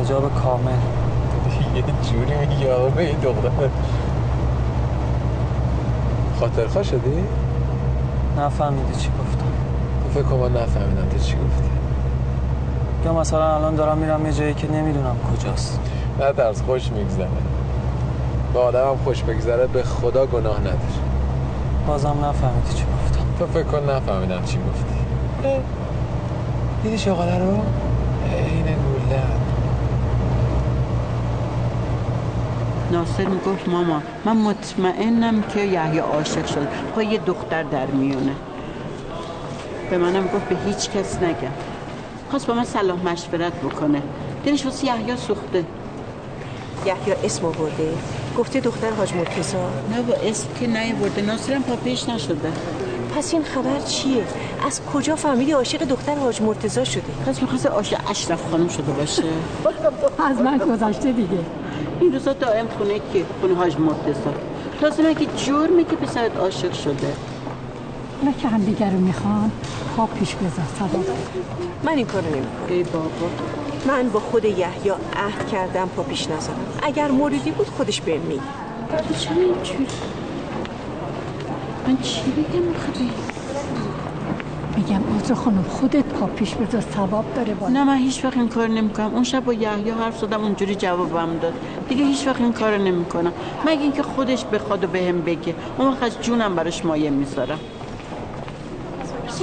هجاب 0.00 0.34
کامل. 0.34 0.70
یه 1.76 1.82
جوری 1.82 2.46
میگی 2.46 2.68
آقا 2.68 2.88
به 2.88 3.02
این 3.02 3.18
دختر. 3.18 3.48
خاطر 6.40 6.66
خواه 6.66 6.84
شدی؟ 6.84 7.24
نفهمیدی 8.38 9.00
چی 9.00 9.08
گفتم. 9.08 9.44
فکر 10.14 10.22
کنم 10.22 10.58
نفهمیدم 10.58 11.08
تو 11.10 11.18
چی 11.18 11.34
گفتی. 11.34 11.70
یا 13.04 13.12
مثلا 13.12 13.54
الان 13.54 13.74
دارم 13.74 13.98
میرم 13.98 14.26
یه 14.26 14.32
جایی 14.32 14.54
که 14.54 14.72
نمی‌دونم 14.72 15.16
کجاست. 15.32 15.80
نه 16.20 16.32
ترس 16.32 16.62
خوش 16.62 16.90
میگذره. 16.92 17.28
به 18.52 18.58
آدم 18.58 18.88
هم 18.88 18.96
خوش 19.04 19.22
بگذره 19.22 19.66
به 19.66 19.82
خدا 19.82 20.26
گناه 20.26 20.60
نداره. 20.60 21.09
بازم 21.86 22.16
نفهمیدی 22.24 22.74
چی 22.74 22.84
گفتم. 22.84 23.24
تو 23.38 23.46
فکر 23.46 23.62
کن 23.62 23.90
نفهمیدم 23.90 24.44
چی 24.44 24.58
گفتی. 24.58 24.94
دیدی 26.82 26.98
شغاله 26.98 27.38
رو؟ 27.38 27.50
این 28.24 28.64
گوله 28.64 29.22
ناصر 32.92 33.24
می‌گفت 33.24 33.68
ماما 33.68 34.02
من 34.24 34.36
مطمئنم 34.36 35.42
که 35.42 35.60
یحیی 35.60 35.98
عاشق 35.98 36.46
شد. 36.46 36.68
با 36.96 37.02
یه 37.02 37.18
دختر 37.18 37.62
در 37.62 37.86
میونه. 37.86 38.32
به 39.90 39.98
منم 39.98 40.26
گفت 40.26 40.48
به 40.48 40.56
هیچ 40.66 40.90
کس 40.90 41.16
نگم 41.16 41.52
خواست 42.30 42.46
با 42.46 42.54
من 42.54 42.64
صلاح 42.64 42.96
مشورت 43.04 43.52
بکنه. 43.52 44.02
دلش 44.44 44.64
واسه 44.64 44.86
یحیی 44.86 45.16
سوخته. 45.16 45.64
یحیی 46.86 47.14
اسم 47.24 47.46
آورده 47.46 47.92
گفته 48.38 48.60
دختر 48.60 48.90
حاج 48.90 49.14
مرتضی؟ 49.14 49.56
نه 49.90 50.02
با 50.02 50.14
اسم 50.14 50.46
که 50.60 50.66
نیورده 50.66 51.22
ناصرم 51.22 51.62
پاپیش 51.62 52.08
نشده. 52.08 52.52
پس 53.16 53.32
این 53.32 53.42
خبر 53.42 53.80
چیه؟ 53.80 54.24
از 54.66 54.80
کجا 54.92 55.16
فهمیدی 55.16 55.52
عاشق 55.52 55.84
دختر 55.84 56.14
حاج 56.14 56.42
مرتضی 56.42 56.86
شده؟ 56.86 57.02
پس 57.26 57.42
می‌خواست 57.42 57.66
عاشق 57.66 58.10
اشرف 58.10 58.50
خانم 58.50 58.68
شده 58.68 58.92
باشه. 58.92 59.22
از 60.30 60.40
من 60.40 60.58
گذشته 60.58 61.12
دیگه. 61.12 61.38
این 62.00 62.12
روزا 62.12 62.32
دائم 62.32 62.68
خونه 62.68 62.94
کی؟ 63.12 63.24
خونه 63.40 63.54
حاج 63.54 63.76
مرتضی. 63.78 64.20
لازمه 64.82 65.14
که 65.14 65.26
جرمه 65.36 65.84
که 65.84 65.96
پسرت 65.96 66.36
عاشق 66.36 66.72
شده؟ 66.72 67.12
اونا 68.20 68.32
که 68.42 68.48
هم 68.48 68.60
دیگر 68.60 68.90
رو 68.90 68.98
می‌خوان. 68.98 69.50
پا 69.96 70.06
پیش 70.06 70.34
بذار 70.34 70.66
صدا 70.78 71.12
من 71.82 71.92
این 71.92 72.06
کارو 72.06 72.26
نمی‌کنم. 72.26 72.46
ای 72.68 72.82
بابا. 72.82 73.08
من 73.86 74.08
با 74.08 74.20
خود 74.20 74.44
یحیی 74.44 74.90
عهد 75.16 75.48
کردم 75.52 75.88
پا 75.88 76.02
پیش 76.02 76.30
نذارم 76.30 76.58
اگر 76.82 77.10
موردی 77.10 77.50
بود 77.50 77.66
خودش 77.66 78.00
بهم 78.00 78.20
میگه 78.20 78.42
تو 79.08 79.14
چرا 79.14 79.36
اینجوری؟ 79.36 79.86
من 81.86 81.96
چی 82.02 82.20
بگم 82.30 82.62
این؟ 82.98 83.10
میگم 84.76 85.00
عذر 85.16 85.34
خانم 85.34 85.62
خودت 85.62 86.04
پا 86.04 86.26
پیش 86.26 86.54
بذار 86.54 86.80
ثواب 86.80 87.24
داره 87.34 87.54
بالا. 87.54 87.72
نه 87.72 87.84
من 87.84 87.96
هیچ 87.96 88.24
وقت 88.24 88.36
این 88.36 88.48
کار 88.48 88.68
نمی‌کنم. 88.68 89.14
اون 89.14 89.24
شب 89.24 89.44
با 89.44 89.52
یحیی 89.52 89.90
حرف 89.90 90.18
زدم 90.18 90.40
اونجوری 90.40 90.74
جوابم 90.74 91.38
داد. 91.42 91.52
دیگه 91.88 92.04
هیچ 92.04 92.26
وقت 92.26 92.40
این 92.40 92.52
کار 92.52 92.78
نمی‌کنم. 92.78 93.32
مگه 93.66 93.82
اینکه 93.82 94.02
خودش 94.02 94.44
بخواد 94.44 94.84
و 94.84 94.86
بهم 94.86 95.20
بگه. 95.20 95.54
اون 95.78 95.88
وقت 95.88 96.02
از 96.02 96.20
جونم 96.20 96.54
براش 96.54 96.84
مایه 96.84 97.10
می‌ذارم. 97.10 97.58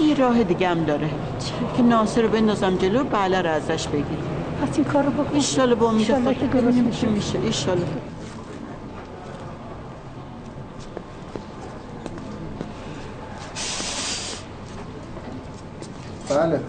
یه 0.01 0.15
راه 0.15 0.43
دیگه 0.43 0.67
هم 0.67 0.83
داره. 0.83 1.09
که 1.77 1.83
ناصر 1.83 2.21
رو 2.21 2.29
بندازم 2.29 2.75
جلو 2.75 3.03
بله 3.03 3.41
رو 3.41 3.49
ازش 3.51 3.87
بگیر. 3.87 4.05
پس 4.61 4.75
این 4.75 4.83
کار 4.83 5.03
رو 5.03 5.11
بکن. 5.11 5.35
ایشالا 5.35 5.75
با 5.75 5.89
امید 5.89 6.11
ایشالا 6.11 6.33
خدا 6.33 6.61
ببینیم 6.61 6.83
میشه. 6.83 6.99
چی 6.99 7.07
میشه. 7.07 7.39
ایشالا 7.39 7.81
بله. 16.29 16.59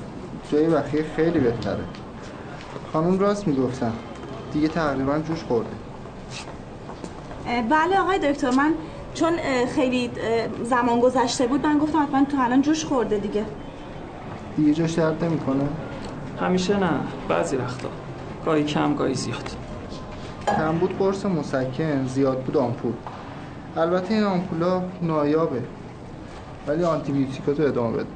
جای 0.52 0.66
بخیه 0.66 1.04
خیلی 1.16 1.38
بهتره. 1.38 1.84
خانم 2.92 3.18
راست 3.18 3.48
می‌گفتن. 3.48 3.92
دیگه 4.52 4.68
تقریبا 4.68 5.18
جوش 5.18 5.42
خورده. 5.48 5.70
بله 7.70 7.98
آقای 8.00 8.32
دکتر 8.32 8.50
من 8.50 8.74
چون 9.20 9.32
خیلی 9.74 10.10
زمان 10.62 11.00
گذشته 11.00 11.46
بود 11.46 11.66
من 11.66 11.78
گفتم 11.78 12.02
حتما 12.02 12.24
تو 12.24 12.36
الان 12.40 12.62
جوش 12.62 12.84
خورده 12.84 13.18
دیگه. 13.18 13.44
دیگه 14.56 14.74
جاش 14.74 14.92
درد 14.92 15.24
نمی‌کنه؟ 15.24 15.64
همیشه 16.40 16.76
نه 16.76 16.90
بعضی 17.28 17.56
وقتا. 17.56 17.88
گاهی 18.44 18.64
کم 18.64 18.94
گاهی 18.94 19.14
زیاد. 19.14 19.50
کم 20.46 20.78
بود 20.78 20.98
قرص 20.98 21.26
مسکن 21.26 22.06
زیاد 22.06 22.42
بود 22.42 22.56
آمپول. 22.56 22.92
البته 23.76 24.14
این 24.14 24.24
آمپولا 24.24 24.82
نایابه 25.02 25.62
ولی 26.66 26.84
آنتی 26.84 27.12
بیوتیکاتو 27.12 27.62
ادامه 27.62 27.96
بده. 27.96 28.06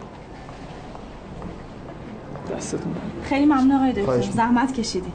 دستتون 2.57 2.94
خیلی 3.22 3.44
ممنون 3.44 3.72
آقای 3.72 3.92
دکتر. 3.92 4.20
زحمت 4.20 4.72
کشیدی. 4.72 5.12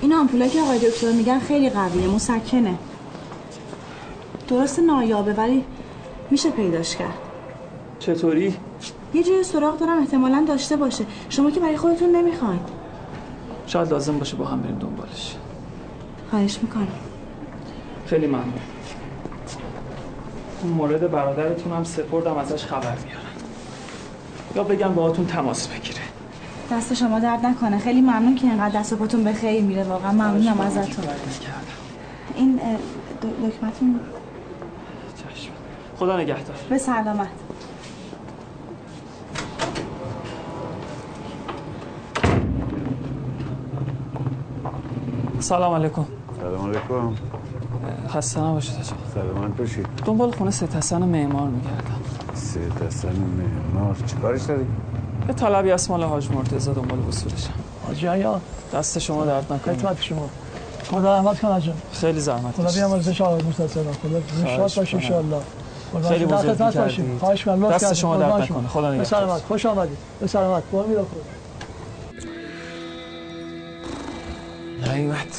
این 0.00 0.12
آمپولا 0.12 0.48
که 0.48 0.60
آقای 0.60 0.78
دکتر 0.78 1.12
میگن 1.12 1.38
خیلی 1.38 1.70
قویه 1.70 2.08
مسکنه. 2.08 2.74
درست 4.48 4.78
نایابه 4.78 5.32
ولی 5.32 5.64
میشه 6.30 6.50
پیداش 6.50 6.96
کرد. 6.96 7.18
چطوری؟ 7.98 8.56
یه 9.14 9.22
جای 9.22 9.44
سراغ 9.44 9.78
دارم 9.78 9.98
احتمالا 9.98 10.44
داشته 10.48 10.76
باشه. 10.76 11.04
شما 11.28 11.50
که 11.50 11.60
برای 11.60 11.76
خودتون 11.76 12.16
نمی‌خواین. 12.16 12.60
شاید 13.66 13.90
لازم 13.90 14.18
باشه 14.18 14.36
با 14.36 14.44
هم 14.44 14.60
بریم 14.60 14.78
دنبالش. 14.78 15.36
خواهش 16.30 16.58
می‌کنم. 16.62 16.88
خیلی 18.06 18.26
ممنون. 18.26 18.52
اون 20.62 20.72
مورد 20.72 21.10
برادرتون 21.10 21.72
هم 21.72 21.84
سپردم 21.84 22.36
ازش 22.36 22.64
خبر 22.64 22.96
بیارن 22.96 23.20
یا 24.56 24.64
بگم 24.64 24.94
باهاتون 24.94 25.26
تماس 25.26 25.68
بگیره. 25.68 26.00
دست 26.70 26.94
شما 26.94 27.18
درد 27.20 27.46
نکنه. 27.46 27.78
خیلی 27.78 28.00
ممنون 28.00 28.34
که 28.34 28.46
اینقدر 28.46 28.80
دست 28.80 28.94
پاتون 28.94 29.24
به 29.24 29.32
خیر 29.32 29.62
میره. 29.62 29.84
واقعا 29.84 30.12
ممنونم 30.12 30.60
ازتون. 30.60 31.04
این 32.36 32.60
دکمتون 33.22 34.00
خدا 35.98 36.20
نگهدار. 36.20 36.56
به 36.70 36.78
سلامت. 36.78 37.28
سلام 45.38 45.74
علیکم. 45.74 46.04
سلام 46.40 46.66
علیکم. 46.66 47.14
خسته 48.08 48.40
نباشید 48.40 48.74
آقا. 48.74 48.84
سلامت 49.14 49.56
باشید 49.56 49.86
دنبال 50.06 50.30
خونه 50.30 50.50
سه 50.50 50.66
حسن 50.66 51.02
معمار 51.02 51.48
میگردم. 51.48 52.00
سه 52.34 52.60
حسن 52.86 53.12
معمار. 53.12 53.96
چیکارش 54.06 54.42
داری؟ 54.42 54.66
یه 55.30 55.36
طلبی 55.36 55.70
از 55.70 55.90
مال 55.90 56.02
حاج 56.02 56.30
مرتضی 56.30 56.72
دنبال 56.72 56.98
وصولشم 56.98 57.52
حاجی 57.86 58.06
عیان 58.06 58.40
دست 58.74 58.98
شما 58.98 59.24
درد 59.24 59.52
نکنه. 59.52 59.76
خدمت 59.76 60.02
شما. 60.02 60.28
خدا 60.90 61.16
رحمت 61.16 61.40
کنه 61.40 61.60
جان 61.60 61.74
خیلی 61.92 62.20
زحمت 62.20 62.54
خدا. 62.54 62.70
بیامرزش 62.72 63.20
آقای 63.20 63.42
موسی 63.42 63.68
سلام 63.68 63.92
خدا 63.92 64.20
شاد 64.56 64.74
باشی 64.76 64.96
می‌کنم. 64.96 65.18
ان 65.18 65.24
الله 65.24 66.08
خیلی 66.08 66.26
بزرگی 66.26 66.72
کردید. 66.72 67.18
خواهش 67.18 67.48
دست. 67.48 67.94
شما 67.94 68.16
درد. 68.16 68.32
نکنه. 68.32 68.68
خدا 68.68 68.82
به 68.82 68.88
نگهدار. 68.88 69.04
سلامت. 69.04 69.42
خوش 69.42 69.66
آمدید. 69.66 69.98
به 70.20 70.26
سلامت. 70.26 70.62
با 70.72 70.84
امید 70.84 70.98
خدا. 70.98 71.20
نیومد 74.94 75.34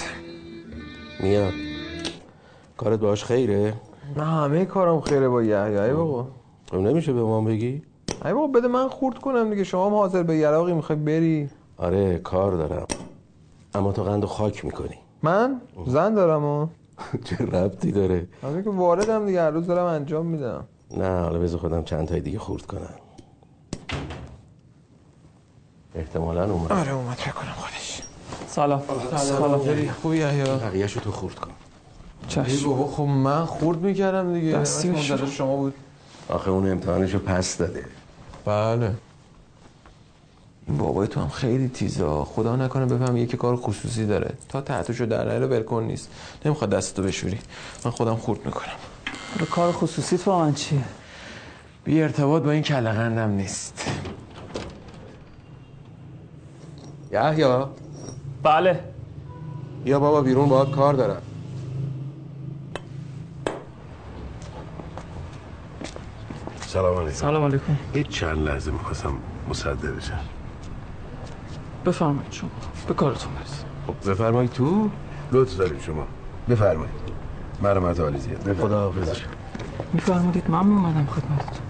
میاد 1.19 1.53
کارت 2.77 2.99
باش 2.99 3.23
خیره؟ 3.23 3.73
نه 4.17 4.23
همه 4.25 4.65
کارم 4.65 5.01
خیره 5.01 5.29
با 5.29 5.43
یحیی 5.43 5.77
ای 5.77 5.93
بابا. 5.93 6.27
خب 6.71 6.77
نمیشه 6.77 7.13
به 7.13 7.21
ما 7.21 7.41
بگی؟ 7.41 7.81
ای 8.25 8.33
بابا 8.33 8.47
بده 8.47 8.67
من 8.67 8.87
خورد 8.87 9.17
کنم 9.19 9.49
دیگه. 9.49 9.63
شما 9.63 9.85
هم 9.85 9.93
حاضر 9.93 10.23
به 10.23 10.35
یراقی 10.35 10.73
می‌خوای 10.73 10.99
بری؟ 10.99 11.49
آره 11.77 12.17
کار 12.17 12.51
دارم. 12.51 12.85
اما 13.75 13.91
تو 13.91 14.03
قند 14.03 14.23
و 14.23 14.27
خاک 14.27 14.65
می‌کنی. 14.65 14.97
من؟ 15.23 15.61
زن 15.87 16.13
دارم 16.13 16.45
و 16.45 16.67
چه 17.25 17.35
ربطی 17.45 17.91
داره؟ 17.91 18.27
همین 18.43 18.63
که 18.63 18.69
واردم 18.69 19.25
دیگه. 19.25 19.41
هر 19.41 19.49
روز 19.49 19.67
دارم 19.67 19.85
انجام 19.85 20.25
میدم. 20.25 20.63
نه 20.97 21.19
حالا 21.19 21.39
بذار 21.39 21.59
خودم 21.59 21.83
چند 21.83 22.07
تای 22.07 22.19
دیگه 22.19 22.39
خورد 22.39 22.65
کنم. 22.65 22.93
احتمالا 25.95 26.51
اومد. 26.51 26.71
آره 26.71 26.93
اومد. 26.93 27.15
فکر 27.15 27.31
کنم 27.31 27.53
خودش. 27.57 28.01
سلام. 28.47 28.81
سلام. 29.15 29.89
خوبی 30.01 30.17
یحیی 30.17 30.43
بقیه‌شو 30.43 30.99
تو 30.99 31.11
خورد 31.11 31.35
کن. 31.35 31.51
ای 32.45 32.57
بابا 32.57 32.87
خب 32.87 33.03
من 33.03 33.45
خورد 33.45 33.81
می‌کردم 33.81 34.33
دیگه. 34.33 34.57
دستی 34.57 34.97
شما 35.27 35.55
بود. 35.55 35.73
آخه 36.29 36.51
اون 36.51 36.71
امتحانشو 36.71 37.19
پس 37.19 37.57
داده. 37.57 37.85
بله. 38.45 38.91
این 40.67 40.77
بابای 40.77 41.07
تو 41.07 41.19
هم 41.19 41.29
خیلی 41.29 41.67
تیزا 41.67 42.23
خدا 42.23 42.55
نکنه 42.55 42.85
بفهم 42.85 43.17
یکی 43.17 43.37
کار 43.37 43.55
خصوصی 43.55 44.05
داره. 44.05 44.33
تا 44.49 44.61
تحتشو 44.61 45.05
در 45.05 45.23
نیاره 45.23 45.45
ولکن 45.47 45.83
نیست. 45.83 46.09
نمی‌خواد 46.45 46.69
دستتو 46.69 47.03
بشوری 47.03 47.39
من 47.85 47.91
خودم 47.91 48.15
خورد 48.15 48.45
می‌کنم. 48.45 48.73
کار 49.51 49.71
خصوصیت 49.71 50.23
با 50.23 50.39
من 50.39 50.53
چیه؟ 50.53 50.83
بی 51.83 52.01
ارتباط 52.01 52.43
با 52.43 52.51
این 52.51 52.63
کلغندم 52.63 53.29
نیست. 53.29 53.85
یحیی؟ 57.11 57.65
بله. 58.43 58.79
یا 59.85 59.99
بابا 59.99 60.21
بیرون 60.21 60.49
باهات 60.49 60.71
کار 60.71 60.93
دارم. 60.93 61.21
سلام 66.71 66.97
علیکم. 66.97 67.15
سلام 67.15 67.43
علیکم. 67.43 67.77
یه 67.95 68.03
چند 68.03 68.37
لحظه 68.37 68.71
می‌خواستم 68.71 69.13
مصدق 69.49 69.97
بشم. 69.97 70.19
بفرمایید 71.85 72.31
شما. 72.31 72.49
به 72.87 72.93
کارتون 72.93 73.33
برسید. 73.33 73.65
خب 73.87 74.11
بفرمایید 74.11 74.51
تو. 74.51 74.89
لطف 75.31 75.57
داریم 75.57 75.79
شما. 75.79 76.07
بفرمایید. 76.49 76.93
مرمت 77.61 77.99
عالی 77.99 78.19
زیاد. 78.19 78.53
خدا 78.53 78.79
حافظ 78.79 79.19
میفرمودید 79.93 80.49
من 80.49 80.57
اومدم 80.57 81.05
خدمتتون. 81.05 81.65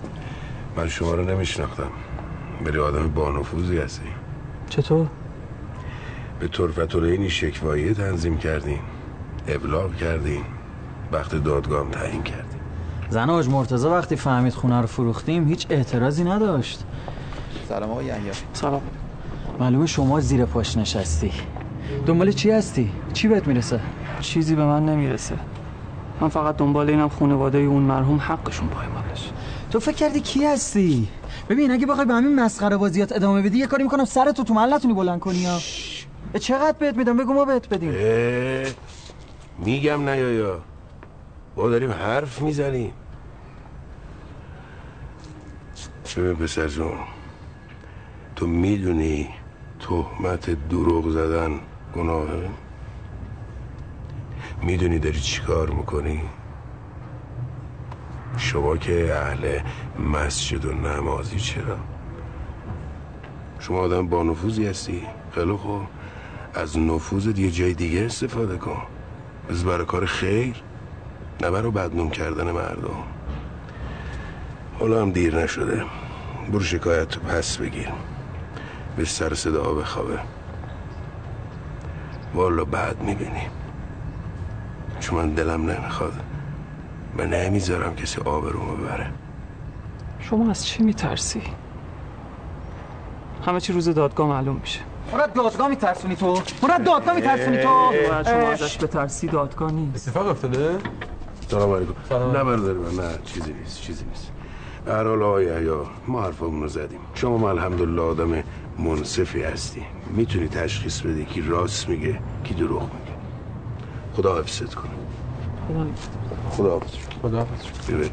من 0.78 0.88
شما 0.88 1.14
رو 1.14 1.24
نمیشناختم. 1.26 1.92
ولی 2.66 2.80
آدم 2.80 3.08
بانفوذی 3.08 3.78
هستی. 3.78 4.08
چطور؟ 4.70 5.08
به 6.40 6.48
طرفت 6.48 6.96
این 6.96 7.30
شکوایه 7.30 7.94
تنظیم 7.94 8.38
کردین. 8.38 8.80
ابلاغ 9.48 9.96
کردین. 9.96 10.44
وقت 11.12 11.36
دادگاه 11.36 11.86
هم 11.86 11.92
تعیین 11.92 12.24
کردین. 12.24 12.61
زن 13.12 13.30
آج 13.30 13.50
مرتضی 13.50 13.88
وقتی 13.88 14.16
فهمید 14.16 14.54
خونه 14.54 14.82
رو 14.82 14.88
فروختیم 14.88 15.48
هیچ 15.48 15.68
اعتراضی 15.70 16.24
نداشت. 16.24 16.80
سلام 17.70 17.92
آقا 17.92 18.04
یحیی 18.04 18.32
سلام. 18.54 18.82
معلومه 19.60 19.86
شما 19.86 20.20
زیر 20.20 20.46
پاش 20.46 20.78
نشستی. 20.78 21.32
دنبال 22.06 22.32
چی 22.32 22.52
هستی؟ 22.52 22.92
چی 23.14 23.28
بهت 23.28 23.48
می‌رسه؟ 23.48 23.80
چیزی 24.22 24.56
به 24.56 24.66
من 24.66 24.86
نمی‌رسه. 24.86 25.36
من 26.22 26.30
فقط 26.30 26.58
دنبال 26.58 26.90
اینم 26.90 27.10
خانواده 27.10 27.58
اون 27.58 27.84
مرحوم 27.84 28.18
حقشون 28.18 28.68
پایمال 28.68 29.04
بشه. 29.14 29.30
تو 29.72 29.80
فکر 29.80 29.96
کردی 29.96 30.20
کی 30.20 30.46
هستی؟ 30.46 31.08
ببین 31.50 31.72
اگه 31.72 31.86
بخوای 31.86 32.06
به 32.06 32.14
همین 32.14 32.40
مسخره 32.40 32.78
بازیات 32.78 33.12
ادامه 33.12 33.42
بدی 33.42 33.58
یه 33.58 33.68
کاری 33.68 33.84
می‌کنم 33.84 34.06
سر 34.06 34.32
تو 34.32 34.44
تو 34.44 34.54
محل 34.54 34.74
نتونی 34.74 34.94
بلند 34.94 35.20
کنی 35.20 35.46
ها 35.46 35.60
چقدر 36.40 36.76
بهت 36.80 36.98
میدم؟ 36.98 37.18
بگو 37.18 37.34
ما 37.34 37.46
بهت 37.46 37.70
بدیم. 37.70 37.94
میگم 39.66 40.10
نه 40.10 40.18
یا 40.18 40.32
یا. 40.32 40.60
با 41.56 41.70
داریم 41.70 41.92
حرف 41.92 42.42
می‌زنیم. 42.42 42.92
ببین 46.18 46.36
پسر 46.36 46.68
جون 46.68 46.92
تو 48.36 48.48
می‌دونی 48.48 49.30
تهمت 49.80 50.70
دروغ 50.70 51.10
زدن 51.10 51.52
گناهه؟ 51.96 52.50
می‌دونی 54.64 55.00
داری 55.00 55.20
چی 55.20 55.42
کار 55.42 55.70
می‌کنی؟ 55.70 56.22
شما 58.38 58.78
که 58.78 59.16
اهل 59.16 59.60
مسجد 60.14 60.66
و 60.66 60.74
نمازی 60.74 61.40
چرا؟ 61.40 61.78
شما 63.60 63.80
آدم 63.80 64.08
با 64.08 64.24
نفوذی 64.24 64.68
هستی؟ 64.68 65.02
خیلی 65.32 65.54
خوب. 65.54 65.82
از 66.54 66.80
نفوذت 66.80 67.40
یه 67.40 67.52
جای 67.52 67.74
دیگه 67.74 68.06
استفاده 68.06 68.58
کن. 68.58 68.82
بز 69.50 69.64
برای 69.64 69.86
کار 69.86 70.06
خیر 70.06 70.56
نه 71.42 71.52
برای 71.52 71.72
بدنوم 71.72 72.10
کردن 72.10 72.52
مردم. 72.52 73.04
حالا 74.80 75.02
هم 75.02 75.12
دیر 75.12 75.44
نشده. 75.44 75.84
برو 76.50 76.60
شکایت 76.60 77.18
پس 77.18 77.58
بگیر. 77.58 77.90
به 78.98 79.06
سر 79.06 79.34
صدا 79.34 79.74
بخوابه. 79.74 80.20
والا 82.34 82.66
بعد 82.66 83.02
می‌بینی. 83.02 83.48
چون 85.00 85.20
من 85.20 85.30
دلم 85.30 85.70
نمی‌خواد. 85.70 86.14
و 87.18 87.26
نمی‌ذارم 87.26 87.96
کسی 87.96 88.22
آبرومو 88.22 88.76
ببره. 88.76 89.12
شما 90.20 90.50
از 90.50 90.66
چی 90.66 90.84
میترسی؟ 90.84 91.44
همه 93.46 93.60
چی 93.60 93.74
روز 93.74 93.90
دادگاه 93.90 94.28
معلوم 94.28 94.56
میشه. 94.56 94.80
مراد 95.14 95.34
دادگاه 95.34 95.68
میترسونی 95.68 96.16
تو؟ 96.16 96.42
مراد 96.64 96.84
دادگاه 96.84 97.16
میترسونی 97.16 97.58
تو؟ 97.58 97.92
باید 98.10 98.28
شما 98.28 98.52
ازش 98.52 98.78
بترسی 98.78 99.28
دادگاه 99.28 99.72
نیست. 99.72 100.08
اتفاق 100.08 100.28
افتاده؟ 100.28 100.78
سلام 101.48 101.74
علیکم. 101.74 101.94
نه 102.12 102.44
برادر 102.44 102.74
من. 102.74 103.04
نه 103.04 103.18
چیزی 103.26 103.54
نیست 103.54 103.82
چیزی 103.82 104.06
نیست. 104.06 104.32
هر 104.88 105.04
حال 105.04 105.24
آقای 105.24 105.46
یحیی 105.46 105.70
ما 106.08 106.22
حرفمون 106.22 106.62
رو 106.62 106.68
زدیم. 106.68 107.00
شما 107.14 107.38
ما 107.38 107.50
الحمدلله 107.50 108.02
آدم 108.02 108.44
منصفی 108.80 109.44
هستی. 109.44 109.82
می‌تونی 110.16 110.48
تشخیص 110.48 111.02
بدی 111.02 111.26
کی 111.26 111.42
راست 111.42 111.90
میگه 111.90 112.20
کی 112.44 112.54
دروغ 112.54 112.82
میگه. 112.82 113.18
خدا 114.14 114.40
حفظت 114.40 114.74
کنه. 114.76 114.92
خدا 115.68 115.86
خدا 116.50 116.70
حافظ 116.70 116.96
خدا 117.22 117.38
حافظ 117.38 118.10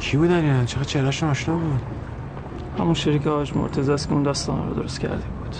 کی 0.00 0.16
بودن 0.16 0.44
اینا؟ 0.44 0.64
چقدر 0.64 0.84
چهرهشون 0.84 1.30
آشنا 1.30 1.56
بود؟ 1.56 1.80
همون 2.78 2.94
شریک 2.94 3.26
آج 3.26 3.56
مرتضی 3.56 3.92
است 3.92 4.08
که 4.08 4.14
اون 4.14 4.22
داستان 4.22 4.68
رو 4.68 4.74
درست 4.74 5.00
کرده 5.00 5.16
بود. 5.16 5.56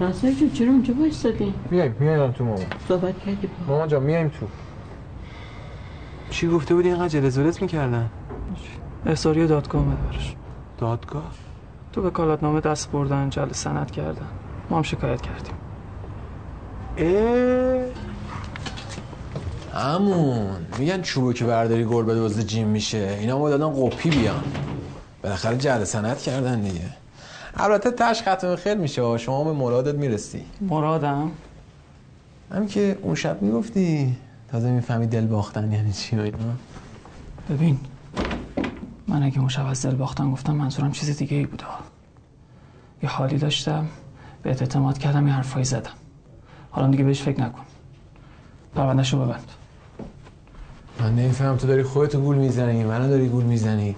ناصر 0.00 0.32
جون 0.32 0.50
چرا 0.50 0.68
اونجا 0.68 0.94
بایستادی؟ 0.94 1.54
میایم 1.70 1.96
میایم 2.00 2.32
تو 2.32 2.44
مامان. 2.44 2.66
صحبت 2.88 3.18
کردی 3.18 3.46
با. 3.46 3.52
مامان 3.68 3.88
جان 3.88 4.02
میایم 4.02 4.28
تو. 4.28 4.46
چی 6.34 6.48
گفته 6.48 6.74
بودی 6.74 6.88
اینقدر 6.88 7.08
جلزولت 7.08 7.62
می‌کردن؟ 7.62 8.10
احضاری 9.06 9.46
دادگاه 9.46 9.84
براش. 9.84 10.34
دادگاه؟ 10.78 11.30
تو 11.92 12.06
وکالتنامه 12.06 12.60
دست 12.60 12.90
بردن 12.90 13.30
جل 13.30 13.52
سند 13.52 13.90
کردن. 13.90 14.26
ما 14.70 14.76
هم 14.76 14.82
شکایت 14.82 15.20
کردیم. 15.22 15.54
همون 19.74 20.66
میگن 20.78 21.02
چوبو 21.02 21.32
که 21.32 21.44
برداری 21.44 21.84
گل 21.84 22.04
به 22.04 22.14
دزد 22.14 22.40
جیم 22.40 22.68
میشه. 22.68 23.16
اینا 23.20 23.38
ما 23.38 23.50
دادن 23.50 23.86
قپی 23.86 24.10
بیان. 24.10 24.44
بالاخره 25.22 25.56
جل 25.56 25.84
سند 25.84 26.18
کردن 26.18 26.60
دیگه. 26.60 26.86
البته 27.56 27.90
تش 27.90 28.22
ختم 28.22 28.56
خیر 28.56 28.74
میشه 28.74 29.02
و 29.02 29.18
شما 29.18 29.44
به 29.44 29.52
مرادت 29.52 29.94
می‌رسی. 29.94 30.44
مرادم؟ 30.60 31.30
هم 32.52 32.66
که 32.66 32.98
اون 33.02 33.14
شب 33.14 33.42
می‌گفتی. 33.42 34.16
تازه 34.48 34.70
می‌فهمی 34.70 35.06
دل 35.06 35.26
باختن 35.26 35.72
یعنی 35.72 35.92
چی 35.92 36.16
و 36.16 36.20
اینا. 36.20 36.38
ببین 37.50 37.80
من 39.08 39.22
اگه 39.22 39.38
اون 39.38 39.48
شب 39.48 39.66
از 39.66 39.86
دل 39.86 39.94
باختن 39.94 40.30
گفتم 40.30 40.54
منظورم 40.54 40.92
چیز 40.92 41.16
دیگه 41.16 41.36
ای 41.36 41.46
بوده 41.46 41.64
یه 43.02 43.08
حالی 43.08 43.38
داشتم 43.38 43.88
بهت 44.42 44.62
اعتماد 44.62 44.98
کردم 44.98 45.26
یه 45.26 45.32
حرفایی 45.32 45.64
زدم. 45.64 45.90
حالا 46.70 46.90
دیگه 46.90 47.04
بهش 47.04 47.22
فکر 47.22 47.40
نکن. 47.40 47.62
پروندهشو 48.74 49.24
ببند. 49.24 49.48
من 51.00 51.16
نمیفهم 51.16 51.56
تو 51.56 51.66
داری 51.66 51.82
خودتو 51.82 52.20
گول 52.20 52.36
می‌زنی 52.36 52.84
منو 52.84 53.08
داری 53.08 53.28
گول 53.28 53.44
می‌زنی. 53.44 53.96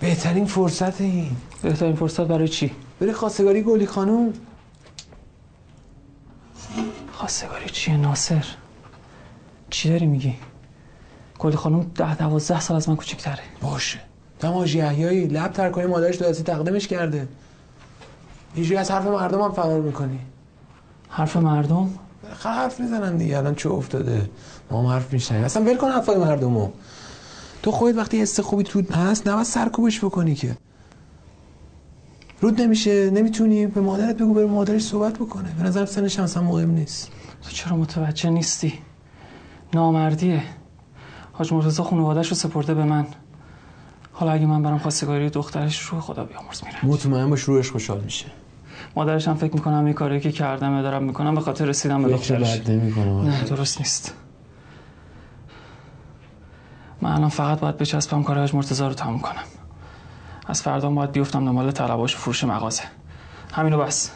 بهترین 0.00 0.46
فرصت 0.46 1.00
این. 1.00 1.36
بهترین 1.62 1.96
فرصت 1.96 2.20
برای 2.20 2.48
چی؟ 2.48 2.70
بری 3.00 3.12
خواستگاری 3.12 3.62
گلی 3.62 3.86
خانوم. 3.86 4.32
خواستگاری 7.12 7.68
چیه 7.68 7.96
ناصر؟ 7.96 8.44
چی 9.72 9.90
داری 9.90 10.06
میگی؟ 10.06 10.34
گلی 11.38 11.56
خانم 11.56 11.90
ده 11.94 12.16
دوازده 12.16 12.60
سال 12.60 12.76
از 12.76 12.88
من 12.88 12.96
کوچیک‌تره 12.96 13.42
باشه. 13.60 14.00
تماج 14.38 14.74
یحیایی 14.74 15.26
لب 15.26 15.52
تر 15.52 15.70
کنی 15.70 15.86
مادرش 15.86 16.16
داداسی 16.16 16.42
تقدیمش 16.42 16.88
کرده. 16.88 17.28
اینجوری 18.54 18.76
از 18.76 18.90
حرف 18.90 19.06
مردم 19.06 19.40
هم 19.40 19.52
فرار 19.52 19.80
می‌کنی. 19.80 20.18
حرف 21.08 21.36
مردم؟ 21.36 21.90
حرف 22.42 22.80
می‌زنن 22.80 23.16
دیگه 23.16 23.38
الان 23.38 23.54
چه 23.54 23.70
افتاده؟ 23.70 24.30
ما 24.70 24.80
هم 24.80 24.86
حرف 24.86 25.12
میشنیم. 25.12 25.44
اصلا 25.44 25.62
ول 25.62 25.76
کن 25.76 25.88
حرفای 25.88 26.16
مردمو. 26.16 26.70
تو 27.62 27.70
خودت 27.70 27.98
وقتی 27.98 28.20
حس 28.20 28.40
خوبی 28.40 28.62
تو 28.62 28.82
هست 28.92 29.28
نباید 29.28 29.46
سرکوبش 29.46 30.04
بکنی 30.04 30.34
که. 30.34 30.56
رود 32.40 32.60
نمیشه 32.60 33.10
نمی‌تونی. 33.10 33.66
به 33.66 33.80
مادرت 33.80 34.16
بگو 34.16 34.34
بره 34.34 34.46
مادرش 34.46 34.82
صحبت 34.82 35.14
بکنه. 35.14 35.54
به 35.58 35.62
نظر 35.62 35.86
سنش 35.86 36.18
هم 36.18 36.24
اصلا 36.24 36.42
مهم 36.42 36.70
نیست. 36.70 37.08
تو 37.42 37.50
چرا 37.50 37.76
متوجه 37.76 38.30
نیستی؟ 38.30 38.78
نامردیه. 39.74 40.42
حاج 41.32 41.52
مرتضی 41.52 41.82
خانواده‌اش 41.82 42.28
رو 42.28 42.34
سپرده 42.34 42.74
به 42.74 42.84
من. 42.84 43.06
حالا 44.12 44.32
اگه 44.32 44.46
من 44.46 44.62
برام 44.62 44.78
خواستگاری 44.78 45.30
دخترش 45.30 45.80
رو 45.80 46.00
خدا 46.00 46.24
بیامرز 46.24 46.64
میرم 46.64 46.78
مطمئن 46.82 47.30
باش 47.30 47.42
روش 47.42 47.70
خوشحال 47.70 48.00
میشه. 48.00 48.26
مادرش 48.96 49.28
هم 49.28 49.34
فکر 49.34 49.54
می‌کنم 49.54 49.84
این 49.84 49.94
کاری 49.94 50.20
که 50.20 50.32
کردم 50.32 50.82
دارم 50.82 51.02
می‌کنم 51.02 51.34
به 51.34 51.40
خاطر 51.40 51.64
رسیدم 51.64 52.02
به 52.02 52.08
دخترش. 52.08 52.58
بد. 52.58 52.70
نه 52.70 53.44
درست 53.44 53.78
نیست. 53.78 54.14
من 57.00 57.12
الان 57.12 57.28
فقط 57.28 57.60
باید 57.60 57.78
بچسبم 57.78 58.22
کار 58.22 58.38
حاج 58.38 58.54
مرتضی 58.54 58.82
رو 58.82 58.92
تموم 58.92 59.20
کنم. 59.20 59.44
از 60.46 60.62
فردا 60.62 60.90
باید 60.90 61.12
بیفتم 61.12 61.44
دنبال 61.44 61.70
طلباش 61.70 62.14
و 62.14 62.18
فروش 62.18 62.44
مغازه. 62.44 62.82
همینو 63.52 63.78
بس. 63.78 64.10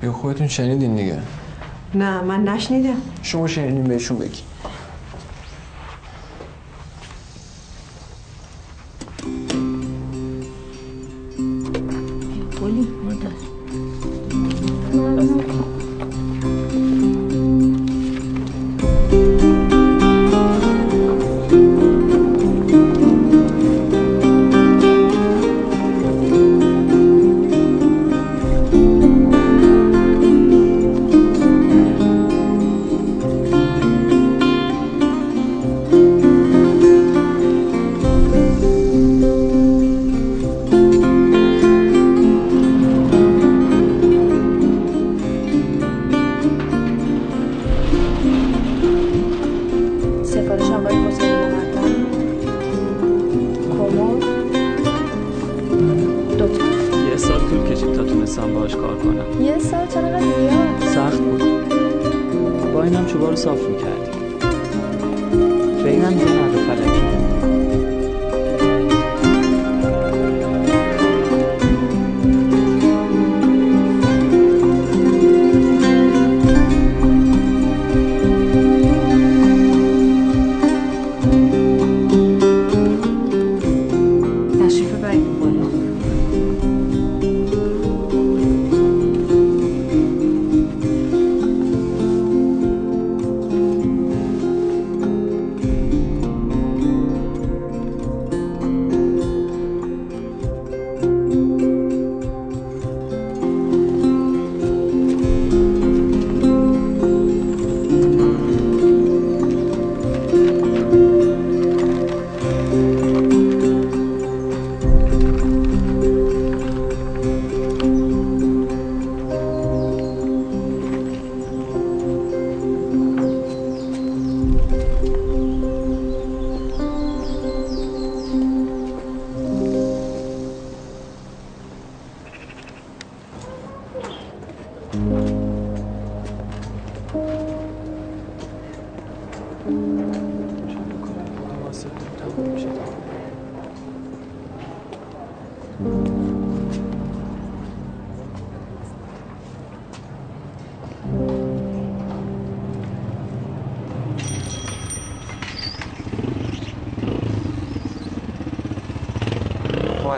بیا 0.00 0.12
خودتون 0.12 0.48
شنیدین 0.48 0.96
دیگه؟ 0.96 1.18
نه 1.94 2.20
من 2.20 2.44
نشنیدم. 2.44 2.96
شما 3.22 3.46
شنیدین 3.46 3.84
بهشون 3.84 4.18
بگی. 4.18 4.42
گلی 12.62 12.88
سفارش 13.22 13.51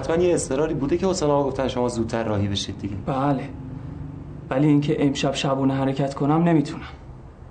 حتما 0.04 0.16
یه 0.16 0.34
اضطراری 0.34 0.74
بوده 0.74 0.98
که 0.98 1.06
حسین 1.06 1.30
آقا 1.30 1.48
گفتن 1.48 1.68
شما 1.68 1.88
زودتر 1.88 2.24
راهی 2.24 2.48
بشید 2.48 2.78
دیگه. 2.78 2.96
بله. 3.06 3.48
ولی 4.50 4.66
اینکه 4.66 5.06
امشب 5.06 5.34
شبونه 5.34 5.74
حرکت 5.74 6.14
کنم 6.14 6.42
نمی‌تونم. 6.42 6.82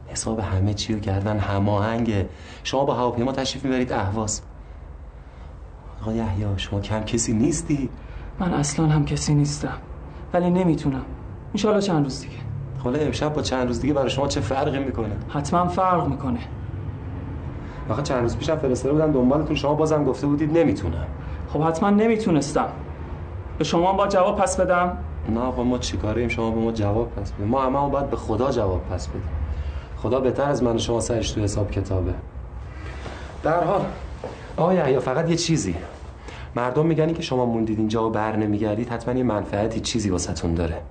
حساب 0.08 0.40
همه 0.40 0.74
چی 0.74 0.94
رو 0.94 1.00
کردن 1.00 1.38
هماهنگه. 1.38 2.30
شما 2.64 2.86
با 2.86 2.94
هواپیما 2.94 3.32
تشریف 3.32 3.66
می‌برید 3.66 3.94
اهواز. 3.94 4.42
آقا 6.02 6.14
یحیی 6.14 6.46
شما 6.58 6.80
کم 6.80 7.04
کسی 7.04 7.34
نیستی؟ 7.34 7.90
من 8.40 8.54
اصلا 8.54 8.88
هم 8.88 9.06
کسی 9.06 9.36
نیستم. 9.36 9.78
ولی 10.34 10.50
نمی‌تونم. 10.50 11.06
انشالله 11.54 11.82
چند 11.82 12.04
روز 12.04 12.22
دیگه. 12.22 12.38
حالا 12.84 13.00
امشب 13.00 13.34
با 13.34 13.42
چند 13.42 13.68
روز 13.68 13.82
دیگه 13.82 13.94
برای 13.94 14.10
شما 14.10 14.28
چه 14.28 14.42
فرقی 14.42 14.80
می‌کنه؟ 14.80 15.16
حتما 15.30 15.68
فرق 15.68 16.08
می‌کنه. 16.08 16.40
آخه 17.90 18.02
چند 18.02 18.22
روز 18.22 18.38
پیشم 18.38 18.56
فرستاده 18.56 18.94
بودن 18.94 19.12
دنبالتون. 19.12 19.56
شما 19.56 19.74
بازم 19.74 20.04
گفته 20.04 20.28
بودید 20.28 20.58
نمی‌تونم. 20.58 21.08
خب 21.54 21.62
حتما 21.62 21.90
نمی‌تونستم. 21.90 22.68
به 23.58 23.64
شما 23.64 23.94
با 23.94 24.08
جواب 24.08 24.42
پس 24.42 24.60
بدم. 24.60 24.98
نه 25.30 25.40
آقا 25.40 25.64
ما 25.64 25.78
چیکاریم 25.78 26.30
شما 26.30 26.52
به 26.52 26.60
ما 26.60 26.72
جواب 26.72 27.12
پس 27.16 27.32
بدیم 27.32 27.48
ما 27.48 27.62
همه 27.62 27.90
باید 27.90 28.10
به 28.10 28.16
خدا 28.16 28.52
جواب 28.52 28.82
پس 28.92 29.08
بدیم. 29.08 29.22
خدا 29.98 30.20
بهتر 30.20 30.44
از 30.44 30.64
من 30.64 30.76
و 30.76 30.78
شما 30.78 31.00
سرش 31.00 31.32
تو 31.32 31.42
حساب 31.42 31.72
کتابه. 31.72 32.14
در 33.44 33.64
حال 33.64 33.86
آقا 34.58 34.74
یحیی 34.74 35.00
فقط 35.00 35.30
یه 35.30 35.36
چیزی. 35.36 35.76
مردم 36.56 36.86
میگن 36.86 37.14
که 37.14 37.22
شما 37.22 37.46
موندید 37.46 37.78
اینجا 37.78 38.08
و 38.08 38.10
بر 38.10 38.36
نمیگردید 38.36 38.90
حتما 38.90 39.14
یه 39.14 39.24
منفعتی 39.24 39.80
چیزی 39.80 40.10
واسهتون 40.10 40.54
داره. 40.54 40.82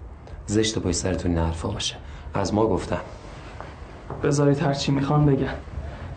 زشت 0.47 0.79
پای 0.79 0.93
سرتون 0.93 1.31
این 1.31 1.47
حرفا 1.47 1.69
باشه. 1.69 1.97
از 2.35 2.55
ما 2.55 2.67
گفتم. 2.67 3.01
بذارید 4.23 4.63
هر 4.63 4.75
چی 4.75 4.93
می‌خوان 4.93 5.27
بگن. 5.27 5.55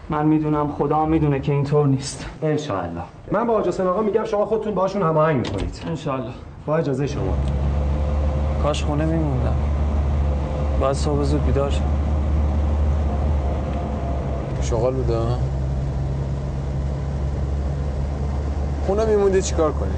من 0.09 0.25
می‌دونم 0.25 0.71
خدا 0.71 1.05
می‌دونه 1.05 1.39
که 1.39 1.51
اینطور 1.51 1.87
نیست. 1.87 2.25
انشاءالله. 2.41 3.03
من 3.31 3.47
با 3.47 3.53
حاج 3.53 3.67
حسین 3.67 3.87
آقا 3.87 4.01
میگم 4.01 4.25
شما 4.25 4.45
خودتون 4.45 4.75
باشون 4.75 5.01
هماهنگ 5.01 5.37
می‌کنید. 5.37 5.81
انشاءالله. 5.87 6.31
با 6.65 6.77
اجازه 6.77 7.07
شما. 7.07 7.33
کاش 8.63 8.83
خونه 8.83 9.05
میموندم. 9.05 9.55
باید 10.79 10.95
صبح 10.95 11.23
زود 11.23 11.45
بیدار 11.45 11.69
شم. 11.69 11.81
شغال 14.61 14.93
بوده؟ 14.93 15.17
خونه 18.87 19.05
میموندی 19.05 19.41
چیکار 19.41 19.71
کنی؟ 19.71 19.95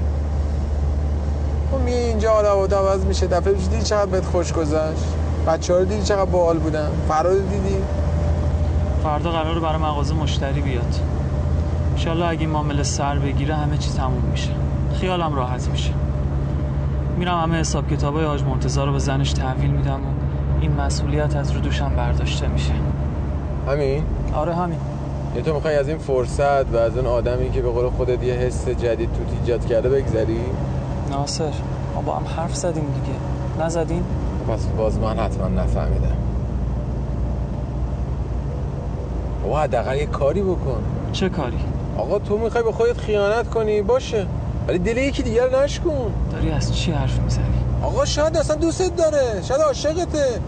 خب 1.72 1.78
میگه 1.78 1.96
اینجا 1.96 2.30
حالا 2.30 2.50
هوا 2.50 2.64
عوض 2.64 3.04
میشه. 3.04 3.26
دفعه 3.26 3.52
پیش 3.52 3.68
دیدی 3.68 3.82
چقدر 3.82 4.10
بهت 4.10 4.24
خوش 4.24 4.52
گذشت. 4.52 5.04
بچه 5.46 5.72
ها 5.72 5.78
رو 5.78 5.84
دیدی 5.84 6.02
چقدر 6.02 6.24
باحال 6.24 6.58
بودن. 6.58 6.90
فراد 7.08 7.36
رو 7.36 7.42
دیدی؟ 7.42 7.76
فردا 9.02 9.30
قراره 9.30 9.60
برای 9.60 9.78
مغازه 9.82 10.14
مشتری 10.14 10.60
بیاد. 10.60 11.00
انشالله 11.98 12.26
اگه 12.26 12.40
این 12.40 12.50
معامله 12.50 12.82
سر 12.82 13.18
بگیره 13.18 13.54
همه 13.54 13.78
چی 13.78 13.90
تموم 13.90 14.22
میشه. 14.30 14.50
خیالم 15.00 15.34
راحت 15.34 15.68
میشه. 15.68 15.90
میرم 17.16 17.40
همه 17.40 17.56
حساب 17.56 17.88
کتابای 17.88 18.24
حاج 18.24 18.42
مرتضی 18.42 18.80
رو 18.80 18.92
به 18.92 18.98
زنش 18.98 19.32
تحویل 19.32 19.70
میدم 19.70 20.00
و 20.00 20.60
این 20.60 20.72
مسئولیت 20.72 21.36
از 21.36 21.50
رو 21.50 21.60
دوشم 21.60 21.92
برداشته 21.96 22.48
میشه. 22.48 22.72
همین؟ 23.68 24.02
آره 24.34 24.54
همین. 24.54 24.78
یه 25.36 25.42
تو 25.42 25.54
می‌خوای 25.54 25.74
از 25.74 25.88
این 25.88 25.98
فرصت 25.98 26.74
و 26.74 26.76
از 26.76 26.96
اون 26.96 27.06
آدمی 27.06 27.50
که 27.50 27.62
به 27.62 27.70
قول 27.70 27.90
خودت 27.90 28.22
یه 28.22 28.34
حس 28.34 28.68
جدید 28.68 29.12
تو 29.12 29.20
ایجاد 29.40 29.66
کرده 29.66 29.88
بگذری؟ 29.88 30.40
ناصر 31.10 31.52
ما 31.94 32.00
با 32.00 32.16
هم 32.16 32.24
حرف 32.36 32.54
زدیم 32.54 32.84
دیگه. 32.84 33.18
نزدیم 33.66 34.04
پس 34.48 34.66
باز 34.66 34.98
من 34.98 35.18
حتما 35.18 35.48
نفهمیدم. 35.48 36.16
بابا 39.42 39.60
حداقل 39.60 39.96
یه 39.96 40.06
کاری 40.06 40.42
بکن. 40.42 40.82
چه 41.12 41.28
کاری؟ 41.28 41.58
آقا 41.98 42.18
تو 42.18 42.38
می‌خوای 42.38 42.64
به 42.64 42.72
خودت 42.72 42.98
خیانت 42.98 43.50
کنی؟ 43.50 43.82
باشه. 43.82 44.26
ولی 44.68 44.78
دل 44.78 44.96
یکی 44.96 45.22
دیگر 45.22 45.62
نشکن. 45.64 46.12
داری 46.32 46.50
از 46.50 46.74
چی 46.76 46.92
حرف 46.92 47.18
می‌زنی؟ 47.18 47.44
آقا 47.82 48.04
شاید 48.04 48.36
اصلا 48.36 48.56
دوستت 48.56 48.96
داره. 48.96 49.42
شاید 49.42 49.60
عاشقته. 49.60 50.40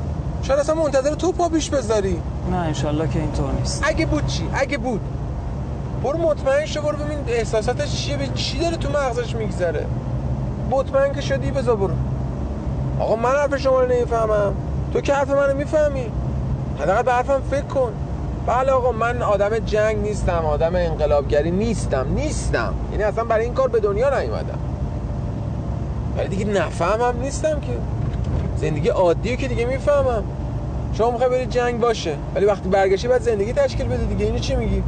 شاید 0.43 0.61
اصلا 0.61 0.75
منتظر 0.75 1.15
تو 1.15 1.33
پا 1.33 1.49
پیش 1.49 1.71
بذاری. 1.71 2.21
نه 2.51 2.57
انشالله 2.57 3.09
که 3.09 3.19
اینطور 3.19 3.53
نیست. 3.53 3.83
اگه 3.87 4.07
بود 4.07 4.27
چی؟ 4.27 4.49
اگه 4.53 4.79
بود. 4.79 5.01
برو 6.05 6.19
مطمئن 6.19 6.67
شو 6.67 6.83
برو 6.83 6.97
ببین 6.97 7.19
احساساتش 7.29 7.97
چیه. 7.97 8.17
به 8.17 8.27
چی 8.35 8.59
داره 8.59 8.77
تو 8.77 8.89
مغزش 8.91 9.35
میگذره. 9.35 9.87
مطمئن 10.71 11.15
که 11.15 11.21
شدی 11.21 11.51
بذار 11.51 11.77
برو. 11.77 11.95
آقا 13.01 13.17
من 13.17 13.31
حرف 13.31 13.57
شما 13.57 13.81
رو 13.81 13.93
نمی‌فهمم. 13.93 14.55
تو 14.93 15.01
که 15.01 15.15
حرف 15.15 15.31
منو 15.31 15.57
می‌فهمی. 15.57 16.07
حداقل 16.81 17.03
به 17.03 17.13
حرفم 17.13 17.43
فکر 17.51 17.63
کن. 17.63 17.93
بله 18.47 18.73
آقا 18.73 18.93
من 18.93 19.23
آدم 19.23 19.59
جنگ 19.59 19.97
نیستم 19.97 20.45
آدم 20.47 20.75
انقلابگری 20.75 21.51
نیستم 21.51 22.07
نیستم. 22.15 22.75
یعنی 22.93 23.03
اصلا 23.03 23.25
برای 23.25 23.45
این 23.45 23.55
کار 23.55 23.69
به 23.69 23.81
دنیا 23.81 24.21
نیومدم. 24.21 24.59
ولی 26.17 26.29
دیگه 26.29 26.45
نفهمم 26.45 27.21
نیستم 27.21 27.61
که. 27.61 27.73
زندگی 28.57 28.89
عادیه 28.89 29.37
که 29.37 29.49
دیگه 29.49 29.65
می‌فهمم. 29.65 30.25
شما 30.93 31.11
می‌خوای 31.11 31.31
بری 31.31 31.47
جنگ 31.47 31.81
باشه 31.81 32.15
ولی 32.35 32.47
وقتی 32.47 32.69
برگشتی 32.69 33.09
باید 33.09 33.23
زندگی 33.23 33.53
تشکیل 33.53 33.87
بده 33.87 34.05
دیگه. 34.05 34.27
اینو 34.27 34.39
چی 34.39 34.57
میگی؟ 34.57 34.83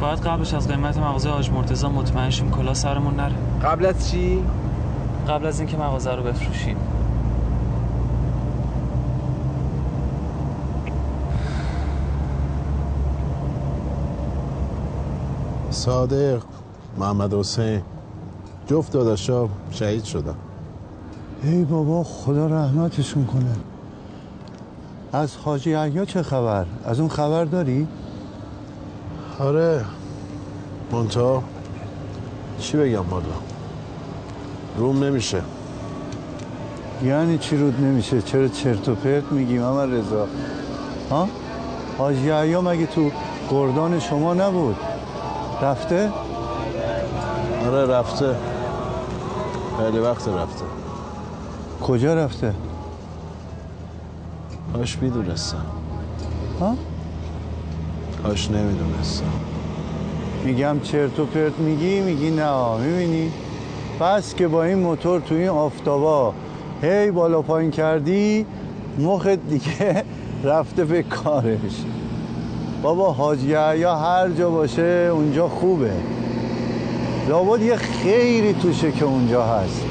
باید 0.00 0.18
قبلش 0.18 0.54
از 0.54 0.68
قیمت 0.68 0.98
مغازه 0.98 1.28
حاج 1.28 1.50
مرتضی 1.50 1.86
مطمئن 1.86 2.30
شیم 2.30 2.50
کلا 2.50 2.74
سرمون 2.74 3.14
نره. 3.14 3.34
قبل 3.64 3.86
از 3.86 4.10
چی؟ 4.10 4.44
قبل 5.28 5.46
از 5.46 5.60
اینکه 5.60 5.76
مغازه 5.76 6.14
رو 6.14 6.22
بفروشیم. 6.22 6.76
صادق 15.78 16.42
محمد 16.98 17.34
حسین 17.34 17.82
جفت 18.66 18.92
داداشا 18.92 19.48
شهید 19.70 20.04
شدن 20.04 20.34
ای 21.42 21.64
بابا 21.64 22.04
خدا 22.04 22.46
رحمتشون 22.46 23.26
کنه 23.26 23.56
از 25.12 25.36
حاجی 25.36 25.74
عیا 25.74 26.04
چه 26.04 26.22
خبر؟ 26.22 26.66
از 26.84 27.00
اون 27.00 27.08
خبر 27.08 27.44
داری؟ 27.44 27.86
آره 29.38 29.84
منتا 30.92 31.42
چی 32.58 32.76
بگم 32.76 33.10
والا 33.10 33.24
روم 34.76 35.04
نمیشه 35.04 35.42
یعنی 37.04 37.38
چی 37.38 37.56
رود 37.56 37.80
نمیشه؟ 37.80 38.22
چرا 38.22 38.48
چرت 38.48 38.88
و 38.88 38.94
پرت 38.94 39.32
میگی 39.32 39.58
محمد 39.58 39.94
رضا؟ 39.94 40.26
ها؟ 41.10 41.28
حاجی 41.98 42.30
عیا 42.30 42.60
مگه 42.60 42.86
تو 42.86 43.10
گردان 43.50 44.00
شما 44.00 44.34
نبود؟ 44.34 44.76
رفته؟ 45.62 46.10
آره 47.66 47.86
رفته 47.86 48.36
خیلی 49.78 49.98
وقت 49.98 50.28
رفته 50.28 50.64
کجا 51.82 52.14
رفته؟ 52.14 52.54
کاش 54.74 54.98
می‌دونستم 54.98 55.64
ها؟ 56.60 56.74
کاش 58.22 58.50
نمی‌دونستم 58.50 59.24
میگم 60.44 60.80
چرت 60.80 61.18
و 61.18 61.26
پرت 61.26 61.58
میگی 61.58 62.00
میگی 62.00 62.30
نه 62.30 62.76
می‌بینی 62.76 63.32
بس 64.00 64.34
که 64.34 64.48
با 64.48 64.64
این 64.64 64.78
موتور 64.78 65.20
تو 65.20 65.34
این 65.34 65.48
آفتابا 65.48 66.34
هی 66.82 67.10
بالا 67.10 67.42
پایین 67.42 67.70
کردی 67.70 68.46
مخت 68.98 69.28
دیگه 69.28 70.04
رفته 70.44 70.84
به 70.84 71.02
کارش 71.02 71.84
بابا 72.82 73.12
حاجی 73.12 73.48
یا 73.48 73.96
هر 73.96 74.28
جا 74.28 74.50
باشه 74.50 75.10
اونجا 75.12 75.48
خوبه. 75.48 75.92
لابد 77.28 77.62
یه 77.62 77.76
خیری 77.76 78.54
توشه 78.54 78.92
که 78.92 79.04
اونجا 79.04 79.44
هست. 79.44 79.84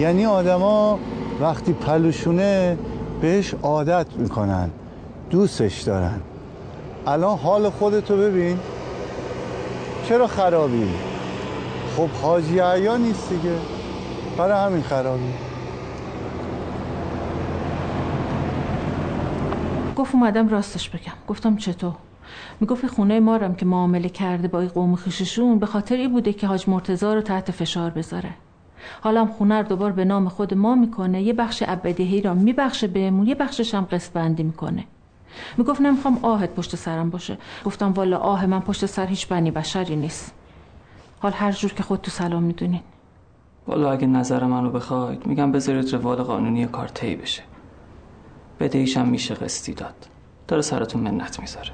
یعنی 0.00 0.26
آدما 0.26 0.98
وقتی 1.40 1.72
پلوشونه 1.72 2.78
بهش 3.20 3.54
عادت 3.62 4.06
می‌کنن 4.16 4.70
دوستش 5.30 5.82
دارن. 5.82 6.20
الان 7.06 7.38
حال 7.38 7.70
خودتو 7.70 8.16
ببین. 8.16 8.58
چرا 10.08 10.26
خرابی؟ 10.26 10.88
خب 11.96 12.08
حاجی 12.22 12.58
عیا 12.58 12.96
نیست 12.96 13.28
دیگه. 13.28 13.54
برای 14.36 14.66
همین 14.66 14.82
خرابی. 14.82 15.47
گفت 19.98 20.14
اومدم 20.14 20.48
راستش 20.48 20.90
بگم. 20.90 21.12
گفتم 21.28 21.56
چطور؟ 21.56 21.94
می‌گفت 22.60 22.86
خونه 22.86 23.20
مارم 23.20 23.54
که 23.54 23.66
معامله 23.66 24.08
کرده 24.08 24.48
با 24.48 24.60
این 24.60 24.68
قوم 24.68 24.96
خیششون 24.96 25.58
به 25.58 25.66
خاطر 25.66 25.96
این 25.96 26.12
بوده 26.12 26.32
که 26.32 26.46
حاج 26.46 26.68
مرتضی 26.68 27.06
رو 27.06 27.20
تحت 27.20 27.50
فشار 27.50 27.90
بذاره. 27.90 28.30
حالا 29.00 29.20
هم 29.20 29.26
خونه 29.26 29.58
رو 29.58 29.68
دوبار 29.68 29.92
به 29.92 30.04
نام 30.04 30.28
خود 30.28 30.54
ما 30.54 30.74
می‌کنه 30.74 31.22
یه 31.22 31.32
بخش 31.32 31.62
ابدیهی 31.66 32.20
را 32.22 32.34
میبخشه 32.34 32.86
بهمون 32.86 33.26
یه 33.26 33.34
بخشش 33.34 33.74
هم 33.74 33.84
قسط 33.92 34.12
بندی 34.12 34.42
می‌کنه. 34.42 34.84
می‌گفت 35.56 35.80
نمی‌خوام 35.80 36.18
آهت 36.22 36.50
پشت 36.50 36.76
سرم 36.76 37.10
باشه. 37.10 37.38
گفتم 37.64 37.92
والا 37.92 38.18
آه 38.18 38.46
من 38.46 38.60
پشت 38.60 38.86
سر 38.86 39.06
هیچ 39.06 39.28
بنی 39.28 39.50
بشری 39.50 39.96
نیست. 39.96 40.32
حال 41.18 41.32
هر 41.32 41.52
جور 41.52 41.72
که 41.72 41.82
خود 41.82 42.00
تو 42.00 42.10
سلام 42.10 42.42
می‌دونین. 42.42 42.80
والا 43.66 43.92
اگه 43.92 44.06
نظر 44.06 44.44
منو 44.44 44.70
بخواید 44.70 45.26
میگم 45.26 45.52
بذارید 45.52 45.94
روال 45.94 46.22
قانونی 46.22 46.66
کار 46.66 46.88
طی 46.88 47.16
بشه. 47.16 47.42
بدهیشم 48.60 49.08
میشه 49.08 49.34
قسطی 49.34 49.74
داد. 49.74 50.08
داره 50.48 50.62
سرتون 50.62 51.02
منت 51.02 51.40
می‌ذاره. 51.40 51.70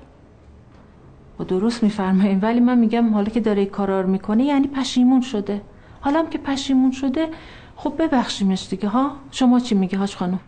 و 1.38 1.44
درست 1.44 1.82
میفرمایین 1.82 2.40
ولی 2.40 2.60
من 2.60 2.78
میگم 2.78 3.14
حالا 3.14 3.28
که 3.28 3.40
داره 3.40 3.60
این 3.60 3.70
کارا 3.70 4.00
رو 4.00 4.08
می‌کنه 4.08 4.44
یعنی 4.44 4.68
پشیمون 4.68 5.20
شده. 5.20 5.60
حالا 6.00 6.18
هم 6.18 6.30
که 6.30 6.38
پشیمون 6.38 6.90
شده 6.90 7.28
خب 7.76 7.94
ببخشیمش 7.98 8.68
دیگه 8.68 8.88
ها؟ 8.88 9.10
شما 9.30 9.60
چی 9.60 9.74
میگه 9.74 9.98
هاش 9.98 10.16
خانم؟ 10.16 10.40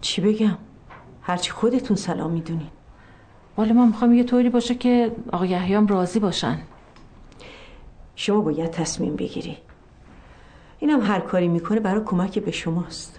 چی 0.00 0.20
بگم؟ 0.20 0.58
هرچی 1.22 1.50
خودتون 1.50 1.96
سلام 1.96 2.30
می‌دونین. 2.30 2.70
والا 3.56 3.72
من 3.72 3.86
می‌خوام 3.86 4.14
یه 4.14 4.24
طوری 4.24 4.48
باشه 4.48 4.74
که 4.74 5.12
آقا 5.32 5.46
یحیام 5.46 5.86
راضی 5.86 6.18
باشن. 6.18 6.58
شما 8.16 8.40
باید 8.40 8.70
تصمیم 8.70 9.16
بگیری. 9.16 9.56
اینم 10.78 11.00
هر 11.00 11.20
کاری 11.20 11.48
می‌کنه 11.48 11.80
برای 11.80 12.04
کمک 12.04 12.38
به 12.38 12.50
شماست. 12.50 13.17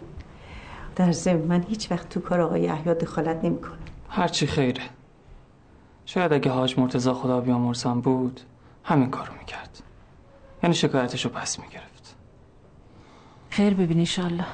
در 0.99 1.11
ضمن 1.11 1.41
من 1.41 1.63
هیچ 1.63 1.91
وقت 1.91 2.09
تو 2.09 2.19
کار 2.19 2.41
آقای 2.41 2.61
یحیی 2.61 2.93
دخالت 2.93 3.45
نمی‌کنم. 3.45 3.77
هرچی 4.09 4.47
خیره. 4.47 4.81
شاید 6.05 6.34
اگه 6.34 6.51
حاج 6.51 6.80
مرتضی 6.80 7.11
خدا 7.11 7.41
بیامرزم 7.41 8.01
بود 8.01 8.41
همین 8.84 9.09
کارو 9.09 9.34
می‌کرد. 9.39 9.84
یعنی 10.63 10.76
شکایتشو 10.76 11.30
پس 11.30 11.59
می‌گرفت. 11.59 12.15
خیر 13.49 13.73
ببین 13.73 13.99
ایشالله 13.99 14.45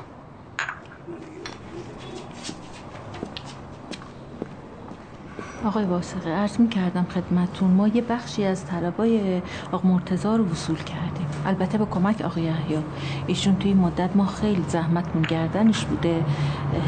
آقای 5.65 5.85
واسقه 5.85 6.29
عرض 6.29 6.59
می 6.59 6.69
کردم 6.69 7.03
خدمتون 7.03 7.71
ما 7.71 7.87
یه 7.87 8.01
بخشی 8.01 8.45
از 8.45 8.65
طلبای 8.65 9.41
آقا 9.71 9.87
مرتضی 9.87 10.27
رو 10.27 10.45
وصول 10.45 10.77
کردیم. 10.77 11.27
البته 11.45 11.77
به 11.77 11.85
کمک 11.85 12.21
آقای 12.21 12.43
یحیی. 12.43 12.83
ایشون 13.27 13.55
توی 13.55 13.73
مدت 13.73 14.09
ما 14.15 14.25
خیلی 14.25 14.65
زحمت 14.67 15.27
گردنش 15.27 15.85
بوده. 15.85 16.23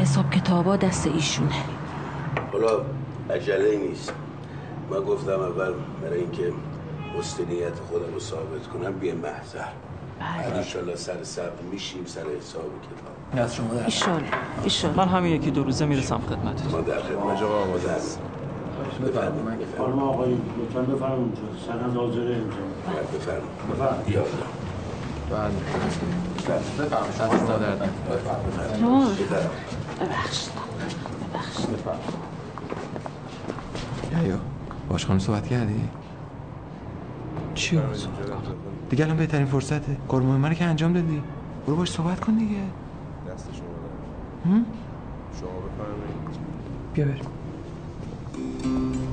حساب 0.00 0.30
کتابا 0.30 0.76
دست 0.76 1.06
ایشونه. 1.06 1.54
حالا 2.52 2.82
عجله 3.30 3.76
نیست. 3.88 4.12
من 4.90 5.00
گفتم 5.00 5.30
اول 5.30 5.72
برای 6.02 6.20
اینکه 6.20 6.52
مستنیت 7.18 7.78
خودم 7.90 8.14
رو 8.14 8.20
ثابت 8.20 8.66
کنم 8.72 8.92
بیا 8.92 9.14
محضر. 9.14 9.64
بعد 10.20 10.56
انشالله 10.56 10.96
سر 10.96 11.22
صبر 11.22 11.62
میشیم 11.72 12.04
سر 12.06 12.20
حساب 12.20 12.62
کتاب. 12.62 13.44
از 13.44 13.54
شما 13.54 13.66
ایشالله 13.84 14.28
ایشالله 14.64 14.98
من 14.98 15.08
همین 15.08 15.32
یکی 15.32 15.50
دو 15.50 15.64
روزه 15.64 15.86
می‌رسم 15.86 16.20
خدمت 16.28 16.72
ما 16.72 16.80
در 16.80 17.02
خدمت. 17.02 17.88
است 17.88 18.20
بفرمایید. 19.06 19.60
خانم 19.78 19.98
آقایی 19.98 20.34
لطفا 20.34 20.80
بفرمایید 20.80 21.22
اونجا. 21.22 21.40
سند 21.66 21.96
حاضره 21.96 22.22
اینجا. 22.22 22.56
بفرمایید. 23.14 23.44
بفرمایید. 23.72 24.08
یا 24.08 24.22
بله. 25.30 25.50
بفرمایید. 26.78 27.12
ببخشید. 30.00 30.52
یایو 34.12 34.36
باش 34.88 35.06
خانم 35.06 35.18
صحبت 35.18 35.46
کردی؟ 35.46 35.88
چی 37.54 37.76
رو 37.76 37.94
صحبت 37.94 38.26
کنم 38.28 38.40
دیگه 38.90 39.04
الان 39.04 39.16
بهترین 39.16 39.46
فرصته. 39.46 39.96
کار 40.08 40.22
مهم 40.22 40.46
رو 40.46 40.54
که 40.54 40.64
انجام 40.64 40.92
دادی. 40.92 41.22
برو 41.66 41.76
باش 41.76 41.90
صحبت 41.90 42.20
کن 42.20 42.32
دیگه. 42.32 42.54
دست 43.34 43.48
شما؟ 43.52 43.64
شما 45.40 45.50
بفرمایید. 45.50 46.38
بیا 46.94 47.04
بریم. 47.04 47.37
Thank 48.60 48.96
you. 48.96 49.07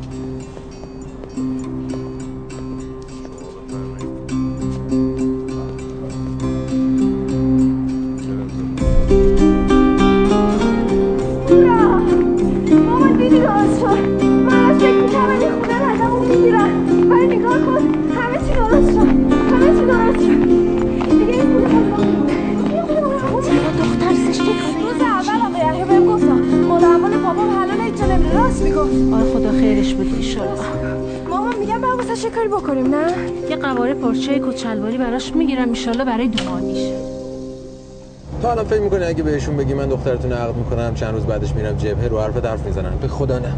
فکر 38.70 38.82
می‌کنی 38.82 39.04
اگه 39.04 39.24
بهشون 39.24 39.58
بگی 39.58 39.74
من 39.74 39.88
دخترتون 39.88 40.32
رو 40.32 40.38
عقد 40.38 40.56
می‌کنم 40.56 40.94
چند 40.94 41.14
روز 41.14 41.24
بعدش 41.24 41.56
میرم 41.56 41.76
جبهه 41.78 42.08
رو 42.08 42.20
حرف 42.20 42.46
حرف 42.46 42.66
می‌زنن. 42.66 42.98
به 43.02 43.08
خدا 43.08 43.40
نه. 43.40 43.52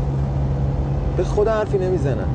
به 1.17 1.23
خدا 1.23 1.51
حرفی 1.51 1.77
نمی‌زنن. 1.77 2.27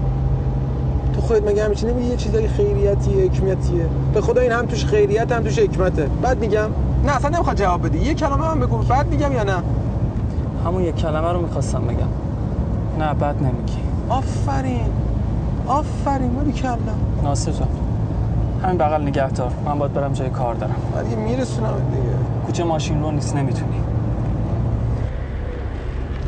تو 1.15 1.21
خودت 1.21 1.51
مگه 1.51 1.65
همیشه 1.65 1.87
نمیگی؟ 1.87 2.09
یه 2.09 2.17
چیزای 2.17 2.49
خیریتیه 2.49 3.25
حکمتیه. 3.25 3.87
به 4.15 4.21
خدا 4.21 4.41
این 4.41 4.53
هم 4.53 4.67
توش 4.67 4.85
خیریت 4.85 5.33
هم 5.33 5.43
توش 5.43 5.59
حکمته. 5.59 6.07
بعد 6.23 6.39
میگم. 6.39 6.69
نه 7.07 7.17
اصلا 7.17 7.31
نمی‌خواد 7.31 7.57
جواب 7.57 7.87
بدی. 7.87 7.99
یه 7.99 8.15
کلمه 8.15 8.47
هم 8.47 8.61
بگو. 8.61 8.79
بعد 8.79 9.09
میگم 9.09 9.33
یا 9.33 9.43
نه؟ 9.43 9.63
همون 10.65 10.83
یک 10.83 10.97
کلمه 10.97 11.33
رو 11.33 11.43
می‌خواستم 11.43 11.81
بگم. 11.81 12.09
نه 12.99 13.15
بد 13.15 13.37
نمیگی. 13.43 13.79
آفرین. 14.09 14.87
آفرین. 15.67 16.37
ولی 16.41 16.53
کلا 16.53 16.77
ناصر 17.23 17.53
جان. 17.53 17.69
همین 18.63 18.79
بغل 18.79 19.03
نگهدار. 19.03 19.53
من 19.65 19.79
باید 19.79 19.93
برم 19.93 20.13
جای 20.13 20.31
کار 20.31 20.55
دارم. 20.55 20.75
دیگه 21.05 21.17
میرسونم 21.17 21.75
دیگه. 21.91 22.22
کوچه 22.47 22.65
ماشین 22.65 23.03
رو 23.03 23.11
نیست 23.11 23.37
نمی‌تونی. 23.37 23.81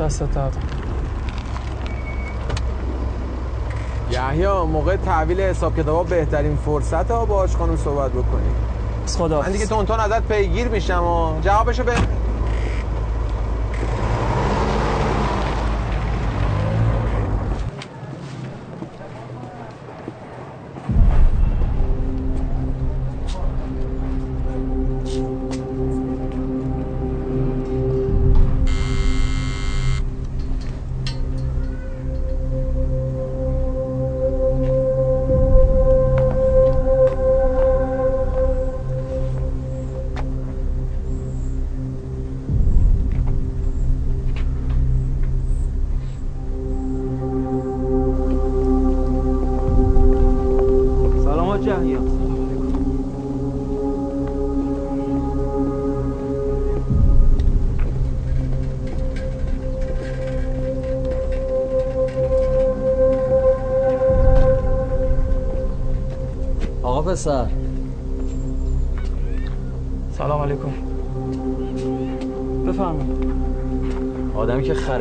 دستت 0.01 0.35
درد 0.35 0.57
یحیی 4.11 4.47
موقع 4.47 4.97
تحویل 4.97 5.41
حساب 5.41 5.77
کتابا 5.77 6.03
بهترین 6.03 6.57
فرصت 6.57 7.11
ها 7.11 7.25
با 7.25 7.47
خانم 7.47 7.77
صحبت 7.77 8.11
بکنی. 8.11 8.51
از 9.05 9.17
خدا 9.17 9.41
من 9.41 9.51
دیگه 9.51 9.67
تون 9.67 9.87
تون 9.87 10.01
ازت 10.01 10.23
پیگیر 10.23 10.69
میشم 10.69 11.05
و 11.05 11.41
جوابشو 11.41 11.85
به 11.85 11.93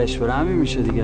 بره 0.04 0.32
همین 0.32 0.56
میشه 0.56 0.82
دیگه. 0.82 1.04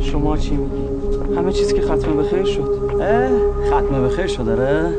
شما 0.00 0.36
چی 0.36 0.56
میگی؟ 0.56 1.36
همه 1.36 1.52
چیز 1.52 1.72
که 1.72 1.82
ختمه 1.82 2.12
به 2.12 2.22
خیر 2.22 2.44
شد. 2.44 2.80
اه 3.00 3.30
ختمه 3.66 4.00
به 4.00 4.08
خیر 4.08 4.26
شد 4.26 4.44
داره 4.44 4.92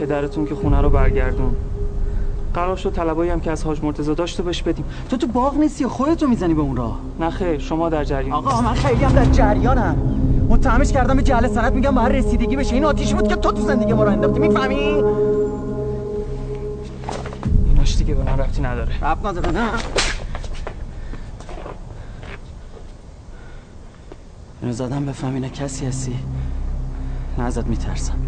پدرتون 0.00 0.46
که 0.46 0.54
خونه 0.54 0.80
رو 0.80 0.90
برگردون. 0.90 1.50
قرار 2.54 2.76
شد 2.76 2.92
طلبایی 2.92 3.30
هم 3.30 3.40
که 3.40 3.50
از 3.50 3.64
حاج 3.64 3.78
مرتضی 3.82 4.14
داشته 4.14 4.42
بهش 4.42 4.62
بدیم. 4.62 4.84
تو 5.10 5.16
تو 5.16 5.26
باغ 5.26 5.56
نیستی 5.58 5.86
خودتو 5.86 6.26
می‌زنی 6.26 6.54
به 6.54 6.60
اون 6.60 6.76
راه؟ 6.76 6.98
نه 7.20 7.30
خیر 7.30 7.58
شما 7.58 7.88
در 7.88 8.04
جریان 8.04 8.32
آقا 8.32 8.60
من 8.60 8.74
خیلی 8.74 9.04
هم 9.04 9.12
در 9.12 9.24
جریانم. 9.24 9.96
متهمش 10.48 10.92
کردم 10.92 11.16
به 11.16 11.22
جهل 11.22 11.48
سنت 11.48 11.72
میگم 11.72 11.94
باید 11.94 12.12
رسیدگی 12.12 12.56
بشه. 12.56 12.74
این 12.74 12.84
آتیشی 12.84 13.14
بود 13.14 13.28
که 13.28 13.36
تو 13.36 13.52
تو 13.52 13.62
زندگی 13.62 13.92
ما 13.92 14.04
رو 14.04 14.10
انداختی 14.10 14.40
می‌فهمی؟ 14.40 15.02
ایناش 17.66 17.96
دیگه 17.96 18.14
به 18.14 18.22
من 18.22 18.38
ربطی 18.38 18.62
نداره. 18.62 19.04
ربط 19.04 19.26
نداره 19.26 19.50
نه. 19.50 19.68
زدم 24.72 25.06
بفهم 25.06 25.34
اینه 25.34 25.48
کسی 25.48 25.86
هستی؟ 25.86 26.18
نه 27.38 27.44
ازت 27.44 27.66
میترسم. 27.66 28.18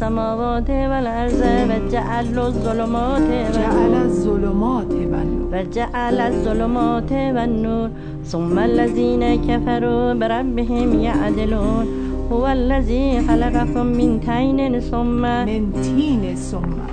السماوات 0.00 0.70
والأرض 0.70 1.42
وجعل 1.70 2.38
الظلمات 2.38 3.28
جعل 3.56 3.94
الظلمات 3.94 4.92
والنور. 4.92 5.48
وجعل 5.52 6.20
الظلمات 6.20 7.12
والنور. 7.12 7.88
ثم 8.24 8.58
الذين 8.58 9.24
كفروا 9.48 10.14
بربهم 10.14 11.00
يعدلون. 11.00 11.86
هو 12.32 12.48
الذي 12.48 13.28
خلقكم 13.28 13.86
من 13.86 14.20
تين 14.20 14.80
ثم 14.80 15.22
من 15.22 15.62
تين 15.84 16.34
ثم. 16.34 16.89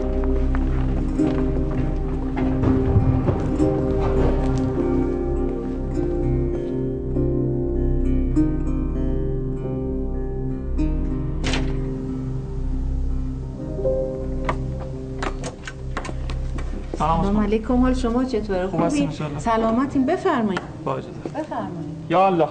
علیکم 17.67 17.83
حال 17.83 17.93
شما 17.93 18.23
چطوره؟ 18.23 18.67
خوب 18.67 18.81
هستین 18.81 19.09
خوبی. 19.09 19.39
سلامتین 19.39 20.05
بفرمایید. 20.05 20.61
با 20.83 20.97
اجازه 20.97 21.19
بفرمایید. 21.35 21.95
یا 22.09 22.25
الله. 22.25 22.47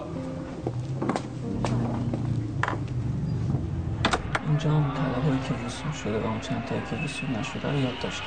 اینجا 4.48 4.70
هم 4.70 4.92
طلبایی 4.94 5.40
که 5.48 5.54
وصول 5.66 5.92
شده 5.92 6.18
و 6.18 6.26
اون 6.26 6.40
چند 6.40 6.64
تایی 6.64 6.80
که 6.90 6.96
وصول 7.04 7.30
نشده 7.38 7.72
رو 7.72 7.78
یاد 7.78 7.98
داشته. 8.02 8.24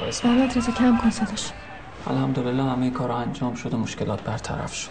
باعث 0.00 0.24
محمد 0.24 0.58
رضا 0.58 0.72
کم 0.72 0.98
کن 1.02 1.10
صداش. 1.10 1.50
الحمدلله 2.06 2.62
همه 2.62 2.90
کارا 2.90 3.16
انجام 3.18 3.54
شد 3.54 3.74
و 3.74 3.78
مشکلات 3.78 4.22
برطرف 4.22 4.74
شد. 4.74 4.90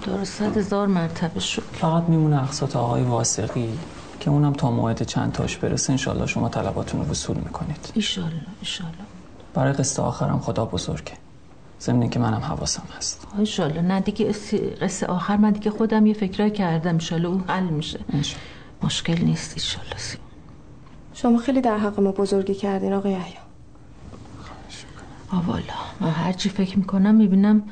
خدا 0.00 0.16
رو 0.16 0.24
صد 0.24 0.56
هزار 0.56 0.86
مرتبه 0.86 1.40
شد 1.40 1.62
فقط 1.72 2.02
میمونه 2.08 2.42
اقساط 2.42 2.76
آقای 2.76 3.02
واسقی 3.02 3.78
که 4.20 4.30
اونم 4.30 4.52
تا 4.52 4.70
موعد 4.70 5.02
چند 5.02 5.32
تاش 5.32 5.56
برسه 5.56 5.92
انشالله 5.92 6.26
شما 6.26 6.48
طلباتون 6.48 7.00
رو 7.00 7.10
وصول 7.10 7.36
می‌کنید. 7.36 7.90
ایشالله 7.94 8.46
ایشالله 8.60 9.03
برای 9.54 9.72
قسط 9.72 10.00
آخرم 10.00 10.38
خدا 10.38 10.64
بزرگه. 10.64 11.12
ضمن 11.80 12.08
که 12.10 12.18
منم 12.18 12.40
حواسم 12.40 12.82
هست. 12.98 13.26
ایشالله 13.38 13.80
نه 13.80 14.00
دیگه 14.00 14.32
قصه 14.80 15.06
آخر 15.06 15.36
من 15.36 15.50
دیگه 15.50 15.70
خودم 15.70 16.06
یه 16.06 16.14
فکرای 16.14 16.50
کردم 16.50 16.94
ایشالله 16.94 17.28
اون 17.28 17.44
حل 17.48 17.64
میشه. 17.64 18.00
مشکل 18.82 19.24
نیست 19.24 19.52
ایشالله 19.54 19.96
سیمون 19.96 20.26
شما 21.14 21.38
خیلی 21.38 21.60
در 21.60 21.78
حق 21.78 22.00
ما 22.00 22.12
بزرگی 22.12 22.54
کردین 22.54 22.92
آقای 22.92 23.12
یحیی 23.12 23.34
آه 25.32 25.46
والا 25.46 25.62
من 26.00 26.10
هرچی 26.10 26.48
فکر 26.48 26.78
می‌کنم 26.78 27.14
می‌بینم 27.14 27.62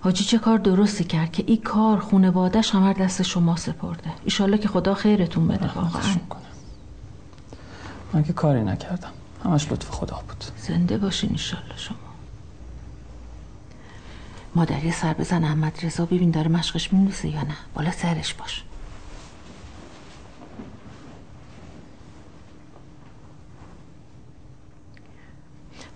حاجی 0.00 0.24
چه 0.24 0.38
کار 0.38 0.58
درستی 0.58 1.04
کرد 1.04 1.32
که 1.32 1.44
این 1.46 1.62
کار 1.62 1.98
خونوادش 1.98 2.70
همه 2.70 2.92
دست 2.92 3.22
شما 3.22 3.56
سپرده. 3.56 4.10
ایشالله 4.24 4.58
که 4.58 4.68
خدا 4.68 4.94
خیرتون 4.94 5.48
بده 5.48 5.66
واقعا. 5.74 6.02
من 8.12 8.22
که 8.22 8.32
کاری 8.32 8.62
نکردم. 8.62 9.12
همش 9.44 9.72
لطف 9.72 9.90
خدا 9.90 10.22
بود. 10.28 10.44
زنده 10.56 10.98
باشین 10.98 11.30
ایشالله 11.30 11.76
شما. 11.76 11.96
مادر 14.54 14.84
یه 14.84 14.92
سر 14.92 15.12
بزن 15.12 15.44
احمد 15.44 15.78
رضا 15.82 16.04
ببین 16.04 16.30
داره 16.30 16.48
مشقش 16.48 16.92
می‌نویسه 16.92 17.28
یا 17.28 17.42
نه. 17.42 17.56
بالا 17.74 17.90
سرش 17.90 18.34
باش. 18.34 18.64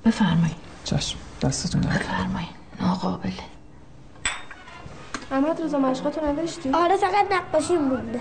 بفرمایید 0.04 0.56
چشم 0.84 1.18
دستتون 1.42 1.80
درد 1.80 1.98
بفرمایید 1.98 2.48
ناقابله 2.80 3.32
احمد 5.32 5.62
رضا 5.62 5.78
مشقاتو 5.78 6.20
نوشتی؟ 6.26 6.70
آره 6.70 6.96
فقط 6.96 7.26
نقاشی 7.32 7.76
مونده. 7.76 8.20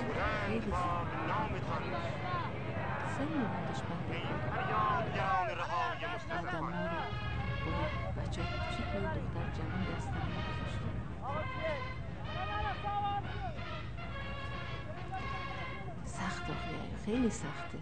خیلی 17.05 17.29
سخته. 17.29 17.77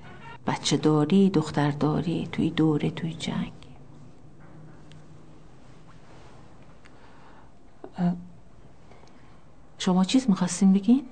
بچه 0.47 0.77
داری 0.77 1.29
دختر 1.29 1.71
داری 1.71 2.29
توی 2.31 2.49
دوره 2.49 2.89
توی 2.89 3.13
جنگ. 3.13 3.51
شما 9.77 10.03
چیز 10.03 10.29
می‌خواستین 10.29 10.73
بگین؟ 10.73 11.05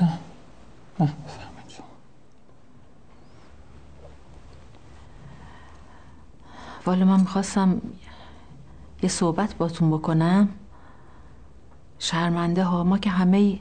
نه. 0.00 0.18
نه 1.00 1.14
شما. 1.68 1.86
والا 6.86 7.04
من 7.04 7.20
می‌خواستم 7.20 7.80
یه 9.02 9.08
صحبت 9.08 9.54
باتون 9.54 9.90
بکنم. 9.90 10.48
شرمنده 11.98 12.64
ها 12.64 12.84
ما 12.84 12.98
که 12.98 13.10
همه 13.10 13.58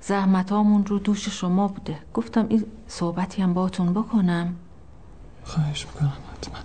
زحمت 0.00 0.52
هامون 0.52 0.86
رو 0.86 0.98
دوش 0.98 1.28
شما 1.28 1.68
بوده. 1.68 1.98
گفتم 2.14 2.46
این 2.48 2.64
صحبتی 2.88 3.42
هم 3.42 3.54
باتون 3.54 3.92
بکنم. 3.92 4.54
خواهش 5.44 5.86
می‌کنم 5.86 6.12
حتما. 6.32 6.58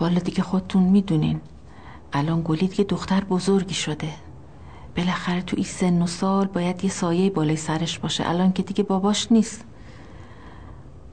والا 0.00 0.18
دیگه 0.18 0.42
خودتون 0.42 0.82
می‌دونین. 0.82 1.40
الان 2.12 2.42
گلی 2.44 2.68
دیگه 2.68 2.84
دختر 2.84 3.24
بزرگی 3.24 3.74
شده. 3.74 4.08
بالاخره 4.96 5.42
تو 5.42 5.56
این 5.56 5.66
سن 5.66 6.02
و 6.02 6.06
سال 6.06 6.46
باید 6.46 6.84
یه 6.84 6.90
سایه 6.90 7.30
بالای 7.30 7.56
سرش 7.56 7.98
باشه. 7.98 8.28
الان 8.28 8.52
که 8.52 8.62
دیگه 8.62 8.84
باباش 8.84 9.32
نیست. 9.32 9.64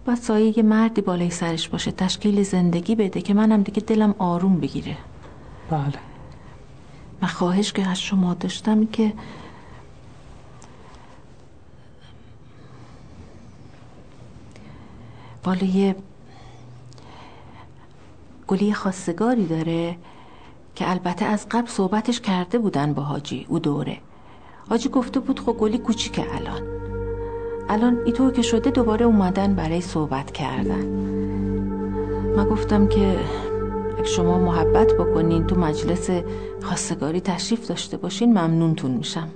باید 0.06 0.20
سایه 0.20 0.58
یه 0.58 0.64
مردی 0.64 1.02
بالای 1.02 1.30
سرش 1.30 1.70
باشه 1.70 1.92
تشکیل 1.92 2.44
زندگی 2.44 2.96
بده 2.96 3.22
که 3.22 3.34
منم 3.34 3.62
دیگه 3.62 3.82
دلم 3.82 4.16
آروم 4.18 4.60
بگیره. 4.60 4.98
بله. 5.70 6.00
من 7.22 7.28
خواهش 7.28 7.74
که 7.74 7.88
از 7.88 8.00
شما 8.00 8.34
داشتم 8.34 8.86
که 8.86 9.14
والا 15.46 15.66
یه 15.66 15.96
گلی 18.48 18.74
خواستگاری 18.74 19.46
داره 19.46 19.98
که 20.76 20.92
البته 20.92 21.26
از 21.26 21.48
قبل 21.52 21.68
صحبتش 21.68 22.22
کرده 22.22 22.58
بودن 22.58 22.94
با 22.94 23.02
حاجی 23.04 23.46
او 23.50 23.60
دوره. 23.60 23.98
حاجی 24.70 24.90
گفته 24.90 25.20
بود 25.20 25.40
خب 25.40 25.54
گلی 25.54 25.78
کوچیکه 25.78 26.36
الان. 26.36 26.62
الان 27.70 27.98
ایطور 28.06 28.32
که 28.32 28.42
شده 28.42 28.72
دوباره 28.72 29.06
اومدن 29.06 29.56
برای 29.56 29.82
صحبت 29.82 30.32
کردن. 30.32 30.86
من 32.36 32.50
گفتم 32.50 32.88
که 32.88 33.20
اگه 33.98 34.08
شما 34.08 34.40
محبت 34.40 34.94
بکنین 34.94 35.48
تو 35.48 35.56
مجلس 35.56 36.10
خواستگاری 36.62 37.22
تشریف 37.22 37.68
داشته 37.68 37.98
باشین 37.98 38.30
ممنونتون 38.30 38.92
میشم. 38.92 39.28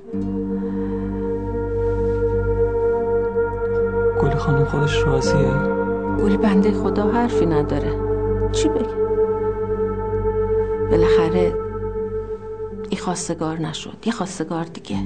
گلی 4.21 4.35
خانم 4.35 4.65
خودش 4.65 5.03
راضیه 5.03 5.76
گلی 6.23 6.37
بنده 6.37 6.71
خدا 6.71 7.11
حرفی 7.11 7.45
نداره. 7.45 7.91
چی 8.51 8.69
بگه 8.69 8.97
بالاخره 10.91 11.55
این 12.89 12.99
خواستگار 12.99 13.59
نشد. 13.59 13.97
یه 14.05 14.11
خواستگار 14.11 14.63
دیگه. 14.63 14.97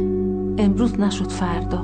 امروز 0.58 1.00
نشد 1.00 1.32
فردا. 1.32 1.78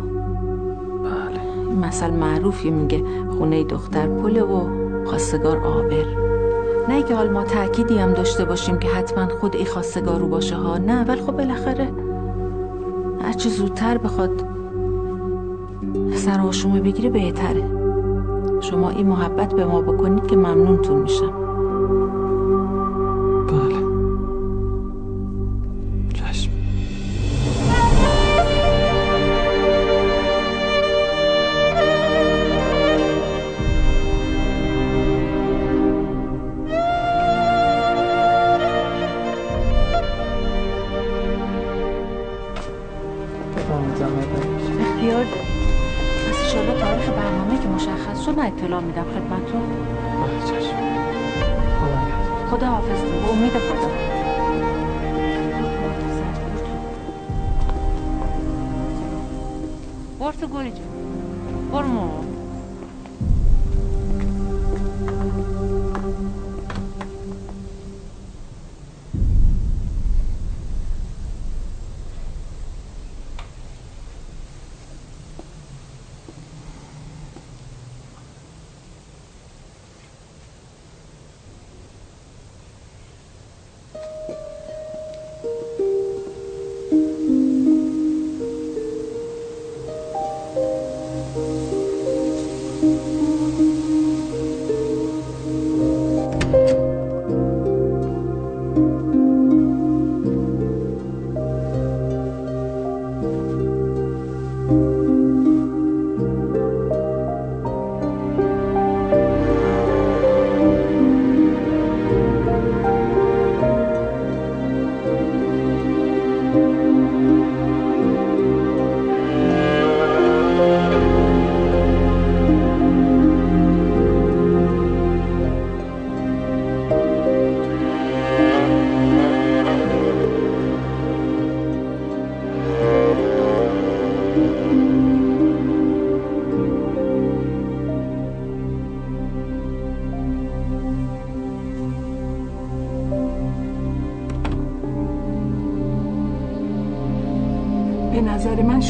بله. 1.04 1.42
این 1.70 1.80
مثل 1.80 2.10
معروفی 2.10 2.72
میگه 2.72 3.04
خونه 3.38 3.64
دختر 3.64 4.08
پله 4.08 4.44
و 4.44 4.88
خواستگار 5.06 5.58
آبر. 5.58 6.06
نه 6.90 7.04
که 7.04 7.16
حال 7.16 7.30
ما 7.30 7.44
تأکیدی 7.44 7.98
هم 7.98 8.14
داشته 8.14 8.46
باشیم 8.46 8.80
که 8.80 8.88
حتما 8.88 9.28
خود 9.28 9.56
این 9.56 9.66
خواستگار 9.66 10.20
رو 10.20 10.28
باشه 10.28 10.56
ها. 10.56 10.78
نه 10.78 11.04
ولی 11.04 11.22
خب 11.22 11.32
بالاخره 11.32 11.92
هرچی 13.22 13.50
زودتر 13.50 13.98
بخواد 13.98 14.44
سر 16.14 16.40
آشومه 16.42 16.82
بگیره 16.82 17.10
بهتره. 17.10 17.77
شما 18.62 18.90
این 18.90 19.08
محبت 19.08 19.54
به 19.54 19.66
ما 19.66 19.82
بکنید 19.82 20.28
که 20.28 20.36
ممنونتون 20.36 21.02
میشم. 21.02 21.47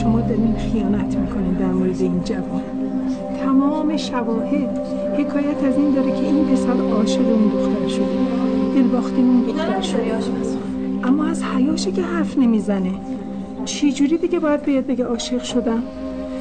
شما 0.01 0.21
دارین 0.21 0.55
خیانت 0.55 1.17
می‌کنین 1.17 1.53
در 1.53 1.65
مورد 1.65 2.01
این 2.01 2.23
جوان. 2.23 2.61
تمام 3.43 3.97
شواهد 3.97 4.79
حکایت 5.17 5.63
از 5.63 5.77
این 5.77 5.91
داره 5.91 6.11
که 6.11 6.25
این 6.25 6.45
پسر 6.45 6.81
عاشق 6.93 7.21
اون 7.27 7.47
دختر 7.47 7.87
شده. 7.87 8.05
دل 8.75 8.87
باخته 8.87 9.17
اون 9.17 9.41
دختر 9.41 9.81
شده. 9.81 10.01
اما 11.03 11.25
از 11.25 11.43
حیاشه 11.43 11.91
که 11.91 12.01
حرف 12.01 12.37
نمی‌زنه 12.37 12.91
چی 13.65 13.91
جوری 13.91 14.17
دیگه 14.17 14.39
باید 14.39 14.61
بیاد 14.61 14.85
بگه 14.85 15.05
عاشق 15.05 15.43
شدم؟ 15.43 15.83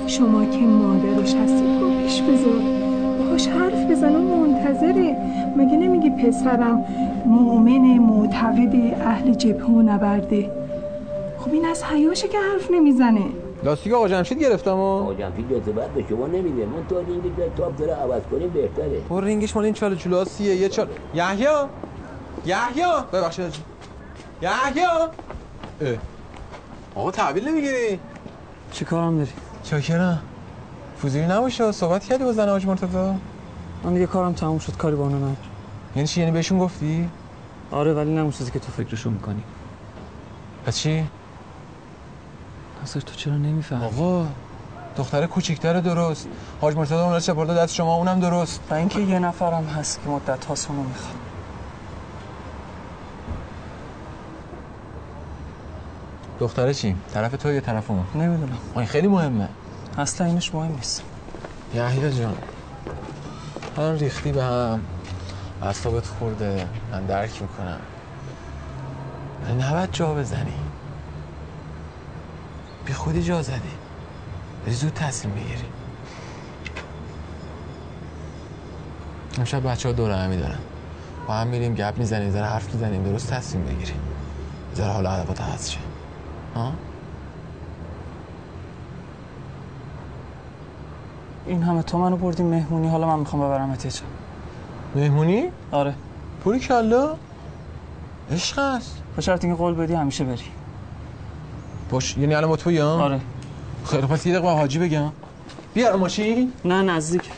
شما 0.07 0.45
که 0.45 0.59
مادرش 0.59 1.35
هستید 1.35 1.81
با 1.81 1.89
پیش 2.03 2.23
بذار. 2.23 2.63
باهاش 3.19 3.49
حرف 3.49 3.91
بزن 3.91 4.17
اون 4.17 4.41
منتظره. 4.41 5.17
مگه 5.57 5.77
نمیگی 5.77 6.11
پسرم 6.11 6.85
مؤمن 7.27 7.99
معتقد 7.99 8.75
اهل 9.01 9.35
جبهه 9.35 9.67
و 9.67 9.83
نبرده؟ 9.83 10.51
خب 11.39 11.53
این 11.53 11.65
از 11.65 11.85
حیاشه 11.85 12.29
که 12.29 12.39
حرف 12.53 12.71
نمی‌زنه. 12.71 13.21
لاستیک 13.67 13.93
آقا 13.93 14.09
جمشید 14.09 14.43
گرفتم 14.43 14.77
و 14.77 15.03
آقا 15.03 15.15
جمشید 15.15 15.75
بعد 15.75 15.95
به 15.95 16.05
شما 16.09 16.27
نمیده. 16.27 16.67
من 16.67 16.87
تا 16.89 17.01
رینگ 17.01 17.23
تاپ 17.57 17.77
داره 17.77 17.93
عوض 17.93 18.23
کنیم 18.31 18.51
بهتره. 18.51 19.01
پر 19.09 19.25
رینگش 19.25 19.57
مال 19.57 19.65
این 19.65 19.75
چاله 19.75 19.97
چولاسیه 19.97 20.55
یه 20.55 20.69
چال 20.69 20.89
یحیی 21.15 21.47
یحیی 22.47 22.85
ببخشید 23.13 23.45
حاجی. 23.45 23.63
یحیی 24.43 24.85
اه. 24.85 25.97
آقا 26.95 27.11
تحویل 27.11 27.49
نمی‌گیری؟ 27.49 27.99
چی 28.73 28.85
کارم 28.85 29.19
داری؟ 29.19 29.31
چاکرم. 29.65 30.23
فوزیلی 30.99 31.27
نباشه 31.27 31.73
صحبت 31.73 32.05
کردی 32.05 32.25
با 32.25 32.33
زن 32.33 32.49
حاج 32.49 32.67
مرتضی؟ 32.67 32.97
من 33.85 33.95
دیگه 33.95 34.07
کارم 34.07 34.33
تموم 34.33 34.59
شد 34.59 34.77
کاری 34.77 34.97
با 34.97 35.03
اونا 35.03 35.17
ندارم. 35.17 35.37
یعنی 35.97 36.09
چی؟ 36.09 36.21
یعنی 36.21 36.33
بهشون 36.33 36.59
گفتی؟ 36.59 37.09
آره 37.71 37.95
ولی 37.95 38.15
نه 38.15 38.21
اون 38.21 38.31
چیزی 38.31 38.51
که 38.51 38.59
تو 38.59 38.73
فکرشو 38.73 39.11
می‌کنی. 39.11 39.43
پس 40.67 40.79
چی؟ 40.79 41.05
ناصر 42.87 43.01
تو 43.01 43.15
چرا 43.15 43.37
نمی‌فهمی؟ 43.37 43.85
آقا 43.85 44.27
دختر 44.97 45.27
کوچیکتر 45.27 45.81
درست. 45.81 46.29
حاج 46.61 46.77
مرتضی 46.77 46.95
اون 46.95 47.21
چپرده 47.21 47.55
دست 47.55 47.75
شما 47.75 47.95
اونم 47.95 48.21
درست. 48.21 48.61
و 48.71 48.75
اینکه 48.75 49.01
یه 49.01 49.19
نفرم 49.19 49.65
هست 49.65 50.01
که 50.03 50.09
مدت 50.09 50.45
هاست 50.45 50.71
اونو 50.71 50.83
می‌خواد. 50.83 51.17
دختره 56.41 56.75
چی؟ 56.75 56.97
طرف 57.15 57.33
تو 57.37 57.53
یا 57.53 57.61
طرف 57.61 57.91
اون؟ 57.91 58.05
نمی‌دونم. 58.15 58.59
این 58.77 58.87
خیلی 58.87 59.09
مهمه. 59.09 59.49
اصلا 59.99 60.27
اینش 60.27 60.55
مهم 60.55 60.73
نیست. 60.73 61.03
یحیی 61.75 62.13
جان. 62.13 62.37
الان 63.77 63.99
ریختی 63.99 64.33
به 64.33 64.45
هم. 64.45 64.81
اعصابت 65.63 66.07
خورده. 66.07 66.69
من 66.93 67.07
درک 67.07 67.43
می‌کنم. 67.43 67.81
نباید 69.61 69.93
جا 69.93 70.15
بزنی. 70.15 70.66
بی 72.87 72.93
خودی 72.93 73.23
جا 73.23 73.43
زدی. 73.43 73.71
بری 74.67 74.75
زود 74.75 74.93
تصمیم 74.95 75.35
بگیری 75.35 75.65
امشب 79.39 79.71
بچه 79.71 79.89
ها 79.89 79.95
دور 79.95 80.11
همی 80.11 80.37
دارن 80.37 80.59
با 81.29 81.35
هم 81.35 81.47
میریم 81.47 81.75
گپ 81.75 81.99
می‌زنیم 81.99 82.31
ذره 82.31 82.47
حرف 82.47 82.75
می‌زنیم 82.75 83.03
درست 83.03 83.33
تصمیم 83.33 83.65
بگیریم 83.65 84.01
ذره 84.75 84.93
حالا 84.93 85.11
هدفات 85.11 85.41
عوض 85.41 85.71
شه. 85.71 85.79
ها؟ 86.55 86.73
این 91.47 91.63
همه 91.63 91.83
تو 91.83 91.99
منو 91.99 92.17
بردی 92.17 92.43
مهمونی 92.43 92.89
حالا 92.89 93.07
من 93.07 93.19
می‌خوام 93.19 93.43
ببرم 93.43 93.77
چه 93.77 94.03
مهمونی؟ 94.95 95.49
آره. 95.71 95.95
پوری 96.45 96.61
کلا؟ 96.61 97.17
عشق 98.31 98.59
است. 98.59 99.03
به 99.17 99.23
شرط 99.23 99.45
اینکه 99.45 99.59
قول 99.59 99.75
بدی 99.75 99.95
همیشه 99.95 100.25
بری. 100.25 100.56
باش 101.91 102.17
یعنی 102.17 102.35
الان 102.35 102.51
با 102.51 102.57
توی 102.57 102.79
ها؟ 102.79 103.05
آره. 103.05 103.21
خیلی 103.85 104.07
پس 104.07 104.27
یه 104.27 104.33
دقیقه 104.33 104.41
با 104.41 104.55
حاجی 104.55 104.79
بگم. 104.79 105.13
بیار 105.75 105.97
ماشین 105.97 106.53
نه 106.65 106.83
نزدیک. 106.83 107.31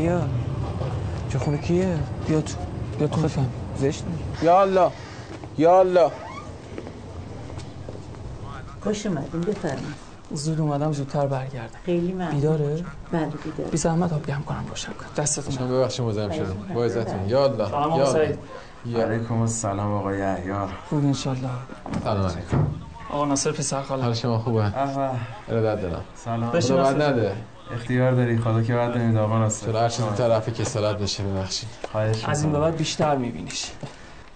یا 0.00 0.28
چه 1.32 1.38
خونه 1.38 1.58
کیه؟ 1.58 1.98
بیا 2.28 2.40
تو 2.40 2.54
بیا 2.98 3.08
تو 3.08 3.20
بفهم 3.20 3.48
زشت 3.78 4.04
یا 4.42 4.60
الله 4.60 4.90
یا 5.58 5.80
الله. 5.80 6.10
خوش 8.80 9.06
اومدین 9.06 9.40
بفرمایید. 9.40 10.09
زود 10.34 10.60
اومدم 10.60 10.92
زودتر 10.92 11.26
برگردم. 11.26 11.78
خیلی 11.86 12.12
ممنون. 12.12 12.30
بیداره؟ 12.30 12.84
بله 13.12 13.26
بیداره. 13.26 13.70
بی 13.70 13.76
زحمت 13.76 14.12
آب 14.12 14.26
گرم 14.26 14.42
کنم 14.42 14.64
روشن 14.68 14.92
کن. 14.92 15.22
دستتون 15.22 15.56
شما 15.56 15.66
ببخشید 15.66 16.04
مزاحم 16.04 16.30
شدم. 16.30 16.74
با 16.74 16.84
عزتون 16.84 17.28
یا 17.28 17.44
الله 17.44 17.68
سلام 17.68 17.98
یا 17.98 18.06
الله. 18.06 18.38
یا 18.86 19.06
علیکم 19.06 19.40
السلام 19.40 19.92
آقای 19.92 20.18
یحیی 20.18 20.52
خوب 20.88 21.04
انشالله 21.04 21.48
سلام 22.04 22.26
علیکم. 22.26 22.66
آقا 23.10 23.24
ناصر 23.24 23.52
پسر 23.52 23.82
خاله. 23.82 24.02
حال 24.02 24.14
شما 24.14 24.38
خوبه؟ 24.38 24.64
احوال 24.64 25.16
ارادت 25.48 25.82
دارم. 25.82 26.04
سلام. 26.14 26.50
خدا 26.50 26.60
جان. 26.60 27.02
نده. 27.02 27.32
اختیار 27.74 28.12
داری؟ 28.12 28.38
خدا 28.38 28.62
که 28.62 28.74
بعد 28.74 28.96
نمیده 28.96 29.20
آقا 29.20 29.38
ناصر. 29.38 29.66
چرا 29.66 29.80
هر 29.80 29.88
چیزی 29.88 30.08
طرف 30.16 30.48
کسالت 30.60 30.98
بشه 30.98 31.22
ببخشید. 31.22 31.68
خواهش 31.92 32.24
از 32.24 32.42
این 32.42 32.52
به 32.52 32.58
می‌کنم. 32.58 32.70
بعد 32.70 32.78
بیشتر 32.78 33.16
میبینیش. 33.16 33.70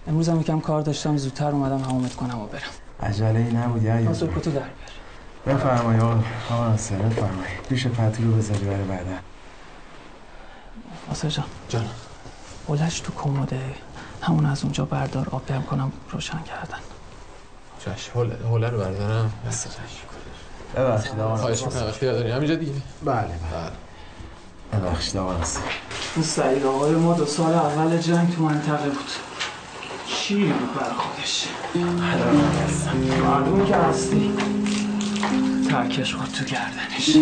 امروز 0.07 0.29
هم 0.29 0.41
یکم 0.41 0.59
کار 0.59 0.81
داشتم 0.81 1.17
زودتر 1.17 1.51
اومدم 1.51 1.79
همومت 1.79 2.15
کنم 2.15 2.39
و 2.39 2.45
برم. 2.45 3.09
عجله 3.09 3.39
ای 3.39 3.53
نبود 3.53 3.83
یحیی 3.83 4.05
ناصر. 4.05 4.27
کتو 4.27 4.51
در 4.51 4.59
بیار. 4.59 4.65
بفرمایید 5.47 6.01
آقا 6.01 6.23
آقا 6.49 6.67
ناصر 6.69 6.95
بفرمایید. 6.95 7.61
پیش 7.69 7.87
پتو 7.87 8.23
رو 8.23 8.31
بذاری 8.31 8.65
برای 8.65 8.83
بعدا. 8.83 9.11
ناصر 11.07 11.29
جان. 11.29 11.45
جان. 11.69 11.85
بلش 12.67 12.99
تو 12.99 13.11
کموده 13.13 13.59
همون 14.21 14.45
از 14.45 14.63
اونجا 14.63 14.85
بردار 14.85 15.27
آب 15.31 15.45
گرم 15.49 15.63
کنم 15.63 15.91
روشن 16.11 16.39
کردن. 16.43 16.77
چش 17.85 18.09
حوله 18.09 18.69
رو 18.69 18.77
بردارم. 18.77 19.33
دست 19.47 19.79
ببخشید 20.75 21.19
آقا. 21.19 21.35
خواهش 21.37 21.63
می‌کنم 21.63 21.83
اختیار 21.87 22.13
داری. 22.13 22.31
همینجا 22.31 22.55
دیگه. 22.55 22.71
بله 23.03 23.15
بله. 23.21 23.71
ببخشید 24.81 25.17
آقا 25.17 25.33
ناصر 25.33 25.59
این 26.15 26.25
سعید 26.25 26.65
آقای 26.65 26.91
ما 26.91 27.13
دو 27.13 27.25
سال 27.25 27.53
اول 27.53 27.97
جنگ 27.97 28.35
تو 28.35 28.43
منطقه 28.43 28.89
بود. 28.89 29.11
چی 30.07 30.45
بود 30.45 30.75
برای 30.75 30.93
خودش؟ 30.93 31.47
معلوم 33.23 33.65
که 33.65 33.75
هستی. 33.75 34.33
ترکش 35.69 36.15
خود 36.15 36.27
تو 36.27 36.45
گردنش. 36.45 37.17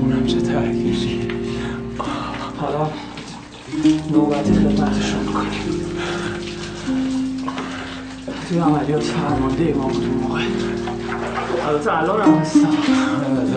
اونم 0.00 0.26
چه 0.26 0.40
ترکشی. 0.40 1.28
حالا 2.60 2.90
نوبتی 4.12 4.52
خدمتشون 4.52 5.20
می‌کنیم 5.20 5.50
توی 8.48 8.58
عملیات 8.58 9.02
فرمانده 9.02 9.74
ما 9.74 9.86
بود 9.86 10.04
اون 10.04 10.14
موقع. 10.14 10.40
البته 11.68 11.98
الان 11.98 12.20
هم 12.20 12.34
هستم. 12.34 12.68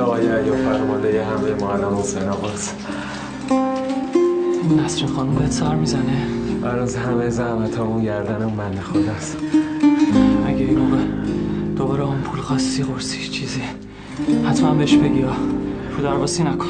آقای 0.02 0.24
یا 0.24 0.56
فرمانده 0.56 1.26
همه 1.26 1.54
ما 1.60 1.74
الان 1.74 1.96
حسین 1.96 2.24
آقاست 2.24 2.76
این 4.70 4.80
نسرین 4.80 5.08
خانم 5.08 5.36
بهت 5.36 5.52
سر 5.52 5.76
می‌زنه. 5.76 6.28
هنوز 6.64 6.96
همه 6.96 7.30
زحمت 7.30 7.78
همون 7.78 8.04
گردن 8.04 8.44
اون 8.44 8.56
بنده 8.56 8.82
خداست. 8.82 9.38
اگه 10.48 10.58
این 10.58 10.80
موقع 10.80 10.98
دوباره 11.78 12.04
آن 12.04 12.22
پول 12.22 12.40
خواستی 12.40 12.84
قرصی 12.84 13.30
چیزی. 13.30 13.62
حتما 14.50 14.74
بهش 14.74 14.96
بگی 14.96 15.22
ها 15.22 15.34
رو 15.98 16.04
درباسی 16.04 16.44
نکن. 16.44 16.68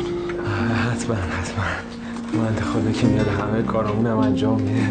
حتما 0.92 1.16
حتما. 1.16 1.64
بنده 2.44 2.62
خدا 2.62 2.92
که 2.92 3.08
میاد 3.08 3.28
همه 3.28 3.64
کارامون 3.64 4.06
هم 4.06 4.18
انجام 4.18 4.62
میده. 4.62 4.88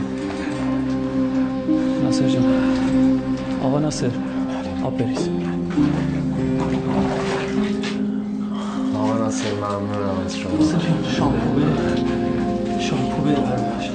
ناصر 2.05 2.29
جان. 2.29 2.43
آقا 3.63 3.79
ناصر 3.79 4.11
آب 4.85 4.99
بریز. 4.99 5.29
آقا 8.95 9.19
ناصر 9.19 9.55
ممنونم 9.55 10.25
از 10.27 10.39
شما. 10.39 10.53
ناصر 10.53 10.79
جان 10.79 11.13
شامپو. 11.17 11.51
بده 11.61 12.81
شامپو 12.81 13.23
بده 13.23 13.41
برامش 13.41 13.91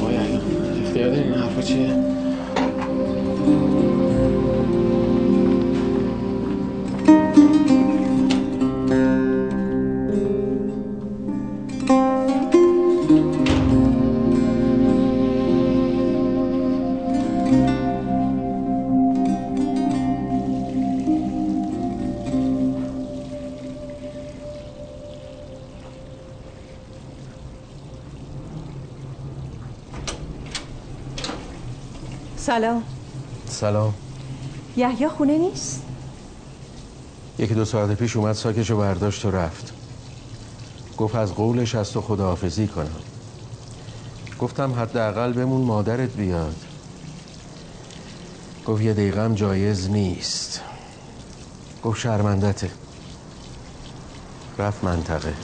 آقای 0.00 0.16
علی 0.16 0.38
اختیار 0.86 1.10
این 1.10 1.34
حرفا 1.34 1.62
چیه؟ 1.62 1.96
سلام 32.46 32.93
سلام. 33.64 33.94
یحیی 34.76 35.08
خونه 35.08 35.38
نیست؟ 35.38 35.82
یکی 37.38 37.54
دو 37.54 37.64
ساعت 37.64 37.90
پیش 37.90 38.16
اومد 38.16 38.32
ساکشو 38.32 38.76
برداشت 38.76 39.24
و 39.24 39.30
رفت. 39.30 39.72
گفت 40.96 41.14
از 41.14 41.34
قولش 41.34 41.74
از 41.74 41.92
تو 41.92 42.00
خداحافظی 42.00 42.68
کنم. 42.68 43.00
گفتم 44.40 44.72
حداقل 44.72 45.32
بمون 45.32 45.62
مادرت 45.62 46.16
بیاد. 46.16 46.56
گفت 48.66 48.82
یه 48.82 48.92
دقیقه 48.92 49.24
هم 49.24 49.34
جایز 49.34 49.90
نیست. 49.90 50.60
گفت 51.82 52.00
شرمندته. 52.00 52.70
رفت 54.58 54.84
منطقه. 54.84 55.34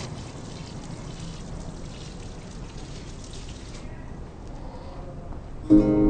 بریم 5.71 6.10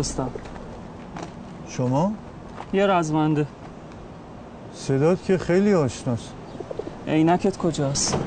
رستم 0.00 0.30
شما؟ 1.68 2.12
یه 2.72 2.86
رزمنده. 2.86 3.46
صدات 4.74 5.24
که 5.24 5.38
خیلی 5.38 5.74
آشناست. 5.74 6.32
عینکت 7.08 7.56
کجاست؟ 7.58 8.18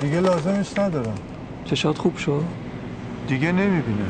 دیگه 0.00 0.20
لازمش 0.20 0.78
ندارم. 0.78 1.14
چشات 1.64 1.98
خوب 1.98 2.16
شد 2.16 2.44
دیگه 3.28 3.52
نمی‌بینه. 3.52 4.06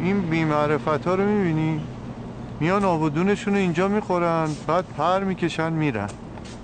این 0.00 0.20
بیمعرفت 0.20 1.06
ها 1.06 1.14
رو 1.14 1.24
می‌بینی؟ 1.24 1.80
میان 2.60 2.84
آبودونشون 2.84 3.54
رو 3.54 3.60
اینجا 3.60 3.88
می‌خورن 3.88 4.48
بعد 4.66 4.84
پر 4.98 5.24
می‌کشن 5.24 5.72
میرن. 5.72 6.08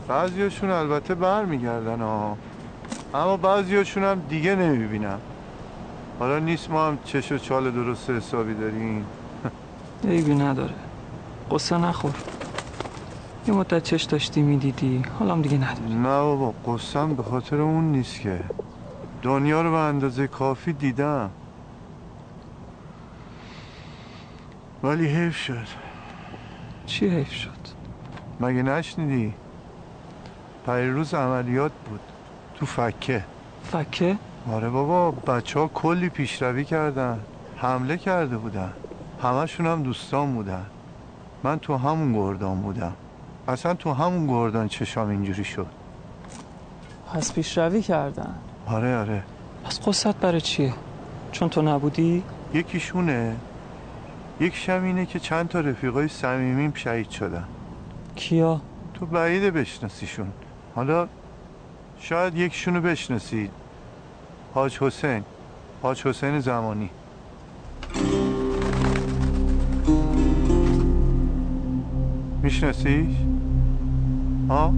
بعضیاشون 0.08 0.70
البته 0.70 1.14
بر 1.14 1.44
میگردن 1.44 2.00
ها 2.00 2.36
اما 3.14 3.36
بعضیاشون 3.36 4.04
هم 4.04 4.22
دیگه 4.28 4.54
نمی‌بینم 4.54 5.18
حالا 6.18 6.38
نیست 6.38 6.70
ما 6.70 6.86
هم 6.88 6.98
چش 7.04 7.32
و 7.32 7.38
چال 7.38 7.70
درست 7.70 8.10
حسابی 8.10 8.54
داریم. 8.54 9.06
عیبی 10.08 10.34
نداره. 10.34 10.74
قصه 11.50 11.78
نخور. 11.78 12.14
یه 13.48 13.54
مدت 13.54 13.82
چش 13.82 14.02
داشتی 14.02 14.42
می‌دیدی. 14.42 15.02
حالا 15.18 15.32
هم 15.32 15.42
دیگه 15.42 15.56
نداری. 15.56 15.94
نه 15.94 16.02
بابا 16.20 16.54
قصم 16.66 17.14
به 17.14 17.22
خاطر 17.22 17.60
اون 17.60 17.84
نیست 17.84 18.20
که. 18.20 18.40
دنیا 19.22 19.62
رو 19.62 19.70
به 19.70 19.76
اندازه 19.76 20.26
کافی 20.26 20.72
دیدم. 20.72 21.30
ولی 24.82 25.06
حیف 25.06 25.36
شد. 25.36 25.66
چی 26.86 27.08
حیف 27.08 27.32
شد؟ 27.32 27.50
مگه 28.40 28.62
نشنیدی؟ 28.62 29.34
پریروز 30.66 31.14
عملیات 31.14 31.72
بود. 31.90 32.00
تو 32.54 32.66
فکه. 32.66 33.24
فکه؟ 33.62 34.16
آره 34.52 34.68
بابا 34.68 35.10
بچه 35.10 35.60
ها 35.60 35.70
کلی 35.74 36.08
پیشروی 36.08 36.64
کردن 36.64 37.20
حمله 37.56 37.96
کرده 37.96 38.36
بودن. 38.36 38.72
همشون 39.22 39.66
هم 39.66 39.82
دوستان 39.82 40.34
بودن. 40.34 40.66
من 41.42 41.58
تو 41.58 41.76
همون 41.76 42.12
گردان 42.12 42.60
بودم. 42.62 42.92
اصلا 43.48 43.74
تو 43.74 43.92
همون 43.92 44.26
گردان 44.26 44.68
چشام 44.68 45.08
اینجوری 45.08 45.44
شد. 45.44 45.66
پس 47.14 47.32
پیشروی 47.32 47.82
کردن؟ 47.82 48.34
آره 48.66 48.96
آره. 48.96 49.22
پس 49.64 49.80
قصت 49.88 50.16
برای 50.16 50.40
چیه؟ 50.40 50.74
چون 51.32 51.48
تو 51.48 51.62
نبودی؟ 51.62 52.22
یکیشونه. 52.54 53.36
یک 54.40 54.70
اینه 54.70 55.06
که 55.06 55.18
چند 55.18 55.48
تا 55.48 55.60
رفیقای 55.60 56.08
صمیمیم 56.08 56.72
شهید 56.74 57.10
شدن. 57.10 57.44
کیا؟ 58.14 58.60
تو 58.94 59.06
بعیده 59.06 59.50
بشناسیشون. 59.50 60.32
حالا 60.74 61.08
شاید 61.98 62.36
یکیشونو 62.36 62.80
بشناسید. 62.80 63.50
حاج 64.56 64.78
حسین. 64.78 65.22
حاج 65.82 66.02
حسین 66.06 66.40
زمانی. 66.40 66.90
میشناسیش؟ 72.42 73.16
ها؟ 74.48 74.72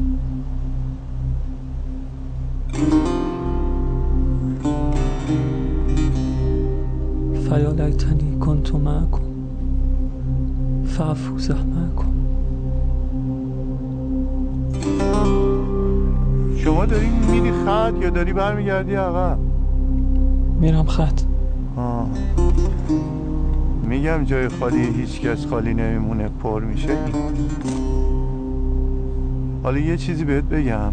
فیا 7.48 7.70
لیتنی 7.70 8.38
کنت 8.40 8.74
معکم 8.74 9.20
فافوز 10.84 11.50
معکم 11.50 12.12
شما 16.56 16.86
داری 16.86 17.06
میری 17.06 17.52
خط 17.52 17.94
یا 18.00 18.10
داری 18.10 18.32
برمیگردی 18.32 18.94
عقب؟ 18.94 19.47
میرم 20.60 20.86
خط. 20.86 21.20
آه. 21.76 22.08
میگم 23.82 24.24
جای 24.24 24.48
خالی 24.48 24.86
هیچ 24.86 25.20
کس 25.20 25.46
خالی 25.46 25.74
نمیمونه 25.74 26.28
پر 26.42 26.64
میشه. 26.64 26.96
حالا 29.62 29.78
یه 29.78 29.96
چیزی 29.96 30.24
بهت 30.24 30.44
بگم. 30.44 30.92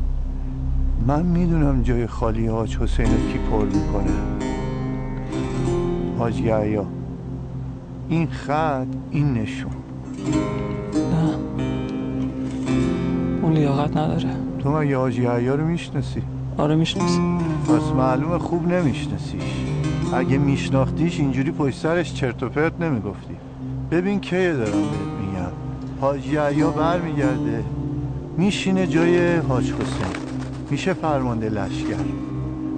من 1.07 1.25
می‌دونم 1.25 1.81
جای 1.81 2.07
خالی 2.07 2.47
حاج 2.47 2.77
حسین 2.77 3.05
رو 3.05 3.31
کی 3.31 3.37
پر 3.51 3.65
می‌کنه. 3.65 4.11
حاج 6.19 6.39
یحیا 6.39 6.85
این 8.09 8.27
خط 8.27 8.87
این 9.11 9.33
نشون. 9.33 9.71
نه. 10.95 11.35
اون 13.43 13.53
لیاقت 13.53 13.97
نداره. 13.97 14.29
تو 14.59 14.77
مگه 14.77 14.97
حاج 14.97 15.19
یحیا 15.19 15.55
رو 15.55 15.65
می‌شناسی؟ 15.65 16.21
آره 16.57 16.75
می‌شناسی. 16.75 17.19
پس 17.67 17.91
معلومه 17.97 18.37
خوب 18.37 18.67
نمیشناسیش. 18.67 19.43
اگه 20.13 20.37
میشناختیش 20.37 21.19
اینجوری 21.19 21.51
پشت 21.51 21.77
سرش 21.77 22.13
چرت 22.13 22.43
و 22.43 22.49
پرت 22.49 22.81
نمی‌گفتی. 22.81 23.35
ببین 23.91 24.19
کیه 24.19 24.53
دارم 24.53 24.71
بهت 24.71 25.19
میگم. 25.21 25.51
حاج 26.01 26.27
یحیا 26.27 26.69
برمیگرده. 26.69 27.63
میشینه 28.37 28.87
جای 28.87 29.35
حاج 29.35 29.63
حسین. 29.71 30.23
میشه 30.69 30.93
فرمانده 30.93 31.49
لشکر. 31.49 31.95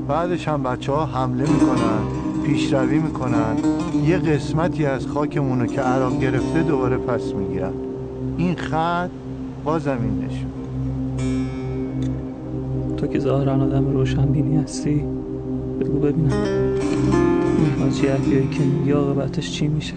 بعدش 0.08 0.48
هم 0.48 0.64
بچه 0.64 0.92
ها 0.92 1.06
حمله 1.06 1.50
می‌کنن 1.52 2.00
پیشروی 2.46 3.00
می‌کنن. 3.00 3.58
یه 4.06 4.18
قسمتی 4.18 4.86
از 4.86 5.08
خاکمونو 5.08 5.66
که 5.66 5.82
عراق 5.82 6.20
گرفته 6.20 6.64
دوباره 6.64 6.98
پس 6.98 7.34
می‌گیرن. 7.34 7.74
این 8.38 8.56
خط 8.56 9.10
با 9.64 9.80
زمین 9.80 10.26
نشون. 10.26 10.57
تو 12.98 13.08
که 13.08 13.20
ظاهرا 13.20 13.54
آدم 13.54 13.92
روشنبینی 13.92 14.58
هستی؟ 14.58 15.04
بگو 15.80 16.00
ببینم. 16.00 16.32
این 17.58 17.84
حاجی 17.84 18.08
احیایی 18.08 18.48
که 18.48 18.64
میگی 18.64 18.92
عاقبتش 18.92 19.52
چی 19.52 19.68
میشه؟ 19.68 19.94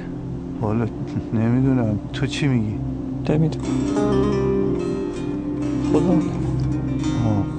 حالا 0.60 0.86
نمی‌دونم. 1.34 1.98
تو 2.12 2.26
چی 2.26 2.48
میگی؟ 2.48 2.74
نمی‌دونم 3.28 3.64
خدا. 5.92 6.08
عالمه. 6.08 6.22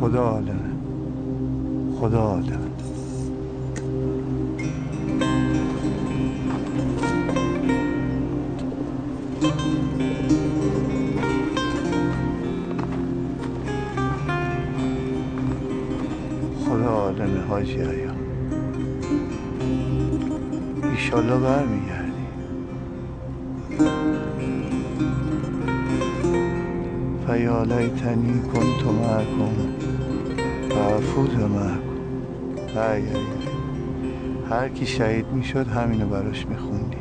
خدا 0.01 0.23
عالمه. 0.23 0.71
خدا 1.99 2.19
عالمه. 2.19 2.70
حاجی 17.61 17.81
ایام 17.81 18.17
ایشالله 20.83 21.39
برمیگردی 21.39 22.25
لیتنی 27.63 28.41
کنت 28.41 28.85
معکم 28.85 29.55
و 30.69 30.79
افوز 30.79 31.35
معکم. 31.35 31.81
هر 34.49 34.69
کی 34.69 34.85
شهید 34.85 35.27
می‌شد 35.27 35.67
همینو 35.67 36.07
براش 36.07 36.47
میخوندی 36.47 37.00